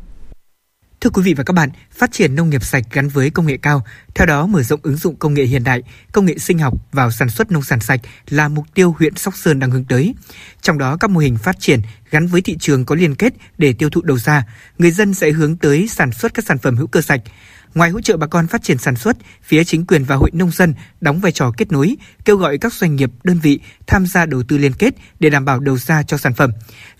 [1.05, 3.57] Thưa quý vị và các bạn, phát triển nông nghiệp sạch gắn với công nghệ
[3.57, 6.73] cao, theo đó mở rộng ứng dụng công nghệ hiện đại, công nghệ sinh học
[6.91, 7.99] vào sản xuất nông sản sạch
[8.29, 10.15] là mục tiêu huyện Sóc Sơn đang hướng tới.
[10.61, 13.73] Trong đó các mô hình phát triển gắn với thị trường có liên kết để
[13.73, 14.43] tiêu thụ đầu ra,
[14.77, 17.21] người dân sẽ hướng tới sản xuất các sản phẩm hữu cơ sạch.
[17.75, 20.51] Ngoài hỗ trợ bà con phát triển sản xuất, phía chính quyền và hội nông
[20.51, 21.95] dân đóng vai trò kết nối,
[22.25, 25.45] kêu gọi các doanh nghiệp, đơn vị tham gia đầu tư liên kết để đảm
[25.45, 26.51] bảo đầu ra cho sản phẩm.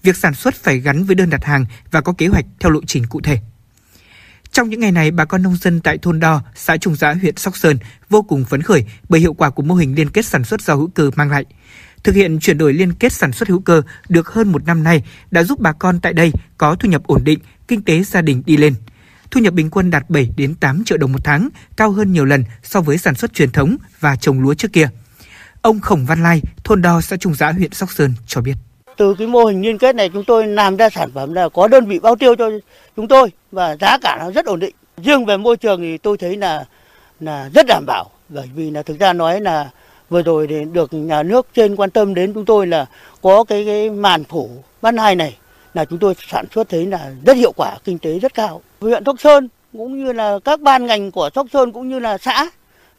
[0.04, 2.80] Việc sản xuất phải gắn với đơn đặt hàng và có kế hoạch theo lộ
[2.88, 3.40] trình cụ thể.
[4.56, 7.38] Trong những ngày này, bà con nông dân tại thôn Đo, xã Trung Giã, huyện
[7.38, 7.78] Sóc Sơn
[8.10, 10.78] vô cùng phấn khởi bởi hiệu quả của mô hình liên kết sản xuất rau
[10.78, 11.46] hữu cơ mang lại.
[12.04, 15.04] Thực hiện chuyển đổi liên kết sản xuất hữu cơ được hơn một năm nay
[15.32, 18.44] đã giúp bà con tại đây có thu nhập ổn định, kinh tế gia đình
[18.46, 18.76] đi lên.
[19.32, 22.26] Thu nhập bình quân đạt 7 đến 8 triệu đồng một tháng, cao hơn nhiều
[22.26, 24.90] lần so với sản xuất truyền thống và trồng lúa trước kia.
[25.62, 28.56] Ông Khổng Văn Lai, thôn Đo, xã Trung Giã, huyện Sóc Sơn cho biết
[28.98, 31.68] từ cái mô hình liên kết này chúng tôi làm ra sản phẩm là có
[31.68, 32.50] đơn vị bao tiêu cho
[32.96, 34.76] chúng tôi và giá cả nó rất ổn định.
[34.98, 36.66] Riêng về môi trường thì tôi thấy là
[37.20, 39.70] là rất đảm bảo bởi vì là thực ra nói là
[40.10, 42.86] vừa rồi thì được nhà nước trên quan tâm đến chúng tôi là
[43.22, 44.50] có cái cái màn phủ
[44.82, 45.38] ban hai này
[45.74, 48.62] là chúng tôi sản xuất thấy là rất hiệu quả, kinh tế rất cao.
[48.82, 49.48] Huyện Sóc Sơn
[49.78, 52.50] cũng như là các ban ngành của Sóc Sơn cũng như là xã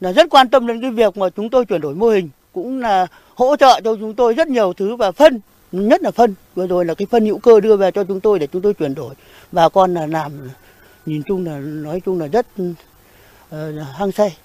[0.01, 2.81] là rất quan tâm đến cái việc mà chúng tôi chuyển đổi mô hình, cũng
[2.81, 5.41] là hỗ trợ cho chúng tôi rất nhiều thứ và phân
[5.77, 8.39] nhất là phân vừa rồi là cái phân hữu cơ đưa về cho chúng tôi
[8.39, 9.15] để chúng tôi chuyển đổi
[9.53, 10.33] bà con là làm
[11.07, 12.77] nhìn chung là nói chung là rất uh,
[13.99, 14.37] hăng say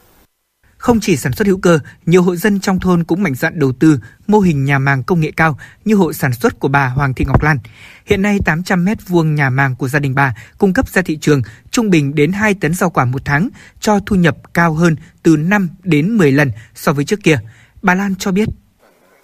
[0.82, 3.72] không chỉ sản xuất hữu cơ, nhiều hộ dân trong thôn cũng mạnh dạn đầu
[3.72, 7.14] tư mô hình nhà màng công nghệ cao như hộ sản xuất của bà Hoàng
[7.14, 7.58] Thị Ngọc Lan.
[8.06, 11.18] Hiện nay 800 mét vuông nhà màng của gia đình bà cung cấp ra thị
[11.22, 11.41] trường
[11.72, 13.49] trung bình đến 2 tấn rau quả một tháng,
[13.80, 17.40] cho thu nhập cao hơn từ 5 đến 10 lần so với trước kia.
[17.82, 18.49] Bà Lan cho biết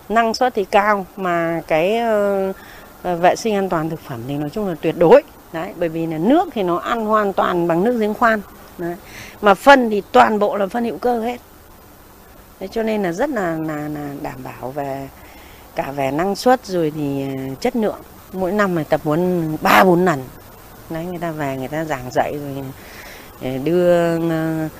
[0.10, 2.54] năng suất thì cao mà cái ờ,
[3.04, 5.24] ờ, vệ sinh an toàn thực phẩm thì nói chung là tuyệt đối.
[5.54, 8.42] Đấy bởi vì là nước thì nó ăn hoàn toàn bằng nước giếng khoan.
[8.78, 8.96] Đấy.
[9.42, 11.38] mà phân thì toàn bộ là phân hữu cơ hết.
[12.60, 15.10] Đấy, cho nên là rất là, là là đảm bảo về
[15.76, 18.00] cả về năng suất rồi thì ờ, chất lượng.
[18.34, 20.24] Mỗi năm phải tập huấn ba bốn lần.
[20.90, 22.64] Đấy người ta về người ta giảng dạy rồi
[23.64, 24.72] đưa uh,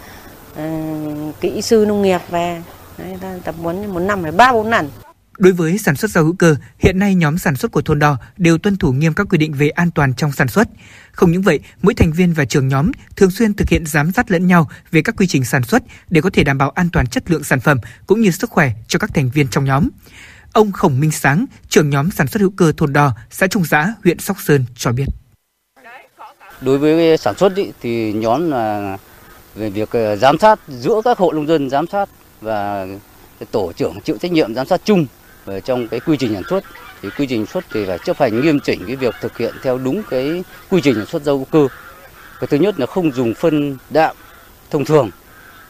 [0.54, 2.62] uh, kỹ sư nông nghiệp về.
[2.98, 4.90] Đấy, người ta tập huấn một năm phải ba bốn lần.
[5.38, 8.18] Đối với sản xuất rau hữu cơ, hiện nay nhóm sản xuất của thôn đo
[8.38, 10.68] đều tuân thủ nghiêm các quy định về an toàn trong sản xuất.
[11.12, 14.32] Không những vậy, mỗi thành viên và trưởng nhóm thường xuyên thực hiện giám sát
[14.32, 17.08] lẫn nhau về các quy trình sản xuất để có thể đảm bảo an toàn
[17.08, 19.90] chất lượng sản phẩm cũng như sức khỏe cho các thành viên trong nhóm.
[20.54, 23.94] Ông Khổng Minh Sáng, trưởng nhóm sản xuất hữu cơ thôn đo, xã Trung Giã,
[24.04, 25.06] huyện Sóc Sơn cho biết.
[26.62, 28.98] Đối với sản xuất ý, thì nhóm là
[29.56, 32.10] về việc ờ, giám sát giữa các hộ nông dân giám sát
[32.42, 32.88] và
[33.52, 35.06] tổ trưởng chịu trách nhiệm giám sát chung
[35.66, 36.64] trong cái quy trình sản xuất
[37.02, 39.78] thì quy trình xuất thì phải chấp hành nghiêm chỉnh cái việc thực hiện theo
[39.78, 41.68] đúng cái quy trình sản xuất rau hữu cơ.
[42.40, 44.16] Cái thứ nhất là không dùng phân đạm
[44.70, 45.12] thông thường,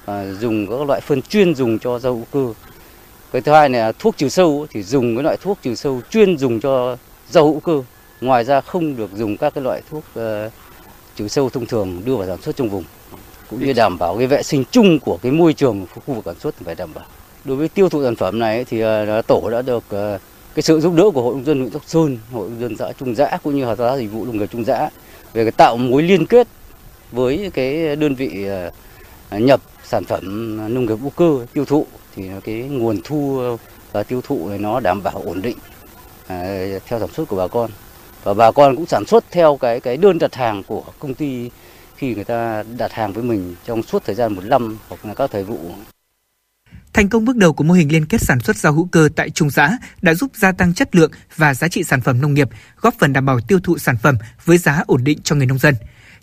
[0.05, 2.53] à, dùng các loại phân chuyên dùng cho rau hữu cơ.
[3.31, 6.37] Cái thứ hai là thuốc trừ sâu thì dùng cái loại thuốc trừ sâu chuyên
[6.37, 6.97] dùng cho
[7.29, 7.83] rau hữu cơ.
[8.21, 10.51] Ngoài ra không được dùng các cái loại thuốc uh,
[11.15, 12.83] trừ sâu thông thường đưa vào sản xuất trong vùng
[13.49, 16.35] cũng như đảm bảo cái vệ sinh chung của cái môi trường khu vực sản
[16.39, 17.05] xuất phải đảm bảo.
[17.47, 20.19] Đối với tiêu thụ sản phẩm này thì ờ, tổ đã được ờ,
[20.55, 22.91] cái sự giúp đỡ của hội nông dân huyện Sóc Sơn, hội nông dân xã
[22.99, 24.89] Trung Giã cũng như hợp tác dịch vụ nông nghiệp Trung Giã
[25.33, 26.47] về cái tạo mối liên kết
[27.11, 28.45] với cái đơn vị
[29.29, 31.85] ờ, nhập sản phẩm nông nghiệp hữu cơ tiêu thụ.
[32.15, 33.41] Thì cái nguồn thu
[33.91, 35.57] và tiêu thụ này nó đảm bảo ổn định
[36.85, 37.71] theo sản xuất của bà con.
[38.23, 41.49] Và bà con cũng sản xuất theo cái cái đơn đặt hàng của công ty
[41.95, 45.13] khi người ta đặt hàng với mình trong suốt thời gian một năm hoặc là
[45.13, 45.57] các thời vụ.
[46.97, 49.29] Thành công bước đầu của mô hình liên kết sản xuất rau hữu cơ tại
[49.29, 52.49] Trung xã đã giúp gia tăng chất lượng và giá trị sản phẩm nông nghiệp,
[52.81, 55.57] góp phần đảm bảo tiêu thụ sản phẩm với giá ổn định cho người nông
[55.57, 55.75] dân.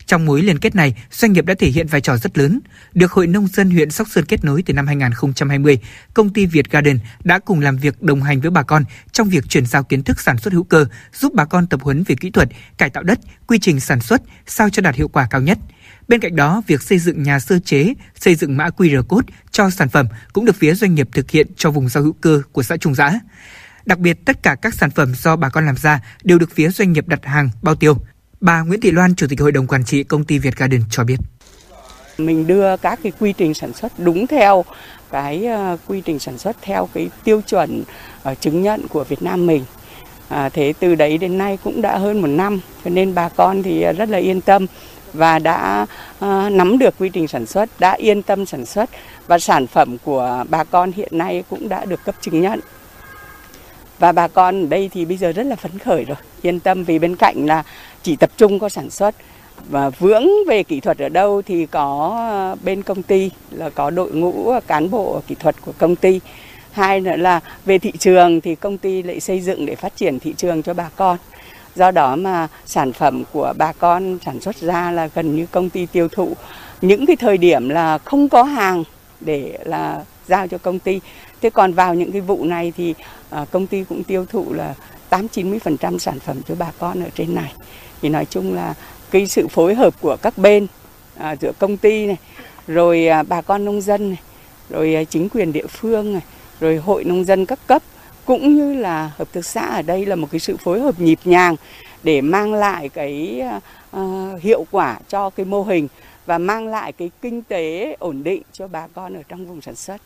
[0.07, 2.61] Trong mối liên kết này, doanh nghiệp đã thể hiện vai trò rất lớn.
[2.95, 5.79] Được Hội Nông dân huyện Sóc Sơn kết nối từ năm 2020,
[6.15, 9.45] công ty Việt Garden đã cùng làm việc đồng hành với bà con trong việc
[9.49, 12.31] chuyển giao kiến thức sản xuất hữu cơ, giúp bà con tập huấn về kỹ
[12.31, 12.49] thuật,
[12.79, 15.59] cải tạo đất, quy trình sản xuất sao cho đạt hiệu quả cao nhất.
[16.09, 19.71] Bên cạnh đó, việc xây dựng nhà sơ chế, xây dựng mã QR code cho
[19.71, 22.63] sản phẩm cũng được phía doanh nghiệp thực hiện cho vùng rau hữu cơ của
[22.63, 23.21] xã Trung Giã.
[23.87, 26.69] Đặc biệt, tất cả các sản phẩm do bà con làm ra đều được phía
[26.69, 27.97] doanh nghiệp đặt hàng bao tiêu.
[28.41, 31.05] Bà Nguyễn Thị Loan, Chủ tịch Hội đồng Quản trị Công ty Việt Garden cho
[31.05, 31.17] biết.
[32.19, 34.65] Mình đưa các cái quy trình sản xuất đúng theo
[35.11, 37.85] cái ờ, quy trình sản xuất theo cái tiêu chuẩn
[38.23, 39.65] ờ, chứng nhận của Việt Nam mình.
[40.29, 43.63] À, thế từ đấy đến nay cũng đã hơn một năm, cho nên bà con
[43.63, 44.67] thì ờ, rất là yên tâm
[45.15, 45.87] và đã
[46.25, 48.91] uh, nắm được quy trình sản xuất, đã yên tâm sản xuất
[49.27, 52.61] và sản phẩm của bà con hiện nay cũng đã được cấp chứng nhận.
[53.99, 56.85] Và bà con ở đây thì bây giờ rất là phấn khởi rồi yên tâm
[56.85, 57.63] vì bên cạnh là
[58.03, 59.15] chỉ tập trung có sản xuất
[59.69, 63.91] và vướng về kỹ thuật ở đâu thì có ờ, bên công ty là có
[63.91, 66.21] đội ngũ ờ, cán bộ kỹ thuật của công ty.
[66.73, 70.19] Hai nữa là về thị trường thì công ty lại xây dựng để phát triển
[70.19, 71.17] thị trường cho bà con
[71.75, 75.71] do đó mà sản phẩm của bà con sản xuất ra là gần như công
[75.71, 76.37] ty tiêu thụ
[76.81, 78.85] những cái thời điểm là không có hàng
[79.21, 81.01] để là giao cho công ty
[81.43, 82.95] thế còn vào những cái vụ này thì
[83.31, 84.75] à, công ty cũng tiêu thụ là
[85.15, 87.53] 8 90% sản phẩm cho bà con ở trên này.
[88.03, 88.75] Thì nói chung là
[89.11, 90.67] cái sự phối hợp của các bên
[91.17, 92.17] à, giữa công ty này,
[92.67, 94.21] rồi à, bà con nông dân này,
[94.71, 96.23] rồi à, chính quyền địa phương này,
[96.61, 97.83] rồi hội nông dân các cấp
[98.27, 101.19] cũng như là hợp tác xã ở đây là một cái sự phối hợp nhịp
[101.25, 101.57] nhàng
[102.03, 103.43] để mang lại cái
[103.97, 105.89] uh, hiệu quả cho cái mô hình
[106.27, 109.75] và mang lại cái kinh tế ổn định cho bà con ở trong vùng sản
[109.75, 110.01] xuất.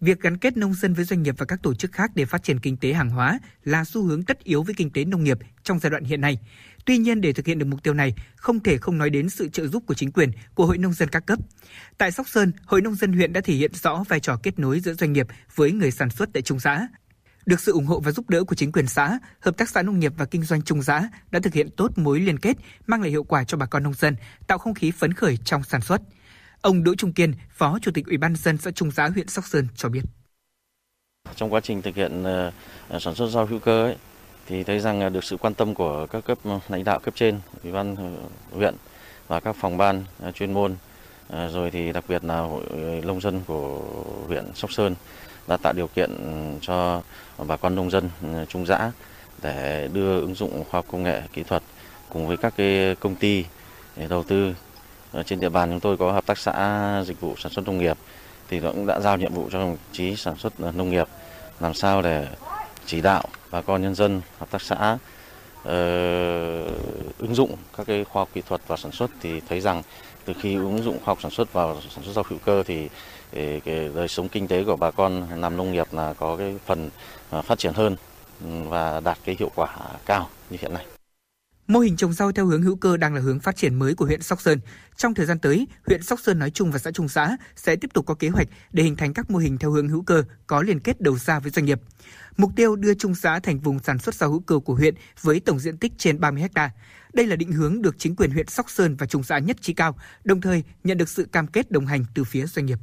[0.00, 2.42] Việc gắn kết nông dân với doanh nghiệp và các tổ chức khác để phát
[2.42, 5.38] triển kinh tế hàng hóa là xu hướng tất yếu với kinh tế nông nghiệp
[5.62, 6.38] trong giai đoạn hiện nay.
[6.84, 9.48] Tuy nhiên để thực hiện được mục tiêu này, không thể không nói đến sự
[9.48, 11.38] trợ giúp của chính quyền, của Hội nông dân các cấp.
[11.98, 14.80] Tại Sóc Sơn, Hội nông dân huyện đã thể hiện rõ vai trò kết nối
[14.80, 16.88] giữa doanh nghiệp với người sản xuất tại trung xã.
[17.46, 19.98] Được sự ủng hộ và giúp đỡ của chính quyền xã, hợp tác xã nông
[19.98, 22.56] nghiệp và kinh doanh trung xã đã thực hiện tốt mối liên kết,
[22.86, 25.64] mang lại hiệu quả cho bà con nông dân, tạo không khí phấn khởi trong
[25.64, 26.02] sản xuất.
[26.60, 29.44] Ông Đỗ Trung Kiên, Phó Chủ tịch Ủy ban dân xã Trung Giá huyện Sóc
[29.46, 30.02] Sơn cho biết.
[31.36, 33.96] Trong quá trình thực hiện uh, sản xuất rau hữu cơ ấy,
[34.48, 37.14] thì thấy rằng à, được sự quan tâm của các cấp ừ, lãnh đạo cấp
[37.16, 38.02] trên, Ủy ban ừ,
[38.56, 38.74] huyện
[39.28, 40.76] và các phòng ban à, chuyên môn,
[41.30, 43.80] à, rồi thì đặc biệt là hội ừ, nông dân của
[44.26, 44.94] huyện Sóc Sơn
[45.46, 46.10] đã tạo điều kiện
[46.60, 47.02] cho
[47.46, 48.10] bà con nông dân
[48.48, 48.92] trung giã
[49.42, 51.62] để đưa ứng dụng khoa học công nghệ kỹ thuật
[52.08, 53.44] cùng với các cái công ty
[53.96, 54.54] để đầu tư.
[55.26, 57.98] Trên địa bàn chúng tôi có hợp tác xã dịch vụ sản xuất nông nghiệp
[58.48, 61.08] thì cũng đã giao nhiệm vụ cho đồng chí sản xuất ờ, nông nghiệp
[61.60, 62.26] làm sao để
[62.86, 64.98] chỉ đạo bà con nhân dân hợp tác xã
[65.62, 65.68] uh,
[67.18, 69.82] ứng dụng các cái khoa học kỹ thuật vào sản xuất thì thấy rằng
[70.24, 72.88] từ khi ứng dụng khoa học sản xuất vào sản xuất rau hữu cơ thì
[73.32, 76.54] ờ, cái, đời sống kinh tế của bà con làm nông nghiệp là có cái
[76.66, 76.90] phần
[77.30, 77.96] ờ, phát triển hơn
[78.68, 79.76] và đạt cái hiệu quả
[80.06, 80.97] cao như hiện nay.
[81.68, 84.04] Mô hình trồng rau theo hướng hữu cơ đang là hướng phát triển mới của
[84.04, 84.60] huyện Sóc Sơn.
[84.96, 87.88] Trong thời gian tới, huyện Sóc Sơn nói chung và xã Trung Xã sẽ tiếp
[87.94, 90.62] tục có kế hoạch để hình thành các mô hình theo hướng hữu cơ có
[90.62, 91.80] liên kết đầu ra với doanh nghiệp.
[92.36, 95.40] Mục tiêu đưa Trung Xã thành vùng sản xuất rau hữu cơ của huyện với
[95.40, 96.70] tổng diện tích trên 30 ha.
[97.12, 99.74] Đây là định hướng được chính quyền huyện Sóc Sơn và Trung Xã nhất trí
[99.74, 102.78] cao, đồng thời nhận được sự cam kết đồng hành từ phía doanh nghiệp.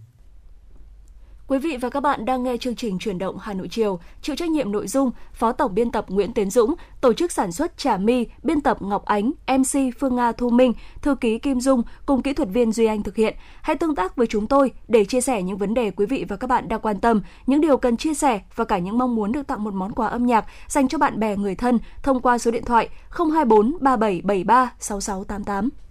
[1.47, 4.35] Quý vị và các bạn đang nghe chương trình chuyển động Hà Nội chiều, chịu
[4.35, 7.77] trách nhiệm nội dung Phó Tổng biên tập Nguyễn Tiến Dũng, tổ chức sản xuất
[7.77, 11.81] Trà My, biên tập Ngọc Ánh, MC Phương Nga Thu Minh, thư ký Kim Dung
[12.05, 13.35] cùng kỹ thuật viên Duy Anh thực hiện.
[13.61, 16.35] Hãy tương tác với chúng tôi để chia sẻ những vấn đề quý vị và
[16.35, 19.31] các bạn đang quan tâm, những điều cần chia sẻ và cả những mong muốn
[19.31, 22.37] được tặng một món quà âm nhạc dành cho bạn bè người thân thông qua
[22.37, 25.84] số điện thoại 024 3773 6688.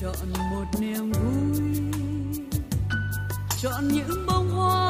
[0.00, 1.80] Chọn một niềm vui
[3.62, 4.89] chọn những bông hoa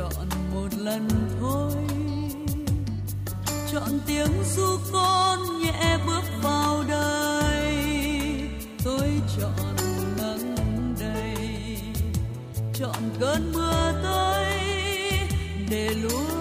[0.00, 1.08] chọn một lần
[1.40, 1.72] thôi.
[3.72, 7.74] Chọn tiếng du con nhẹ bước vào đời
[8.84, 9.08] tôi
[9.38, 9.76] chọn
[10.18, 10.54] nắng
[11.00, 11.78] đầy
[12.74, 14.58] chọn cơn mưa tới
[15.70, 16.39] để lúa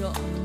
[0.00, 0.39] tôi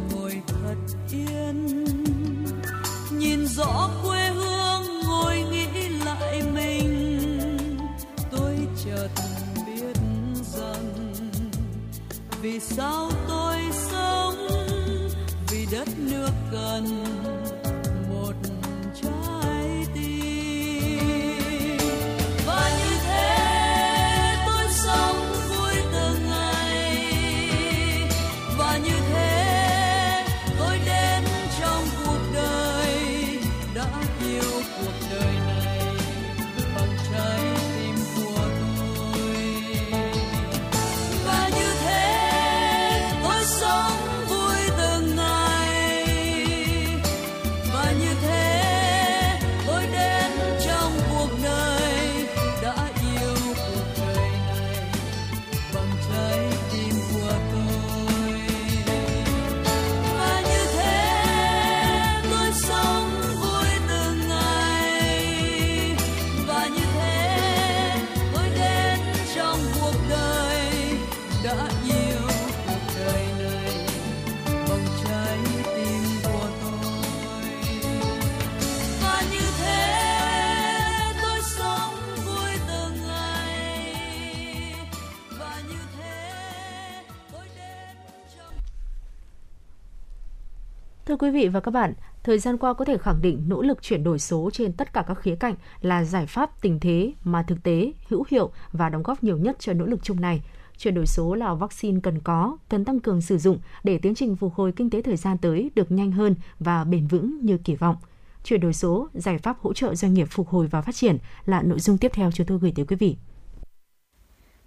[91.16, 91.94] Thưa quý vị và các bạn,
[92.24, 95.04] thời gian qua có thể khẳng định nỗ lực chuyển đổi số trên tất cả
[95.08, 99.04] các khía cạnh là giải pháp tình thế mà thực tế, hữu hiệu và đóng
[99.04, 100.42] góp nhiều nhất cho nỗ lực chung này.
[100.78, 104.36] Chuyển đổi số là vaccine cần có, cần tăng cường sử dụng để tiến trình
[104.36, 107.76] phục hồi kinh tế thời gian tới được nhanh hơn và bền vững như kỳ
[107.76, 107.96] vọng.
[108.44, 111.62] Chuyển đổi số, giải pháp hỗ trợ doanh nghiệp phục hồi và phát triển là
[111.62, 113.18] nội dung tiếp theo chúng tôi gửi tới quý vị.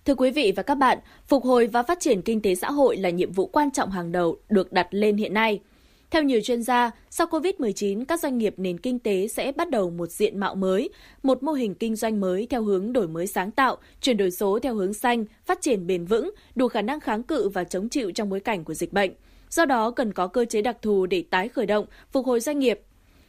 [0.04, 2.96] Thưa quý vị và các bạn, phục hồi và phát triển kinh tế xã hội
[2.96, 5.60] là nhiệm vụ quan trọng hàng đầu được đặt lên hiện nay–
[6.10, 9.90] theo nhiều chuyên gia, sau COVID-19, các doanh nghiệp nền kinh tế sẽ bắt đầu
[9.90, 10.88] một diện mạo mới,
[11.22, 14.58] một mô hình kinh doanh mới theo hướng đổi mới sáng tạo, chuyển đổi số
[14.58, 18.10] theo hướng xanh, phát triển bền vững, đủ khả năng kháng cự và chống chịu
[18.10, 19.10] trong bối cảnh của dịch bệnh.
[19.50, 22.58] Do đó, cần có cơ chế đặc thù để tái khởi động, phục hồi doanh
[22.58, 22.80] nghiệp.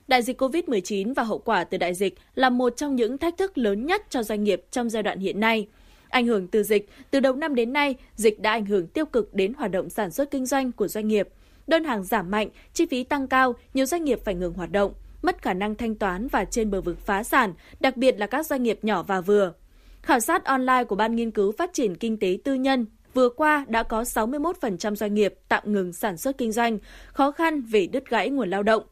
[0.07, 3.57] Đại dịch COVID-19 và hậu quả từ đại dịch là một trong những thách thức
[3.57, 5.67] lớn nhất cho doanh nghiệp trong giai đoạn hiện nay.
[6.09, 9.33] Ảnh hưởng từ dịch, từ đầu năm đến nay, dịch đã ảnh hưởng tiêu cực
[9.33, 11.29] đến hoạt động sản xuất kinh doanh của doanh nghiệp–
[11.69, 14.93] đơn hàng giảm mạnh, chi phí tăng cao, nhiều doanh nghiệp phải ngừng hoạt động,
[15.21, 18.45] mất khả năng thanh toán và trên bờ vực phá sản, đặc biệt là các
[18.45, 19.53] doanh nghiệp nhỏ và vừa.
[20.01, 23.65] Khảo sát online của Ban Nghiên cứu Phát triển Kinh tế Tư nhân vừa qua
[23.67, 26.77] đã có 61% doanh nghiệp tạm ngừng sản xuất kinh doanh,
[27.07, 28.83] khó khăn về đứt gãy nguồn lao động.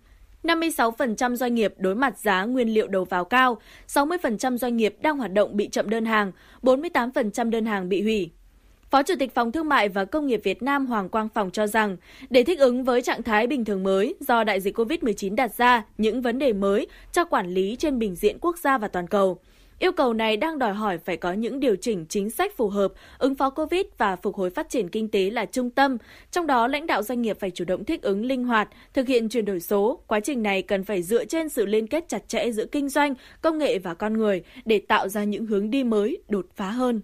[0.43, 5.17] 56% doanh nghiệp đối mặt giá nguyên liệu đầu vào cao, 60% doanh nghiệp đang
[5.17, 6.31] hoạt động bị chậm đơn hàng,
[6.61, 8.31] 48% đơn hàng bị hủy.
[8.91, 11.67] Phó Chủ tịch Phòng Thương mại và Công nghiệp Việt Nam Hoàng Quang Phòng cho
[11.67, 11.97] rằng,
[12.29, 15.85] để thích ứng với trạng thái bình thường mới do đại dịch COVID-19 đặt ra
[15.97, 19.39] những vấn đề mới cho quản lý trên bình diện quốc gia và toàn cầu.
[19.79, 22.93] Yêu cầu này đang đòi hỏi phải có những điều chỉnh chính sách phù hợp,
[23.17, 25.97] ứng phó COVID và phục hồi phát triển kinh tế là trung tâm.
[26.31, 29.29] Trong đó, lãnh đạo doanh nghiệp phải chủ động thích ứng linh hoạt, thực hiện
[29.29, 29.99] chuyển đổi số.
[30.07, 33.13] Quá trình này cần phải dựa trên sự liên kết chặt chẽ giữa kinh doanh,
[33.41, 37.01] công nghệ và con người để tạo ra những hướng đi mới, đột phá hơn.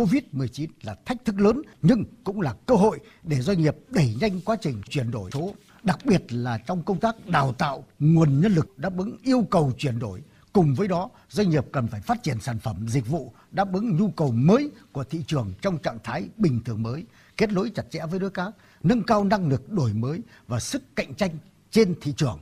[0.00, 4.40] Covid-19 là thách thức lớn nhưng cũng là cơ hội để doanh nghiệp đẩy nhanh
[4.40, 8.54] quá trình chuyển đổi số, đặc biệt là trong công tác đào tạo nguồn nhân
[8.54, 10.22] lực đáp ứng yêu cầu chuyển đổi.
[10.52, 13.96] Cùng với đó, doanh nghiệp cần phải phát triển sản phẩm dịch vụ đáp ứng
[13.96, 17.04] nhu cầu mới của thị trường trong trạng thái bình thường mới,
[17.36, 18.50] kết nối chặt chẽ với đối tác,
[18.82, 21.30] nâng cao năng lực đổi mới và sức cạnh tranh
[21.70, 22.38] trên thị trường.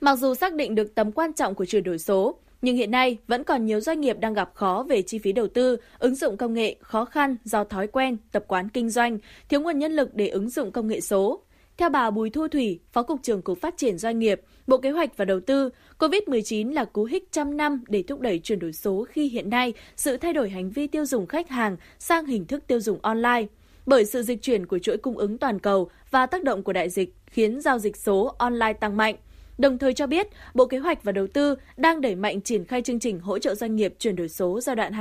[0.00, 3.18] Mặc dù xác định được tầm quan trọng của chuyển đổi số, nhưng hiện nay
[3.26, 6.36] vẫn còn nhiều doanh nghiệp đang gặp khó về chi phí đầu tư, ứng dụng
[6.36, 9.18] công nghệ, khó khăn do thói quen, tập quán kinh doanh,
[9.48, 11.42] thiếu nguồn nhân lực để ứng dụng công nghệ số.
[11.76, 14.90] Theo bà Bùi Thu Thủy, Phó Cục trưởng Cục Phát triển Doanh nghiệp, Bộ Kế
[14.90, 18.72] hoạch và Đầu tư, COVID-19 là cú hích trăm năm để thúc đẩy chuyển đổi
[18.72, 22.44] số khi hiện nay sự thay đổi hành vi tiêu dùng khách hàng sang hình
[22.44, 23.46] thức tiêu dùng online.
[23.86, 26.90] Bởi sự dịch chuyển của chuỗi cung ứng toàn cầu và tác động của đại
[26.90, 29.16] dịch khiến giao dịch số online tăng mạnh
[29.58, 32.82] đồng thời cho biết Bộ Kế hoạch và Đầu tư đang đẩy mạnh triển khai
[32.82, 34.92] chương trình hỗ trợ doanh nghiệp chuyển đổi số giai đoạn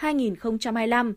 [0.00, 1.12] 2021-2025.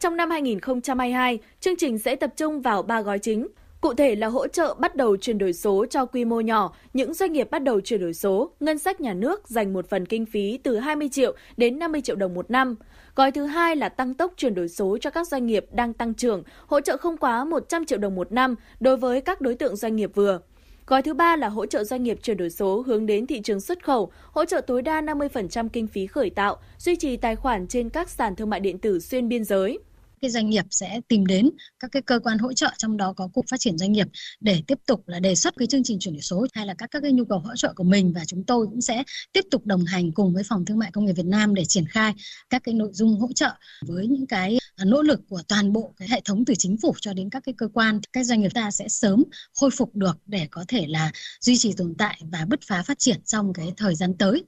[0.00, 3.48] Trong năm 2022, chương trình sẽ tập trung vào 3 gói chính.
[3.80, 7.14] Cụ thể là hỗ trợ bắt đầu chuyển đổi số cho quy mô nhỏ, những
[7.14, 10.26] doanh nghiệp bắt đầu chuyển đổi số, ngân sách nhà nước dành một phần kinh
[10.26, 12.74] phí từ 20 triệu đến 50 triệu đồng một năm.
[13.16, 16.14] Gói thứ hai là tăng tốc chuyển đổi số cho các doanh nghiệp đang tăng
[16.14, 19.76] trưởng, hỗ trợ không quá 100 triệu đồng một năm đối với các đối tượng
[19.76, 20.40] doanh nghiệp vừa.
[20.86, 23.60] Gói thứ ba là hỗ trợ doanh nghiệp chuyển đổi số hướng đến thị trường
[23.60, 27.66] xuất khẩu, hỗ trợ tối đa 50% kinh phí khởi tạo, duy trì tài khoản
[27.66, 29.78] trên các sàn thương mại điện tử xuyên biên giới.
[30.20, 31.50] cái doanh nghiệp sẽ tìm đến
[31.80, 34.06] các cái cơ quan hỗ trợ trong đó có cục phát triển doanh nghiệp
[34.40, 36.90] để tiếp tục là đề xuất cái chương trình chuyển đổi số hay là các
[36.90, 39.02] các cái nhu cầu hỗ trợ của mình và chúng tôi cũng sẽ
[39.32, 41.84] tiếp tục đồng hành cùng với phòng thương mại công nghiệp Việt Nam để triển
[41.86, 42.12] khai
[42.50, 43.50] các cái nội dung hỗ trợ
[43.86, 47.12] với những cái nỗ lực của toàn bộ cái hệ thống từ chính phủ cho
[47.12, 49.24] đến các cái cơ quan các doanh nghiệp ta sẽ sớm
[49.60, 52.98] khôi phục được để có thể là duy trì tồn tại và bứt phá phát
[52.98, 54.44] triển trong cái thời gian tới.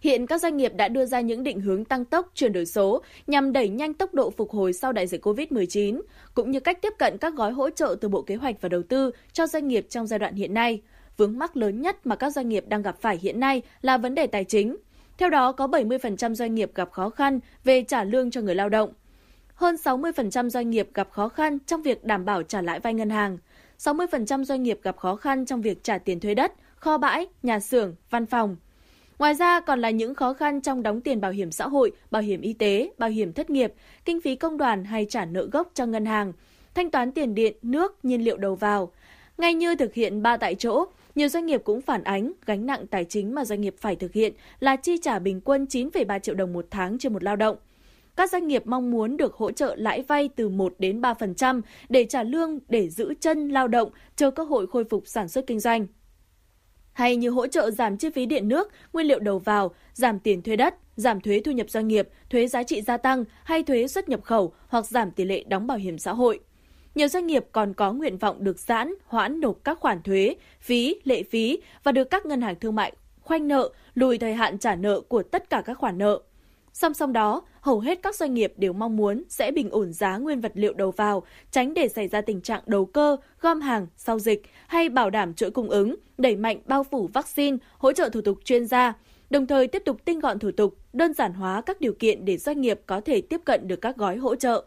[0.00, 3.02] Hiện các doanh nghiệp đã đưa ra những định hướng tăng tốc chuyển đổi số
[3.26, 6.00] nhằm đẩy nhanh tốc độ phục hồi sau đại dịch COVID-19,
[6.34, 8.82] cũng như cách tiếp cận các gói hỗ trợ từ Bộ Kế hoạch và Đầu
[8.82, 10.82] tư cho doanh nghiệp trong giai đoạn hiện nay.
[11.16, 14.14] Vướng mắc lớn nhất mà các doanh nghiệp đang gặp phải hiện nay là vấn
[14.14, 14.76] đề tài chính.
[15.18, 18.68] Theo đó, có 70% doanh nghiệp gặp khó khăn về trả lương cho người lao
[18.68, 18.90] động.
[19.54, 23.10] Hơn 60% doanh nghiệp gặp khó khăn trong việc đảm bảo trả lãi vay ngân
[23.10, 23.38] hàng.
[23.78, 27.60] 60% doanh nghiệp gặp khó khăn trong việc trả tiền thuê đất, kho bãi, nhà
[27.60, 28.56] xưởng, văn phòng.
[29.18, 32.22] Ngoài ra còn là những khó khăn trong đóng tiền bảo hiểm xã hội, bảo
[32.22, 33.72] hiểm y tế, bảo hiểm thất nghiệp,
[34.04, 36.32] kinh phí công đoàn hay trả nợ gốc cho ngân hàng,
[36.74, 38.92] thanh toán tiền điện, nước, nhiên liệu đầu vào.
[39.38, 42.86] Ngay như thực hiện ba tại chỗ, nhiều doanh nghiệp cũng phản ánh gánh nặng
[42.86, 46.34] tài chính mà doanh nghiệp phải thực hiện là chi trả bình quân 9,3 triệu
[46.34, 47.56] đồng một tháng trên một lao động.
[48.16, 52.04] Các doanh nghiệp mong muốn được hỗ trợ lãi vay từ 1 đến 3% để
[52.04, 55.60] trả lương để giữ chân lao động chờ cơ hội khôi phục sản xuất kinh
[55.60, 55.86] doanh
[56.94, 60.42] hay như hỗ trợ giảm chi phí điện nước, nguyên liệu đầu vào, giảm tiền
[60.42, 63.86] thuê đất, giảm thuế thu nhập doanh nghiệp, thuế giá trị gia tăng hay thuế
[63.86, 66.40] xuất nhập khẩu hoặc giảm tỷ lệ đóng bảo hiểm xã hội.
[66.94, 71.00] Nhiều doanh nghiệp còn có nguyện vọng được giãn, hoãn nộp các khoản thuế, phí,
[71.04, 74.74] lệ phí và được các ngân hàng thương mại khoanh nợ, lùi thời hạn trả
[74.74, 76.20] nợ của tất cả các khoản nợ.
[76.74, 80.16] Song song đó, hầu hết các doanh nghiệp đều mong muốn sẽ bình ổn giá
[80.16, 83.86] nguyên vật liệu đầu vào, tránh để xảy ra tình trạng đầu cơ, gom hàng
[83.96, 88.08] sau dịch hay bảo đảm chuỗi cung ứng, đẩy mạnh bao phủ vaccine, hỗ trợ
[88.08, 88.92] thủ tục chuyên gia,
[89.30, 92.36] đồng thời tiếp tục tinh gọn thủ tục, đơn giản hóa các điều kiện để
[92.36, 94.64] doanh nghiệp có thể tiếp cận được các gói hỗ trợ.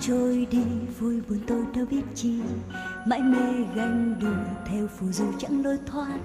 [0.00, 0.62] Trôi đi,
[0.98, 2.40] vui buồn tôi đâu biết chi.
[3.06, 6.18] Mãi mê ganh đùa theo phù du chẳng lối thoát.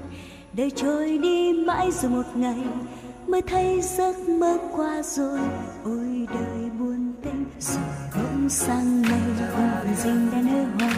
[0.54, 2.64] Đời trôi đi mãi rồi một ngày,
[3.28, 5.40] mới thấy giấc mơ qua rồi.
[5.84, 7.84] Ôi đời buồn tênh rồi
[8.16, 10.96] bỗng sang ngày hồng dinh đã nở hoa.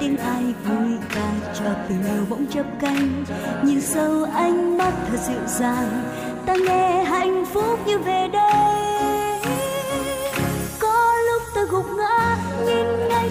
[0.00, 3.24] Tiếng ai vui ca cho từ lâu bỗng chớp cánh.
[3.64, 6.02] Nhìn sâu ánh mắt thật dịu dàng,
[6.46, 8.91] ta nghe hạnh phúc như về đây.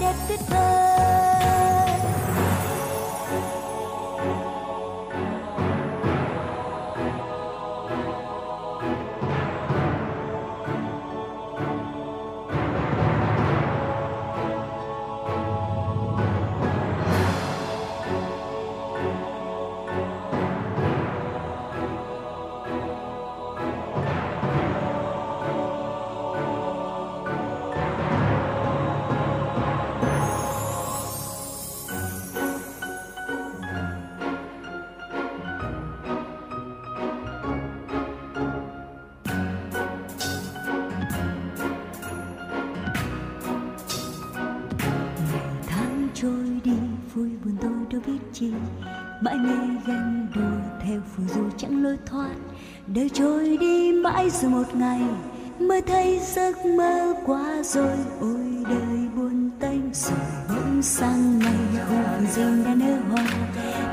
[0.00, 0.40] đẹp tuyệt
[48.34, 48.50] chi.
[49.20, 49.54] Mãi mê
[49.86, 52.34] ganh đùa theo phù du chẳng lối thoát.
[52.86, 55.00] Đời trôi đi mãi rồi một ngày
[55.58, 57.96] mới thấy giấc mơ qua rồi.
[58.20, 63.26] Ôi đời buồn tênh rồi bỗng sang ngày hồn rừng đã nở hoa.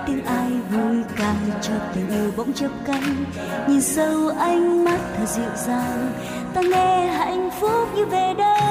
[0.08, 3.26] Tiếng ai vui ca cho tình yêu bỗng chớp cánh.
[3.68, 6.12] Nhìn sâu ánh mắt thật dịu dàng,
[6.54, 8.71] ta nghe hạnh phúc như về đây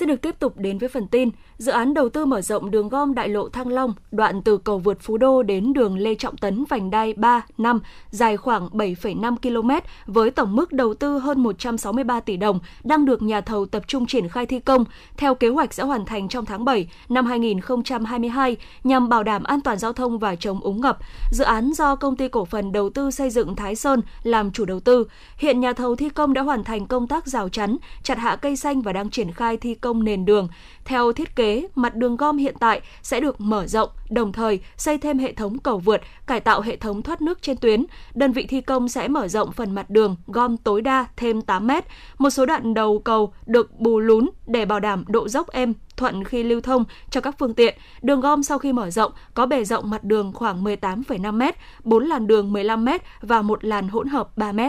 [0.00, 1.30] Xin được tiếp tục đến với phần tin.
[1.58, 4.78] Dự án đầu tư mở rộng đường gom đại lộ Thăng Long, đoạn từ cầu
[4.78, 9.36] vượt Phú Đô đến đường Lê Trọng Tấn vành đai 3, 5, dài khoảng 7,5
[9.36, 9.70] km
[10.06, 14.06] với tổng mức đầu tư hơn 163 tỷ đồng, đang được nhà thầu tập trung
[14.06, 14.84] triển khai thi công.
[15.16, 19.60] Theo kế hoạch sẽ hoàn thành trong tháng 7 năm 2022 nhằm bảo đảm an
[19.60, 20.98] toàn giao thông và chống úng ngập.
[21.30, 24.64] Dự án do công ty cổ phần đầu tư xây dựng Thái Sơn làm chủ
[24.64, 25.06] đầu tư.
[25.36, 28.56] Hiện nhà thầu thi công đã hoàn thành công tác rào chắn, chặt hạ cây
[28.56, 30.48] xanh và đang triển khai thi công nền đường.
[30.84, 34.98] Theo thiết kế, mặt đường gom hiện tại sẽ được mở rộng, đồng thời xây
[34.98, 37.84] thêm hệ thống cầu vượt, cải tạo hệ thống thoát nước trên tuyến.
[38.14, 41.66] Đơn vị thi công sẽ mở rộng phần mặt đường gom tối đa thêm 8
[41.66, 41.84] mét.
[42.18, 46.24] Một số đoạn đầu cầu được bù lún để bảo đảm độ dốc êm, thuận
[46.24, 47.74] khi lưu thông cho các phương tiện.
[48.02, 51.42] Đường gom sau khi mở rộng có bề rộng mặt đường khoảng 18,5 m,
[51.84, 52.88] 4 làn đường 15 m
[53.20, 54.60] và một làn hỗn hợp 3 m.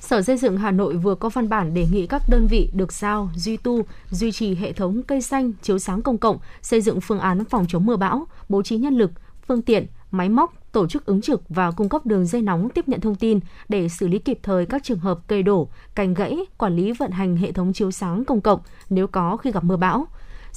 [0.00, 2.92] Sở Xây dựng Hà Nội vừa có văn bản đề nghị các đơn vị được
[2.92, 7.00] giao duy tu, duy trì hệ thống cây xanh, chiếu sáng công cộng, xây dựng
[7.00, 9.10] phương án phòng chống mưa bão, bố trí nhân lực,
[9.46, 12.88] phương tiện, máy móc, tổ chức ứng trực và cung cấp đường dây nóng tiếp
[12.88, 16.38] nhận thông tin để xử lý kịp thời các trường hợp cây đổ, cành gãy,
[16.58, 18.60] quản lý vận hành hệ thống chiếu sáng công cộng
[18.90, 20.06] nếu có khi gặp mưa bão.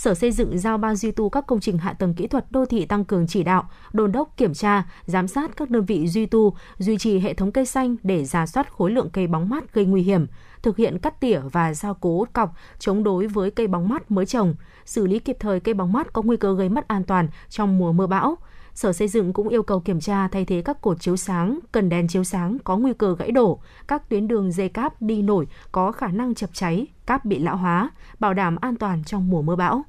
[0.02, 2.66] Sở Xây dựng giao ban duy tu các công trình hạ tầng kỹ thuật đô
[2.66, 6.26] thị tăng cường chỉ đạo, đôn đốc kiểm tra, giám sát các đơn vị duy
[6.26, 9.74] tu, duy trì hệ thống cây xanh để giả soát khối lượng cây bóng mát
[9.74, 10.28] gây nguy hiểm,
[10.62, 14.26] thực hiện cắt tỉa và giao cố cọc chống đối với cây bóng mát mới
[14.26, 14.56] trồng,
[14.86, 17.78] xử lý kịp thời cây bóng mát có nguy cơ gây mất an toàn trong
[17.78, 18.38] mùa mưa bão.
[18.74, 21.90] Sở Xây dựng cũng yêu cầu kiểm tra thay thế các cột chiếu sáng, cần
[21.90, 25.48] đèn chiếu sáng có nguy cơ gãy đổ, các tuyến đường dây cáp đi nổi
[25.72, 29.42] có khả năng chập cháy, cáp bị lão hóa, bảo đảm an toàn trong mùa
[29.42, 29.84] mưa bão.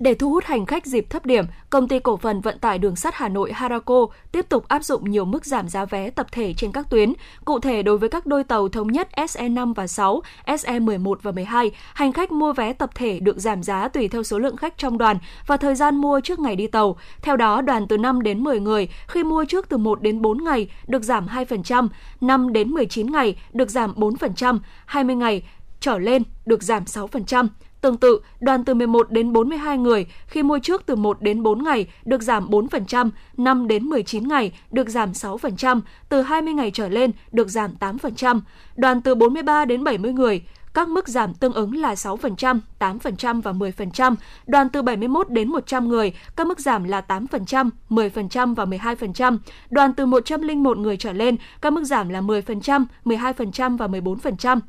[0.00, 2.96] Để thu hút hành khách dịp thấp điểm, công ty cổ phần vận tải đường
[2.96, 6.54] sắt Hà Nội Harako tiếp tục áp dụng nhiều mức giảm giá vé tập thể
[6.54, 7.12] trên các tuyến.
[7.44, 11.70] Cụ thể đối với các đôi tàu thống nhất SE5 và 6, SE11 và 12,
[11.94, 14.98] hành khách mua vé tập thể được giảm giá tùy theo số lượng khách trong
[14.98, 16.96] đoàn và thời gian mua trước ngày đi tàu.
[17.22, 20.44] Theo đó, đoàn từ 5 đến 10 người khi mua trước từ 1 đến 4
[20.44, 21.88] ngày được giảm 2%,
[22.20, 25.42] 5 đến 19 ngày được giảm 4%, 20 ngày
[25.80, 27.48] trở lên được giảm 6%.
[27.86, 31.64] Tương tự, đoàn từ 11 đến 42 người khi mua trước từ 1 đến 4
[31.64, 36.88] ngày được giảm 4%, 5 đến 19 ngày được giảm 6%, từ 20 ngày trở
[36.88, 38.40] lên được giảm 8%.
[38.76, 40.42] Đoàn từ 43 đến 70 người
[40.74, 44.14] các mức giảm tương ứng là 6%, 8% và 10%.
[44.46, 49.38] Đoàn từ 71 đến 100 người, các mức giảm là 8%, 10% và 12%.
[49.70, 54.60] Đoàn từ 101 người trở lên, các mức giảm là 10%, 12% và 14%.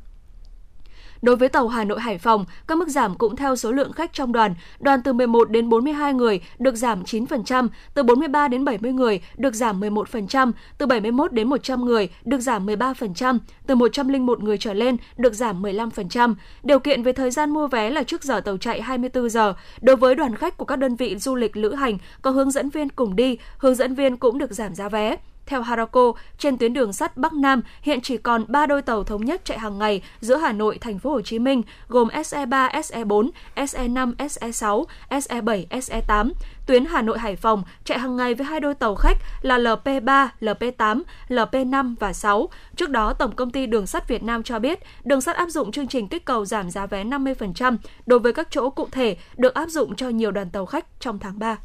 [1.22, 4.12] Đối với tàu Hà Nội Hải Phòng, các mức giảm cũng theo số lượng khách
[4.12, 4.54] trong đoàn.
[4.80, 9.54] Đoàn từ 11 đến 42 người được giảm 9%, từ 43 đến 70 người được
[9.54, 14.96] giảm 11%, từ 71 đến 100 người được giảm 13%, từ 101 người trở lên
[15.16, 16.34] được giảm 15%.
[16.62, 19.54] Điều kiện về thời gian mua vé là trước giờ tàu chạy 24 giờ.
[19.80, 22.70] Đối với đoàn khách của các đơn vị du lịch lữ hành có hướng dẫn
[22.70, 25.16] viên cùng đi, hướng dẫn viên cũng được giảm giá vé.
[25.48, 29.24] Theo Harako, trên tuyến đường sắt Bắc Nam hiện chỉ còn 3 đôi tàu thống
[29.24, 33.30] nhất chạy hàng ngày giữa Hà Nội, Thành phố Hồ Chí Minh gồm SE3, SE4,
[33.56, 36.30] SE5, SE6, SE7, SE8.
[36.66, 40.28] Tuyến Hà Nội Hải Phòng chạy hàng ngày với hai đôi tàu khách là LP3,
[40.40, 42.48] LP8, LP5 và 6.
[42.76, 45.72] Trước đó, Tổng công ty Đường sắt Việt Nam cho biết, đường sắt áp dụng
[45.72, 47.76] chương trình kích cầu giảm giá vé 50%
[48.06, 51.18] đối với các chỗ cụ thể được áp dụng cho nhiều đoàn tàu khách trong
[51.18, 51.56] tháng 3.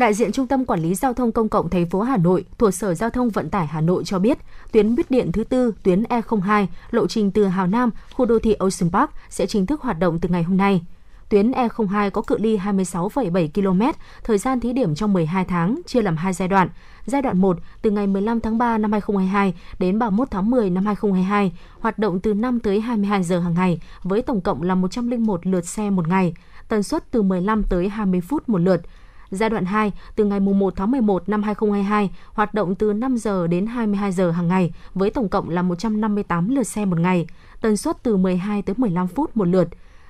[0.00, 2.74] Đại diện Trung tâm Quản lý Giao thông Công cộng thành phố Hà Nội thuộc
[2.74, 4.38] Sở Giao thông Vận tải Hà Nội cho biết,
[4.72, 8.54] tuyến buýt điện thứ tư, tuyến E02, lộ trình từ Hào Nam, khu đô thị
[8.54, 10.82] Ocean Park sẽ chính thức hoạt động từ ngày hôm nay.
[11.28, 13.82] Tuyến E02 có cự ly 26,7 km,
[14.24, 16.68] thời gian thí điểm trong 12 tháng, chia làm hai giai đoạn.
[17.06, 20.86] Giai đoạn 1 từ ngày 15 tháng 3 năm 2022 đến 31 tháng 10 năm
[20.86, 25.46] 2022, hoạt động từ 5 tới 22 giờ hàng ngày, với tổng cộng là 101
[25.46, 26.34] lượt xe một ngày,
[26.68, 28.80] tần suất từ 15 tới 20 phút một lượt.
[29.30, 33.46] Giai đoạn 2, từ ngày 1 tháng 11 năm 2022, hoạt động từ 5 giờ
[33.46, 37.26] đến 22 giờ hàng ngày, với tổng cộng là 158 lượt xe một ngày,
[37.60, 39.68] tần suất từ 12 tới 15 phút một lượt.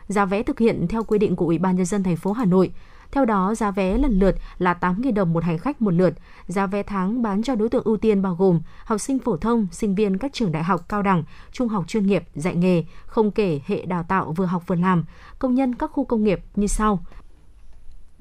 [0.08, 2.44] Giá vé thực hiện theo quy định của Ủy ban nhân dân thành phố Hà
[2.44, 2.72] Nội.
[3.12, 6.14] Theo đó, giá vé lần lượt là 8.000 đồng một hành khách một lượt.
[6.46, 9.66] Giá vé tháng bán cho đối tượng ưu tiên bao gồm học sinh phổ thông,
[9.72, 13.30] sinh viên các trường đại học cao đẳng, trung học chuyên nghiệp, dạy nghề, không
[13.30, 15.04] kể hệ đào tạo vừa học vừa làm,
[15.38, 17.04] công nhân các khu công nghiệp như sau.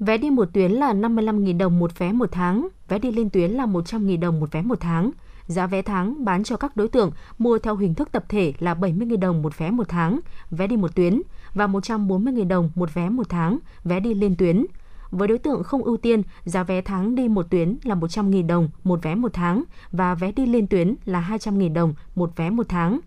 [0.00, 3.50] Vé đi một tuyến là 55.000 đồng một vé một tháng, vé đi lên tuyến
[3.50, 5.10] là 100.000 đồng một vé một tháng.
[5.46, 8.74] Giá vé tháng bán cho các đối tượng mua theo hình thức tập thể là
[8.74, 10.20] 70.000 đồng một vé một tháng,
[10.50, 11.22] vé đi một tuyến
[11.54, 14.66] và 140.000 đồng một vé một tháng, vé đi lên tuyến.
[15.10, 18.68] Với đối tượng không ưu tiên, giá vé tháng đi một tuyến là 100.000 đồng
[18.84, 19.62] một vé một tháng
[19.92, 23.00] và vé đi lên tuyến là 200.000 đồng một vé một tháng.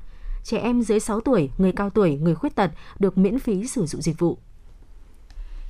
[0.43, 3.85] Trẻ em dưới 6 tuổi, người cao tuổi, người khuyết tật được miễn phí sử
[3.85, 4.37] dụng dịch vụ.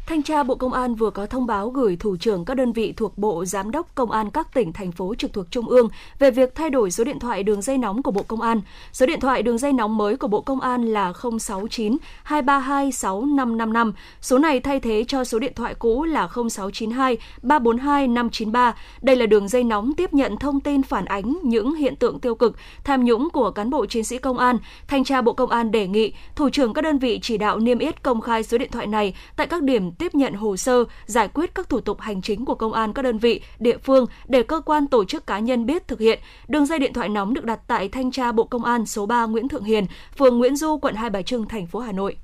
[0.06, 2.94] Thanh tra Bộ Công an vừa có thông báo gửi thủ trưởng các đơn vị
[2.98, 5.88] thuộc Bộ Giám đốc Công an các tỉnh, thành phố trực thuộc Trung ương
[6.20, 8.62] về việc thay đổi số điện thoại đường dây nóng của Bộ Công an.
[8.94, 13.94] Số điện thoại đường dây nóng mới của Bộ Công an là 069 232 6555.
[14.22, 18.76] Số này thay thế cho số điện thoại cũ là 0692 342 593.
[19.02, 22.36] Đây là đường dây nóng tiếp nhận thông tin phản ánh những hiện tượng tiêu
[22.36, 24.58] cực, tham nhũng của cán bộ chiến sĩ công an.
[24.88, 27.80] Thanh tra Bộ Công an đề nghị thủ trưởng các đơn vị chỉ đạo niêm
[27.80, 31.28] yết công khai số điện thoại này tại các điểm tiếp nhận hồ sơ, giải
[31.28, 34.44] quyết các thủ tục hành chính của công an các đơn vị, địa phương để
[34.44, 36.20] cơ quan tổ chức cá nhân biết thực hiện.
[36.48, 39.26] Đường dây điện thoại nóng được đặt tại Thanh tra Bộ Công an số 3
[39.26, 39.86] Nguyễn Thượng Hiền,
[40.18, 42.18] phường Nguyễn Du, quận Hai Bà Trưng, thành phố Hà Nội.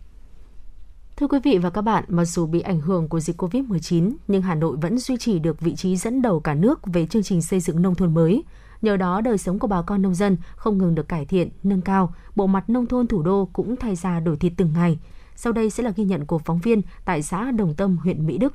[1.18, 4.42] Thưa quý vị và các bạn, mặc dù bị ảnh hưởng của dịch Covid-19, nhưng
[4.42, 7.42] Hà Nội vẫn duy trì được vị trí dẫn đầu cả nước về chương trình
[7.42, 8.44] xây dựng nông thôn mới.
[8.82, 11.82] Nhờ đó, đời sống của bà con nông dân không ngừng được cải thiện, nâng
[11.82, 15.00] cao, bộ mặt nông thôn thủ đô cũng thay ra đổi thịt từng ngày.
[15.42, 18.38] Sau đây sẽ là ghi nhận của phóng viên tại xã Đồng Tâm, huyện Mỹ
[18.38, 18.54] Đức.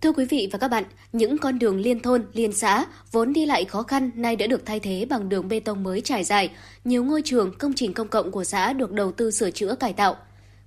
[0.00, 3.46] Thưa quý vị và các bạn, những con đường liên thôn, liên xã vốn đi
[3.46, 6.50] lại khó khăn nay đã được thay thế bằng đường bê tông mới trải dài.
[6.84, 9.92] Nhiều ngôi trường, công trình công cộng của xã được đầu tư sửa chữa cải
[9.92, 10.16] tạo.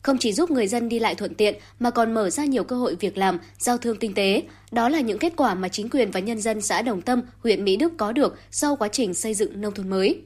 [0.01, 2.75] Không chỉ giúp người dân đi lại thuận tiện mà còn mở ra nhiều cơ
[2.75, 4.43] hội việc làm, giao thương kinh tế.
[4.71, 7.63] Đó là những kết quả mà chính quyền và nhân dân xã Đồng Tâm, huyện
[7.63, 10.21] Mỹ Đức có được sau quá trình xây dựng nông thôn mới.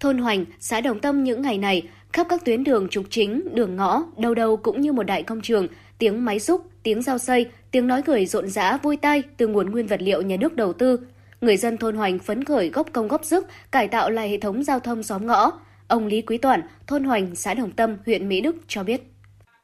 [0.00, 3.76] Thôn Hoành, xã Đồng Tâm những ngày này Khắp các tuyến đường trục chính, đường
[3.76, 5.66] ngõ, đâu đâu cũng như một đại công trường,
[5.98, 9.70] tiếng máy xúc, tiếng dao xây, tiếng nói cười rộn rã vui tai từ nguồn
[9.70, 11.00] nguyên vật liệu nhà nước đầu tư.
[11.40, 14.64] Người dân thôn Hoành phấn khởi góp công góp sức cải tạo lại hệ thống
[14.64, 15.52] giao thông xóm ngõ.
[15.88, 19.12] Ông Lý Quý Toản, thôn Hoành, xã Đồng Tâm, huyện Mỹ Đức cho biết.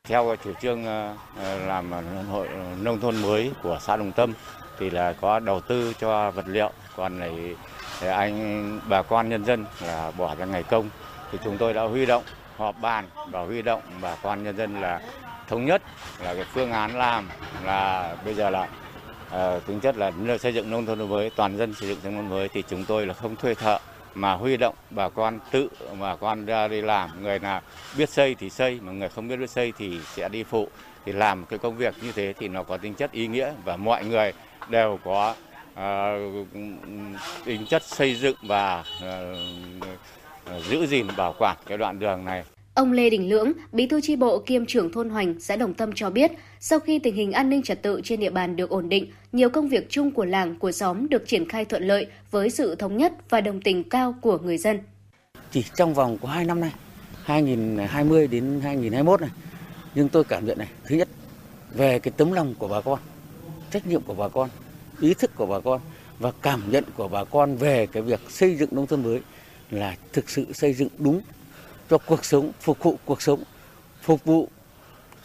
[0.09, 1.93] Theo chủ trương ờ, ờ, làm
[2.31, 2.49] hội
[2.83, 4.33] nông thôn mới của xã Đồng Tâm
[4.79, 7.57] thì là có đầu tư cho vật liệu, còn này
[8.01, 10.91] anh bà con nhân dân là bỏ ra ngày công
[11.35, 12.23] thì chúng tôi đã huy động
[12.57, 15.01] họp bàn và huy động bà con nhân dân là
[15.49, 15.83] thống nhất
[16.23, 17.29] là cái phương án làm
[17.65, 18.69] là bây giờ là
[19.35, 22.31] uh, tính chất là xây dựng nông thôn mới toàn dân xây dựng nông thôn
[22.31, 23.79] mới thì chúng tôi là không thuê thợ
[24.15, 25.69] mà huy động bà con tự
[26.01, 27.23] bà con ra đi làm.
[27.23, 27.61] Người nào
[27.97, 30.69] biết xây thì xây mà người không biết biết xây thì sẽ đi phụ.
[31.05, 33.77] Thì làm cái công việc như thế thì nó có tính chất ý nghĩa và
[33.77, 34.33] mọi người
[34.69, 35.35] đều có
[35.73, 36.49] uh,
[37.45, 39.99] tính chất xây dựng và uh,
[40.71, 42.45] giữ gìn bảo quản cái đoạn đường này.
[42.75, 45.93] Ông Lê Đình Lưỡng, bí thư tri bộ kiêm trưởng thôn Hoành, xã Đồng Tâm
[45.95, 48.89] cho biết, sau khi tình hình an ninh trật tự trên địa bàn được ổn
[48.89, 52.51] định, nhiều công việc chung của làng, của xóm được triển khai thuận lợi với
[52.51, 54.79] sự thống nhất và đồng tình cao của người dân.
[55.51, 56.73] Chỉ trong vòng của 2 năm nay,
[57.25, 59.31] 2020 đến 2021 này,
[59.95, 61.09] nhưng tôi cảm nhận này, thứ nhất,
[61.75, 62.99] về cái tấm lòng của bà con,
[63.71, 64.49] trách nhiệm của bà con,
[65.01, 65.81] ý thức của bà con
[66.19, 69.21] và cảm nhận của bà con về cái việc xây dựng nông thôn mới
[69.71, 71.21] là thực sự xây dựng đúng
[71.91, 73.43] cho cuộc sống, phục vụ cuộc sống,
[74.03, 74.49] phục vụ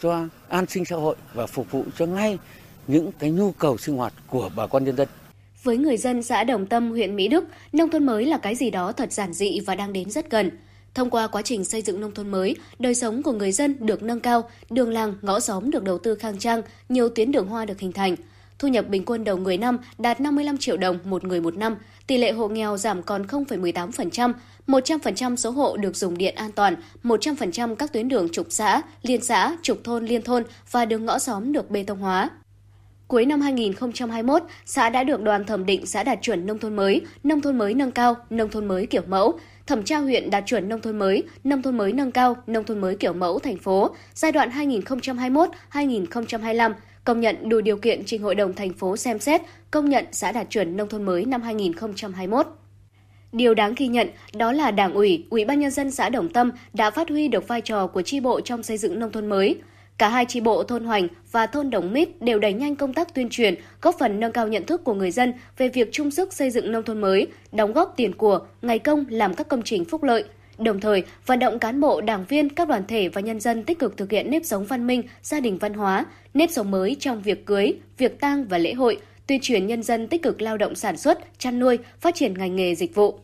[0.02, 2.38] cho an sinh xã hội và phục vụ cho ngay
[2.86, 5.08] những cái nhu cầu sinh hoạt của bà con nhân dân.
[5.62, 8.70] Với người dân xã Đồng Tâm, huyện Mỹ Đức, nông thôn mới là cái gì
[8.70, 10.50] đó thật giản dị và đang đến rất gần.
[10.94, 14.02] Thông qua quá trình xây dựng nông thôn mới, đời sống của người dân được
[14.02, 17.64] nâng cao, đường làng, ngõ xóm được đầu tư khang trang, nhiều tuyến đường hoa
[17.64, 18.16] được hình thành.
[18.60, 21.76] Thu nhập bình quân đầu người năm đạt 55 triệu đồng một người một năm,
[22.06, 24.32] tỷ lệ hộ nghèo giảm còn 0,18%,
[24.66, 29.22] 100% số hộ được dùng điện an toàn, 100% các tuyến đường trục xã, liên
[29.22, 32.30] xã, trục thôn, liên thôn và đường ngõ xóm được bê tông hóa.
[33.08, 37.00] Cuối năm 2021, xã đã được đoàn thẩm định xã đạt chuẩn nông thôn mới,
[37.24, 39.38] nông thôn mới nâng cao, nông thôn mới kiểu mẫu.
[39.66, 42.80] thẩm tra huyện đạt chuẩn nông thôn mới, nông thôn mới nâng cao, nông thôn
[42.80, 44.50] mới kiểu mẫu thành phố giai đoạn
[45.72, 46.72] 2021-2025,
[47.04, 49.40] công nhận đủ điều kiện trình Hội đồng thành phố xem xét
[49.70, 52.46] công nhận xã đạt chuẩn nông thôn mới năm 2021.
[53.32, 56.52] Điều đáng ghi nhận đó là Đảng ủy, Ủy ban nhân dân xã Đồng Tâm
[56.72, 59.56] đã phát huy được vai trò của chi bộ trong xây dựng nông thôn mới.
[59.98, 63.14] Cả hai chi bộ thôn Hoành và thôn Đồng Mít đều đẩy nhanh công tác
[63.14, 66.32] tuyên truyền, góp phần nâng cao nhận thức của người dân về việc chung sức
[66.32, 69.84] xây dựng nông thôn mới, đóng góp tiền của, ngày công làm các công trình
[69.84, 70.24] phúc lợi.
[70.60, 73.78] Đồng thời, vận động cán bộ, đảng viên, các đoàn thể và nhân dân tích
[73.78, 77.22] cực thực hiện nếp sống văn minh, gia đình văn hóa, nếp sống mới trong
[77.22, 80.74] việc cưới, việc tang và lễ hội, tuyên truyền nhân dân tích cực lao động
[80.74, 83.18] sản xuất, chăn nuôi, phát triển ngành nghề dịch vụ.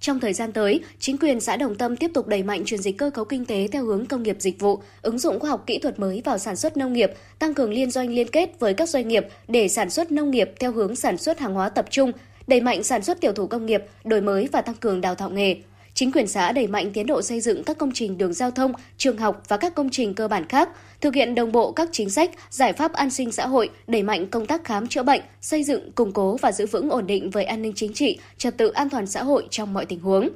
[0.00, 2.98] Trong thời gian tới, chính quyền xã Đồng Tâm tiếp tục đẩy mạnh chuyển dịch
[2.98, 5.78] cơ cấu kinh tế theo hướng công nghiệp dịch vụ, ứng dụng khoa học kỹ
[5.78, 8.88] thuật mới vào sản xuất nông nghiệp, tăng cường liên doanh liên kết với các
[8.88, 12.12] doanh nghiệp để sản xuất nông nghiệp theo hướng sản xuất hàng hóa tập trung,
[12.46, 15.30] đẩy mạnh sản xuất tiểu thủ công nghiệp, đổi mới và tăng cường đào tạo
[15.30, 15.56] nghề.
[15.94, 18.72] Chính quyền xã đẩy mạnh tiến độ xây dựng các công trình đường giao thông,
[18.96, 20.68] trường học và các công trình cơ bản khác,
[21.00, 24.26] thực hiện đồng bộ các chính sách, giải pháp an sinh xã hội, đẩy mạnh
[24.26, 27.44] công tác khám chữa bệnh, xây dựng, củng cố và giữ vững ổn định về
[27.44, 30.28] an ninh chính trị, trật tự an toàn xã hội trong mọi tình huống.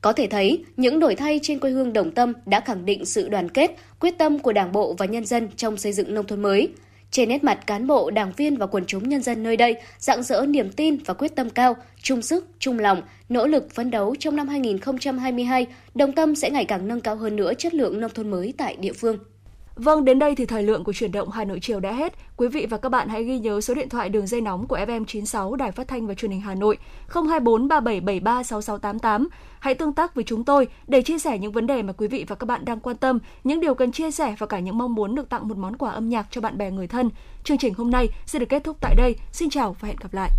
[0.00, 3.28] Có thể thấy, những đổi thay trên quê hương Đồng Tâm đã khẳng định sự
[3.28, 3.70] đoàn kết,
[4.00, 6.68] quyết tâm của Đảng bộ và nhân dân trong xây dựng nông thôn mới.
[7.10, 10.22] Trên nét mặt cán bộ, đảng viên và quần chúng nhân dân nơi đây rạng
[10.22, 14.14] rỡ niềm tin và quyết tâm cao, chung sức, chung lòng, nỗ lực phấn đấu
[14.18, 18.10] trong năm 2022, Đồng Tâm sẽ ngày càng nâng cao hơn nữa chất lượng nông
[18.14, 19.18] thôn mới tại địa phương.
[19.78, 22.12] Vâng, đến đây thì thời lượng của chuyển động Hà Nội chiều đã hết.
[22.36, 24.76] Quý vị và các bạn hãy ghi nhớ số điện thoại đường dây nóng của
[24.76, 26.78] FM 96 Đài Phát thanh và Truyền hình Hà Nội
[27.08, 29.28] 024 3773 6688.
[29.60, 32.24] Hãy tương tác với chúng tôi để chia sẻ những vấn đề mà quý vị
[32.28, 34.94] và các bạn đang quan tâm, những điều cần chia sẻ và cả những mong
[34.94, 37.10] muốn được tặng một món quà âm nhạc cho bạn bè người thân.
[37.44, 39.16] Chương trình hôm nay sẽ được kết thúc tại đây.
[39.32, 40.30] Xin chào và hẹn gặp lại.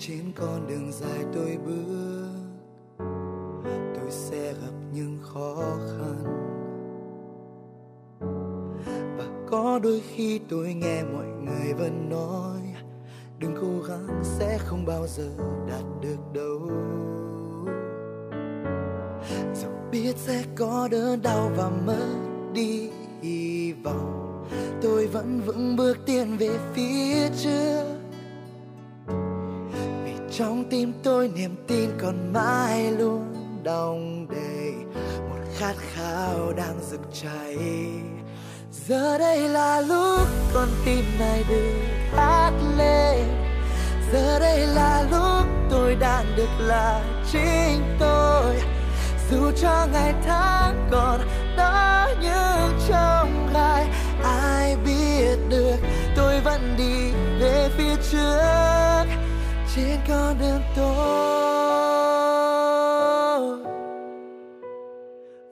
[0.00, 2.30] Trên con đường dài tôi bước.
[3.94, 6.24] Tôi sẽ gặp những khó khăn.
[9.18, 12.60] Và có đôi khi tôi nghe mọi người vẫn nói,
[13.38, 15.28] đừng cố gắng, sẽ không bao giờ
[15.68, 16.60] đạt được đâu.
[19.54, 22.16] Dẫu biết sẽ có đớn đau và mất
[22.54, 22.90] đi
[23.22, 24.44] hy vọng,
[24.82, 27.89] tôi vẫn vững bước tiến về phía trước
[30.40, 34.72] trong tim tôi niềm tin còn mãi luôn đong đầy.
[35.28, 37.56] Một khát khao đang rực cháy.
[38.72, 40.20] Giờ đây là lúc
[40.54, 41.72] con tim này được
[42.16, 43.26] hát lên.
[44.12, 47.02] Giờ đây là lúc tôi đang được là
[47.32, 48.56] chính tôi.
[49.30, 51.20] Dù cho ngày tháng còn
[51.56, 53.86] đó như trong gai,
[54.24, 55.76] ai biết được
[56.16, 58.99] tôi vẫn đi về phía trước
[59.76, 60.90] trên con đường tôi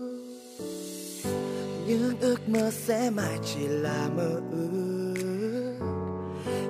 [1.88, 5.80] những ước mơ sẽ mãi chỉ là mơ ước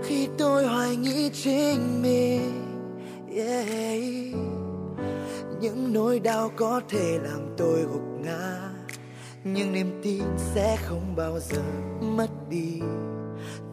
[0.03, 2.63] khi tôi hoài nghĩ chính mình
[3.35, 3.67] yeah.
[5.61, 8.69] những nỗi đau có thể làm tôi gục ngã
[9.43, 10.23] nhưng niềm tin
[10.55, 11.61] sẽ không bao giờ
[12.01, 12.81] mất đi.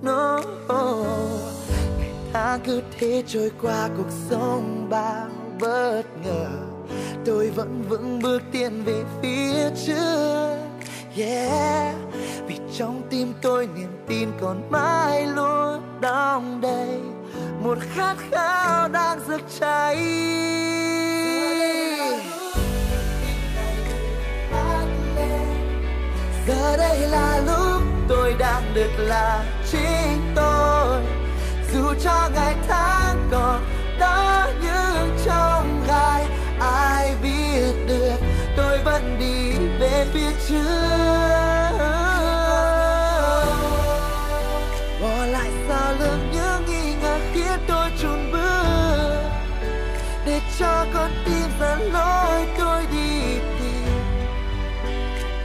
[0.02, 0.40] No
[1.98, 5.28] ngày tháng cứ thế trôi qua cuộc sống bao
[5.60, 6.46] bất ngờ.
[7.24, 10.56] Tôi vẫn vững bước tiến về phía trước.
[11.16, 11.94] Yeah,
[12.46, 17.00] vì trong tim tôi niềm tin còn mãi luôn đong đầy.
[17.62, 19.96] Một khát khao đang rực cháy.
[26.46, 27.73] Giờ đây là lúc
[28.08, 31.02] tôi đang được là chính tôi.
[31.72, 33.64] Dù cho ngày tháng còn
[33.98, 36.26] đó như trong gai,
[36.60, 38.16] ai biết được
[38.56, 41.78] tôi vẫn đi về phía trước.
[45.02, 49.22] Bỏ lại sau lưng những nghi ngờ khiến tôi chùn bước.
[50.26, 53.98] Để cho con tim dẫn lối tôi đi tìm.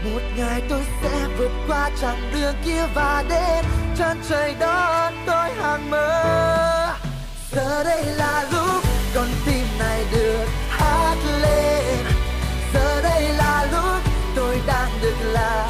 [0.04, 3.66] Một ngày tôi sẽ vượt qua chặng đường kia và đến
[3.98, 6.96] chân trời đó, tôi hàng mơ.
[7.52, 8.84] Giờ đây là lúc
[9.16, 12.06] con tim này được hát lên.
[12.74, 14.02] Giờ đây là lúc
[14.36, 15.70] tôi đang được là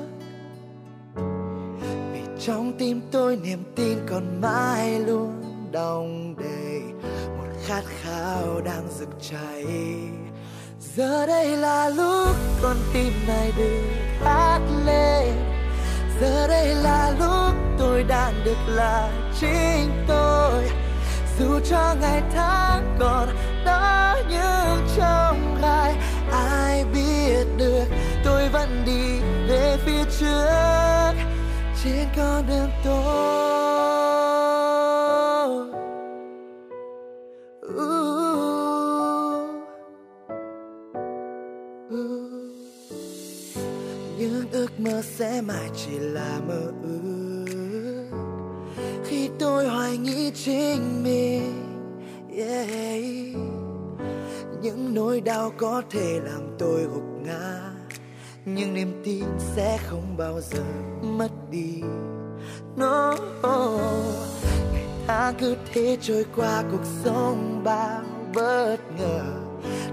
[2.45, 6.81] trong tim tôi niềm tin còn mãi luôn đong đầy.
[7.37, 9.65] Một khát khao đang rực cháy.
[10.95, 13.81] Giờ đây là lúc con tim này được
[14.23, 15.33] hát lên.
[16.21, 19.09] Giờ đây là lúc tôi đang được là
[19.39, 20.69] chính tôi.
[21.39, 23.29] Dù cho ngày tháng còn
[23.65, 25.95] đó như trong gai,
[26.31, 27.85] ai biết được
[28.25, 30.90] tôi vẫn đi về phía trước
[31.83, 33.21] trên con đường tôi
[44.17, 48.05] những ước mơ sẽ mãi chỉ là mơ ước.
[49.05, 51.53] Khi tôi hoài nghi chính mình,
[52.37, 52.69] yeah.
[54.61, 57.70] những nỗi đau có thể làm tôi gục ngã
[58.45, 59.23] nhưng niềm tin
[59.55, 60.63] sẽ không bao giờ
[61.01, 61.81] mất đi.
[62.75, 63.15] No
[64.73, 68.01] ngày ta cứ thế trôi qua cuộc sống bao
[68.33, 69.21] bất ngờ.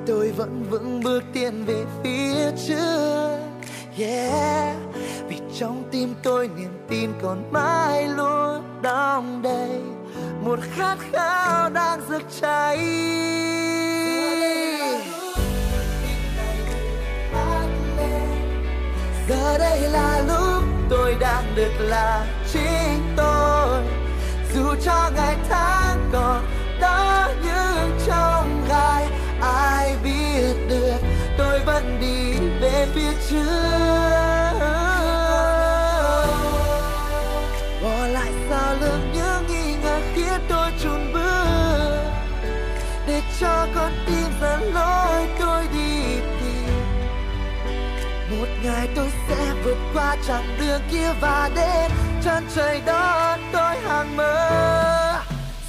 [0.06, 3.38] Tôi vẫn vững bước tiến về phía trước.
[3.98, 4.76] Yeah,
[5.28, 9.80] vì trong tim tôi niềm tin còn mãi luôn đong đầy.
[10.44, 12.78] Một khát khao đang rực cháy.
[19.28, 23.82] Giờ đây là lúc tôi đang được là chính tôi.
[24.54, 26.46] Dù cho ngày tháng còn
[26.80, 29.08] đó như trong gai,
[29.40, 30.98] ai biết được
[31.38, 33.87] tôi vẫn đi về phía trước.
[48.78, 51.90] này tôi sẽ vượt qua chặng đường kia và đến
[52.24, 55.20] chân trời đó tôi hàng mơ.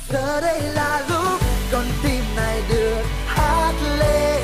[0.10, 1.42] Giờ đây là lúc
[1.72, 4.39] con tim này được hát lên.